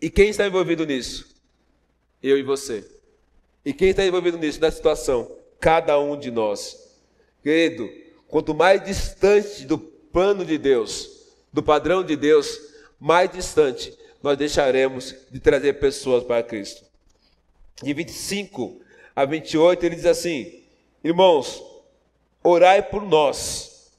E 0.00 0.08
quem 0.08 0.28
está 0.28 0.46
envolvido 0.46 0.86
nisso? 0.86 1.34
Eu 2.22 2.38
e 2.38 2.44
você. 2.44 2.88
E 3.64 3.72
quem 3.72 3.88
está 3.88 4.06
envolvido 4.06 4.38
nisso, 4.38 4.60
nessa 4.60 4.76
situação? 4.76 5.28
Cada 5.58 5.98
um 5.98 6.16
de 6.16 6.30
nós. 6.30 6.87
Querido, 7.42 7.88
quanto 8.26 8.54
mais 8.54 8.84
distante 8.84 9.64
do 9.64 9.78
plano 9.78 10.44
de 10.44 10.58
Deus, 10.58 11.08
do 11.52 11.62
padrão 11.62 12.04
de 12.04 12.16
Deus, 12.16 12.58
mais 12.98 13.30
distante 13.30 13.96
nós 14.22 14.36
deixaremos 14.36 15.14
de 15.30 15.38
trazer 15.38 15.74
pessoas 15.74 16.24
para 16.24 16.42
Cristo. 16.42 16.84
De 17.82 17.94
25 17.94 18.80
a 19.14 19.24
28, 19.24 19.86
ele 19.86 19.96
diz 19.96 20.06
assim: 20.06 20.62
Irmãos, 21.02 21.62
orai 22.42 22.82
por 22.82 23.02
nós, 23.02 23.92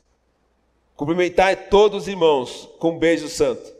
cumprimentai 0.95 1.55
todos 1.55 2.03
os 2.03 2.07
irmãos 2.07 2.69
com 2.79 2.91
um 2.91 2.99
beijo 2.99 3.29
santo. 3.29 3.73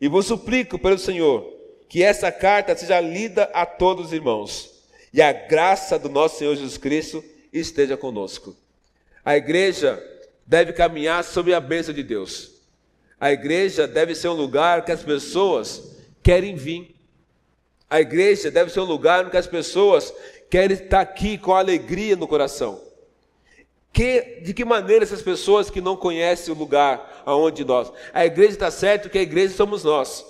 E 0.00 0.08
vos 0.08 0.26
suplico 0.26 0.78
pelo 0.78 0.98
Senhor 0.98 1.50
que 1.88 2.02
essa 2.02 2.32
carta 2.32 2.76
seja 2.76 3.00
lida 3.00 3.44
a 3.54 3.64
todos 3.64 4.06
os 4.06 4.12
irmãos, 4.12 4.70
e 5.12 5.20
a 5.20 5.32
graça 5.32 5.98
do 5.98 6.08
nosso 6.08 6.38
Senhor 6.38 6.54
Jesus 6.54 6.78
Cristo 6.78 7.22
esteja 7.52 7.96
conosco. 7.96 8.56
A 9.24 9.36
igreja 9.36 10.02
deve 10.46 10.72
caminhar 10.72 11.22
sob 11.22 11.54
a 11.54 11.60
bênção 11.60 11.94
de 11.94 12.02
Deus. 12.02 12.50
A 13.20 13.30
igreja 13.30 13.86
deve 13.86 14.14
ser 14.14 14.28
um 14.28 14.34
lugar 14.34 14.84
que 14.84 14.90
as 14.90 15.02
pessoas 15.02 15.96
querem 16.22 16.56
vir. 16.56 16.94
A 17.88 18.00
igreja 18.00 18.50
deve 18.50 18.70
ser 18.70 18.80
um 18.80 18.84
lugar 18.84 19.30
que 19.30 19.36
as 19.36 19.46
pessoas 19.46 20.12
querem 20.50 20.76
estar 20.76 21.00
aqui 21.00 21.38
com 21.38 21.54
alegria 21.54 22.16
no 22.16 22.26
coração. 22.26 22.80
Que, 23.92 24.40
de 24.42 24.52
que 24.52 24.64
maneira 24.64 25.04
essas 25.04 25.22
pessoas 25.22 25.70
que 25.70 25.80
não 25.80 25.96
conhecem 25.96 26.52
o 26.52 26.58
lugar 26.58 27.22
aonde 27.24 27.64
nós? 27.64 27.92
A 28.12 28.24
igreja 28.26 28.52
está 28.52 28.70
certo 28.70 29.10
que 29.10 29.18
a 29.18 29.22
igreja 29.22 29.54
somos 29.54 29.84
nós. 29.84 30.26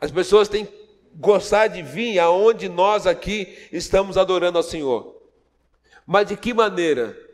As 0.00 0.10
pessoas 0.10 0.48
têm 0.48 0.64
que 0.64 0.72
gostar 1.14 1.68
de 1.68 1.82
vir 1.82 2.18
aonde 2.18 2.68
nós 2.68 3.06
aqui 3.06 3.68
estamos 3.70 4.16
adorando 4.16 4.58
ao 4.58 4.64
Senhor. 4.64 5.14
Mas 6.06 6.26
de 6.28 6.36
que 6.36 6.54
maneira? 6.54 7.27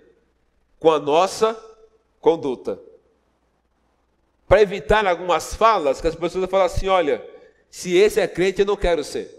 Com 0.84 0.90
a 0.90 0.98
nossa 0.98 1.58
conduta. 2.20 2.78
Para 4.46 4.60
evitar 4.60 5.06
algumas 5.06 5.54
falas 5.54 5.98
que 5.98 6.06
as 6.06 6.14
pessoas 6.14 6.50
falam 6.50 6.66
assim: 6.66 6.88
olha, 6.88 7.26
se 7.70 7.96
esse 7.96 8.20
é 8.20 8.28
crente, 8.28 8.60
eu 8.60 8.66
não 8.66 8.76
quero 8.76 9.02
ser. 9.02 9.30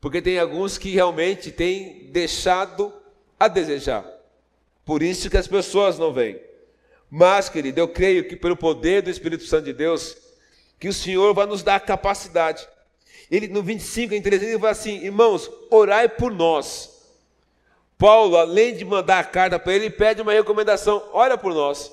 Porque 0.00 0.22
tem 0.22 0.38
alguns 0.38 0.78
que 0.78 0.94
realmente 0.94 1.52
têm 1.52 2.10
deixado 2.10 2.90
a 3.38 3.48
desejar. 3.48 4.02
Por 4.82 5.02
isso 5.02 5.28
que 5.28 5.36
as 5.36 5.46
pessoas 5.46 5.98
não 5.98 6.10
vêm. 6.10 6.40
Mas, 7.10 7.50
querido, 7.50 7.78
eu 7.78 7.88
creio 7.88 8.26
que 8.26 8.34
pelo 8.34 8.56
poder 8.56 9.02
do 9.02 9.10
Espírito 9.10 9.44
Santo 9.44 9.66
de 9.66 9.74
Deus, 9.74 10.16
que 10.78 10.88
o 10.88 10.94
Senhor 10.94 11.34
vai 11.34 11.44
nos 11.44 11.62
dar 11.62 11.80
capacidade. 11.80 12.66
Ele 13.30 13.46
no 13.46 13.62
25 13.62 14.14
em 14.14 14.22
13 14.22 14.46
ele 14.46 14.56
vai 14.56 14.70
assim: 14.70 15.04
"Irmãos, 15.04 15.50
orai 15.70 16.08
por 16.08 16.32
nós". 16.32 16.99
Paulo, 18.00 18.38
além 18.38 18.74
de 18.74 18.82
mandar 18.82 19.18
a 19.18 19.24
carta 19.24 19.58
para 19.58 19.74
ele, 19.74 19.90
pede 19.90 20.22
uma 20.22 20.32
recomendação: 20.32 21.06
"Ora 21.12 21.36
por 21.36 21.52
nós". 21.52 21.92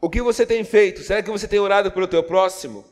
O 0.00 0.08
que 0.08 0.22
você 0.22 0.46
tem 0.46 0.62
feito? 0.62 1.02
Será 1.02 1.20
que 1.20 1.30
você 1.30 1.48
tem 1.48 1.58
orado 1.58 1.90
pelo 1.90 2.06
teu 2.06 2.22
próximo? 2.22 2.84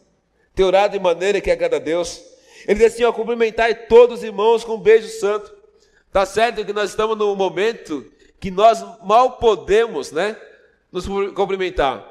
Tem 0.52 0.66
orado 0.66 0.94
de 0.94 0.98
maneira 0.98 1.40
que 1.40 1.48
agrada 1.48 1.76
a 1.76 1.78
Deus? 1.78 2.20
Ele 2.66 2.80
diz 2.80 2.92
assim: 2.92 3.04
ó, 3.04 3.12
cumprimentai 3.12 3.72
todos 3.72 4.18
os 4.18 4.24
irmãos 4.24 4.64
com 4.64 4.74
um 4.74 4.80
beijo 4.80 5.08
santo. 5.20 5.54
Tá 6.12 6.26
certo 6.26 6.64
que 6.64 6.72
nós 6.72 6.90
estamos 6.90 7.16
num 7.16 7.36
momento 7.36 8.04
que 8.40 8.50
nós 8.50 8.84
mal 9.04 9.36
podemos, 9.38 10.10
né, 10.10 10.36
nos 10.90 11.06
cumprimentar. 11.06 12.04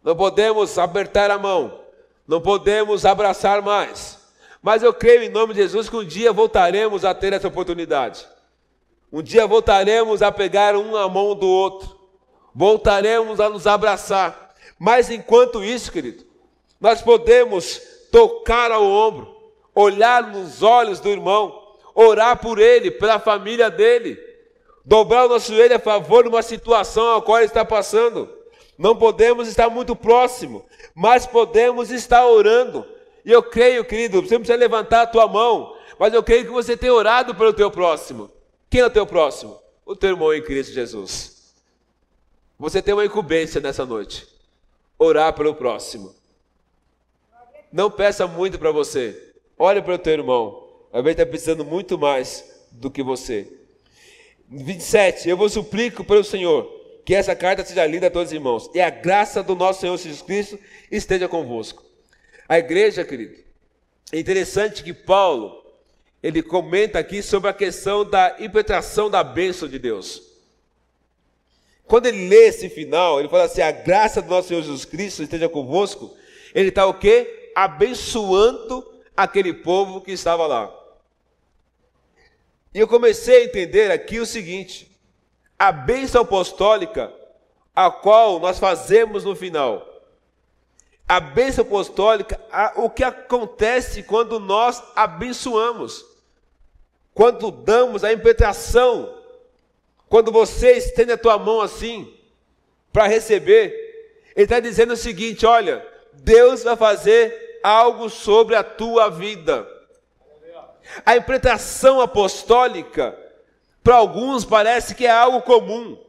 Não 0.00 0.14
podemos 0.14 0.78
apertar 0.78 1.28
a 1.28 1.38
mão, 1.38 1.80
não 2.26 2.40
podemos 2.40 3.04
abraçar 3.04 3.60
mais. 3.62 4.21
Mas 4.62 4.82
eu 4.82 4.94
creio 4.94 5.24
em 5.24 5.28
nome 5.28 5.54
de 5.54 5.60
Jesus 5.60 5.88
que 5.88 5.96
um 5.96 6.04
dia 6.04 6.32
voltaremos 6.32 7.04
a 7.04 7.12
ter 7.12 7.32
essa 7.32 7.48
oportunidade. 7.48 8.26
Um 9.12 9.20
dia 9.20 9.46
voltaremos 9.46 10.22
a 10.22 10.30
pegar 10.30 10.76
um 10.76 10.96
a 10.96 11.08
mão 11.08 11.34
do 11.34 11.48
outro. 11.48 11.98
Voltaremos 12.54 13.40
a 13.40 13.48
nos 13.48 13.66
abraçar. 13.66 14.54
Mas 14.78 15.10
enquanto 15.10 15.64
isso, 15.64 15.90
querido, 15.90 16.24
nós 16.80 17.02
podemos 17.02 17.80
tocar 18.10 18.70
ao 18.70 18.84
ombro, 18.84 19.36
olhar 19.74 20.28
nos 20.28 20.62
olhos 20.62 21.00
do 21.00 21.08
irmão, 21.08 21.60
orar 21.94 22.38
por 22.38 22.58
ele, 22.58 22.90
pela 22.90 23.18
família 23.18 23.70
dele 23.70 24.32
dobrar 24.84 25.26
o 25.26 25.28
nosso 25.28 25.54
joelho 25.54 25.76
a 25.76 25.78
favor 25.78 26.24
de 26.24 26.28
uma 26.28 26.42
situação 26.42 27.16
a 27.16 27.22
qual 27.22 27.38
ele 27.38 27.46
está 27.46 27.64
passando. 27.64 28.28
Não 28.76 28.96
podemos 28.96 29.48
estar 29.48 29.68
muito 29.70 29.94
próximo, 29.94 30.64
mas 30.94 31.26
podemos 31.26 31.90
estar 31.90 32.26
orando. 32.26 32.84
E 33.24 33.30
eu 33.30 33.42
creio, 33.42 33.84
querido, 33.84 34.20
você 34.22 34.34
não 34.34 34.40
precisa 34.40 34.58
levantar 34.58 35.02
a 35.02 35.06
tua 35.06 35.28
mão, 35.28 35.76
mas 35.98 36.12
eu 36.12 36.22
creio 36.22 36.44
que 36.44 36.50
você 36.50 36.76
tem 36.76 36.90
orado 36.90 37.34
pelo 37.34 37.52
teu 37.52 37.70
próximo. 37.70 38.30
Quem 38.68 38.80
é 38.80 38.86
o 38.86 38.90
teu 38.90 39.06
próximo? 39.06 39.62
o 39.84 39.96
teu 39.96 40.10
irmão 40.10 40.32
em 40.32 40.42
Cristo 40.42 40.72
Jesus. 40.72 41.54
Você 42.58 42.80
tem 42.80 42.94
uma 42.94 43.04
incumbência 43.04 43.60
nessa 43.60 43.84
noite. 43.84 44.26
Orar 44.98 45.32
pelo 45.34 45.54
próximo. 45.54 46.14
Não 47.72 47.90
peça 47.90 48.26
muito 48.26 48.58
para 48.58 48.70
você. 48.70 49.32
Olhe 49.58 49.82
para 49.82 49.94
o 49.94 49.98
teu 49.98 50.12
irmão. 50.12 50.68
Ele 50.92 51.10
está 51.10 51.26
precisando 51.26 51.64
muito 51.64 51.98
mais 51.98 52.62
do 52.70 52.90
que 52.90 53.02
você. 53.02 53.50
27. 54.48 55.28
Eu 55.28 55.36
vos 55.36 55.52
suplico 55.52 56.04
pelo 56.04 56.22
Senhor 56.22 56.80
que 57.04 57.14
essa 57.14 57.34
carta 57.34 57.64
seja 57.64 57.84
lida 57.84 58.06
a 58.06 58.10
todos 58.10 58.28
os 58.28 58.32
irmãos. 58.32 58.70
E 58.74 58.80
a 58.80 58.90
graça 58.90 59.42
do 59.42 59.56
nosso 59.56 59.80
Senhor 59.80 59.96
Jesus 59.96 60.22
Cristo 60.22 60.58
esteja 60.90 61.26
convosco. 61.26 61.82
A 62.48 62.58
igreja, 62.58 63.04
querido, 63.04 63.36
é 64.12 64.18
interessante 64.18 64.82
que 64.82 64.92
Paulo, 64.92 65.64
ele 66.22 66.42
comenta 66.42 66.98
aqui 66.98 67.22
sobre 67.22 67.48
a 67.48 67.54
questão 67.54 68.04
da 68.04 68.36
impetração 68.38 69.08
da 69.08 69.24
bênção 69.24 69.68
de 69.68 69.78
Deus. 69.78 70.22
Quando 71.84 72.06
ele 72.06 72.28
lê 72.28 72.46
esse 72.46 72.68
final, 72.68 73.18
ele 73.18 73.28
fala 73.28 73.44
assim: 73.44 73.60
a 73.60 73.70
graça 73.70 74.22
do 74.22 74.28
nosso 74.28 74.48
Senhor 74.48 74.62
Jesus 74.62 74.84
Cristo 74.84 75.22
esteja 75.22 75.48
convosco. 75.48 76.14
Ele 76.54 76.68
está 76.68 76.86
o 76.86 76.94
quê? 76.94 77.52
Abençoando 77.54 78.86
aquele 79.16 79.52
povo 79.52 80.00
que 80.00 80.12
estava 80.12 80.46
lá. 80.46 80.72
E 82.74 82.78
eu 82.78 82.88
comecei 82.88 83.42
a 83.42 83.44
entender 83.44 83.90
aqui 83.90 84.20
o 84.20 84.26
seguinte: 84.26 84.90
a 85.58 85.70
bênção 85.70 86.22
apostólica, 86.22 87.12
a 87.74 87.90
qual 87.90 88.38
nós 88.40 88.58
fazemos 88.58 89.24
no 89.24 89.36
final, 89.36 89.91
a 91.12 91.20
bênção 91.20 91.62
apostólica, 91.62 92.40
a, 92.50 92.72
o 92.76 92.88
que 92.88 93.04
acontece 93.04 94.02
quando 94.02 94.40
nós 94.40 94.82
abençoamos, 94.96 96.06
quando 97.12 97.50
damos 97.50 98.02
a 98.02 98.10
impetração, 98.10 99.14
quando 100.08 100.32
você 100.32 100.72
estende 100.72 101.12
a 101.12 101.18
tua 101.18 101.38
mão 101.38 101.60
assim, 101.60 102.10
para 102.90 103.06
receber, 103.06 104.22
ele 104.34 104.44
está 104.44 104.58
dizendo 104.58 104.94
o 104.94 104.96
seguinte: 104.96 105.44
olha, 105.44 105.86
Deus 106.14 106.62
vai 106.62 106.76
fazer 106.76 107.60
algo 107.62 108.08
sobre 108.08 108.56
a 108.56 108.64
tua 108.64 109.10
vida. 109.10 109.68
A 111.04 111.14
interpretação 111.14 112.00
apostólica, 112.00 113.14
para 113.84 113.96
alguns 113.96 114.46
parece 114.46 114.94
que 114.94 115.04
é 115.04 115.10
algo 115.10 115.42
comum. 115.42 116.02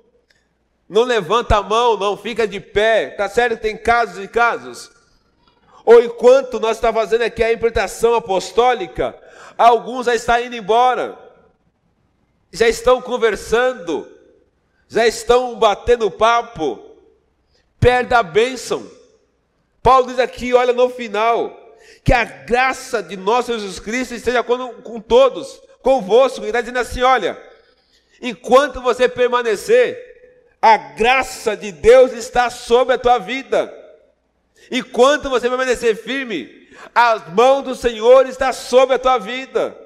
Não 0.87 1.03
levanta 1.03 1.57
a 1.57 1.61
mão, 1.61 1.97
não 1.97 2.15
fica 2.15 2.47
de 2.47 2.61
pé. 2.61 3.09
Tá 3.09 3.27
certo 3.27 3.59
tem 3.59 3.75
casos 3.75 4.23
e 4.23 4.29
casos. 4.29 4.92
Ou 5.85 6.01
enquanto 6.01 6.59
nós 6.59 6.77
estamos 6.77 6.95
tá 6.95 7.01
fazendo 7.01 7.23
aqui 7.23 7.43
a 7.43 7.51
interpretação 7.51 8.15
apostólica, 8.15 9.15
alguns 9.57 10.05
já 10.05 10.15
estão 10.15 10.39
indo 10.39 10.55
embora. 10.55 11.17
Já 12.51 12.67
estão 12.67 13.01
conversando, 13.01 14.07
já 14.87 15.07
estão 15.07 15.55
batendo 15.55 16.09
papo, 16.11 16.79
perde 17.79 18.13
a 18.13 18.21
bênção. 18.21 18.89
Paulo 19.81 20.07
diz 20.07 20.19
aqui, 20.19 20.53
olha 20.53 20.71
no 20.71 20.89
final, 20.89 21.75
que 22.03 22.13
a 22.13 22.23
graça 22.23 23.01
de 23.01 23.17
nosso 23.17 23.51
Jesus 23.51 23.79
Cristo 23.79 24.13
esteja 24.13 24.43
com, 24.43 24.73
com 24.81 25.01
todos, 25.01 25.59
convosco. 25.81 26.39
Ele 26.39 26.47
está 26.47 26.61
dizendo 26.61 26.79
assim: 26.79 27.01
olha, 27.01 27.41
enquanto 28.21 28.81
você 28.81 29.09
permanecer, 29.09 30.13
a 30.61 30.77
graça 30.77 31.57
de 31.57 31.71
Deus 31.71 32.13
está 32.13 32.49
sobre 32.49 32.95
a 32.95 32.97
tua 32.99 33.17
vida. 33.17 33.82
Enquanto 34.71 35.29
você 35.29 35.49
permanecer 35.49 35.95
firme, 35.95 36.67
as 36.93 37.27
mãos 37.33 37.63
do 37.63 37.75
Senhor 37.75 38.27
está 38.27 38.51
sobre 38.51 38.95
a 38.95 38.99
tua 38.99 39.17
vida. 39.17 39.77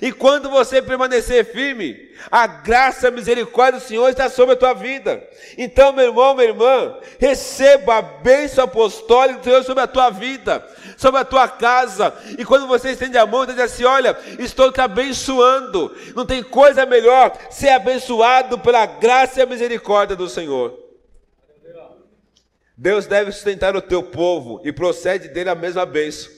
E 0.00 0.10
quando 0.10 0.48
você 0.48 0.80
permanecer 0.80 1.44
firme, 1.44 2.10
a 2.30 2.46
graça 2.46 3.06
e 3.06 3.08
a 3.08 3.12
misericórdia 3.12 3.78
do 3.78 3.86
Senhor 3.86 4.08
está 4.08 4.30
sobre 4.30 4.54
a 4.54 4.56
tua 4.56 4.72
vida. 4.72 5.22
Então, 5.58 5.92
meu 5.92 6.06
irmão, 6.06 6.34
minha 6.34 6.48
irmã, 6.48 6.96
receba 7.18 7.96
a 7.96 8.02
bênção 8.02 8.64
apostólica 8.64 9.40
do 9.40 9.44
Senhor 9.44 9.62
sobre 9.62 9.82
a 9.82 9.86
tua 9.86 10.08
vida, 10.08 10.66
sobre 10.96 11.20
a 11.20 11.24
tua 11.24 11.46
casa. 11.48 12.14
E 12.38 12.44
quando 12.46 12.66
você 12.66 12.92
estende 12.92 13.18
a 13.18 13.26
mão, 13.26 13.44
diz 13.44 13.58
assim: 13.58 13.84
Olha, 13.84 14.16
estou 14.38 14.72
te 14.72 14.80
abençoando. 14.80 15.94
Não 16.14 16.24
tem 16.24 16.42
coisa 16.42 16.86
melhor 16.86 17.36
ser 17.50 17.68
abençoado 17.68 18.58
pela 18.58 18.86
graça 18.86 19.40
e 19.40 19.42
a 19.42 19.46
misericórdia 19.46 20.16
do 20.16 20.28
Senhor. 20.28 20.83
Deus 22.84 23.06
deve 23.06 23.32
sustentar 23.32 23.74
o 23.74 23.80
teu 23.80 24.02
povo 24.02 24.60
e 24.62 24.70
procede 24.70 25.28
dele 25.28 25.48
a 25.48 25.54
mesma 25.54 25.86
bênção. 25.86 26.30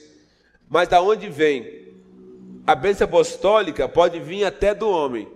Mas 0.69 0.87
da 0.87 1.01
onde 1.01 1.27
vem? 1.27 1.93
A 2.65 2.73
bênção 2.73 3.03
apostólica 3.03 3.89
pode 3.89 4.17
vir 4.21 4.45
até 4.45 4.73
do 4.73 4.87
homem. 4.87 5.27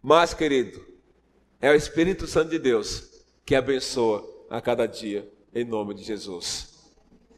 Mas, 0.00 0.32
querido, 0.32 0.86
é 1.60 1.68
o 1.68 1.74
Espírito 1.74 2.28
Santo 2.28 2.50
de 2.50 2.60
Deus 2.60 3.10
que 3.44 3.56
abençoa 3.56 4.24
a 4.48 4.60
cada 4.60 4.86
dia, 4.86 5.28
em 5.52 5.64
nome 5.64 5.94
de 5.94 6.04
Jesus. 6.04 6.73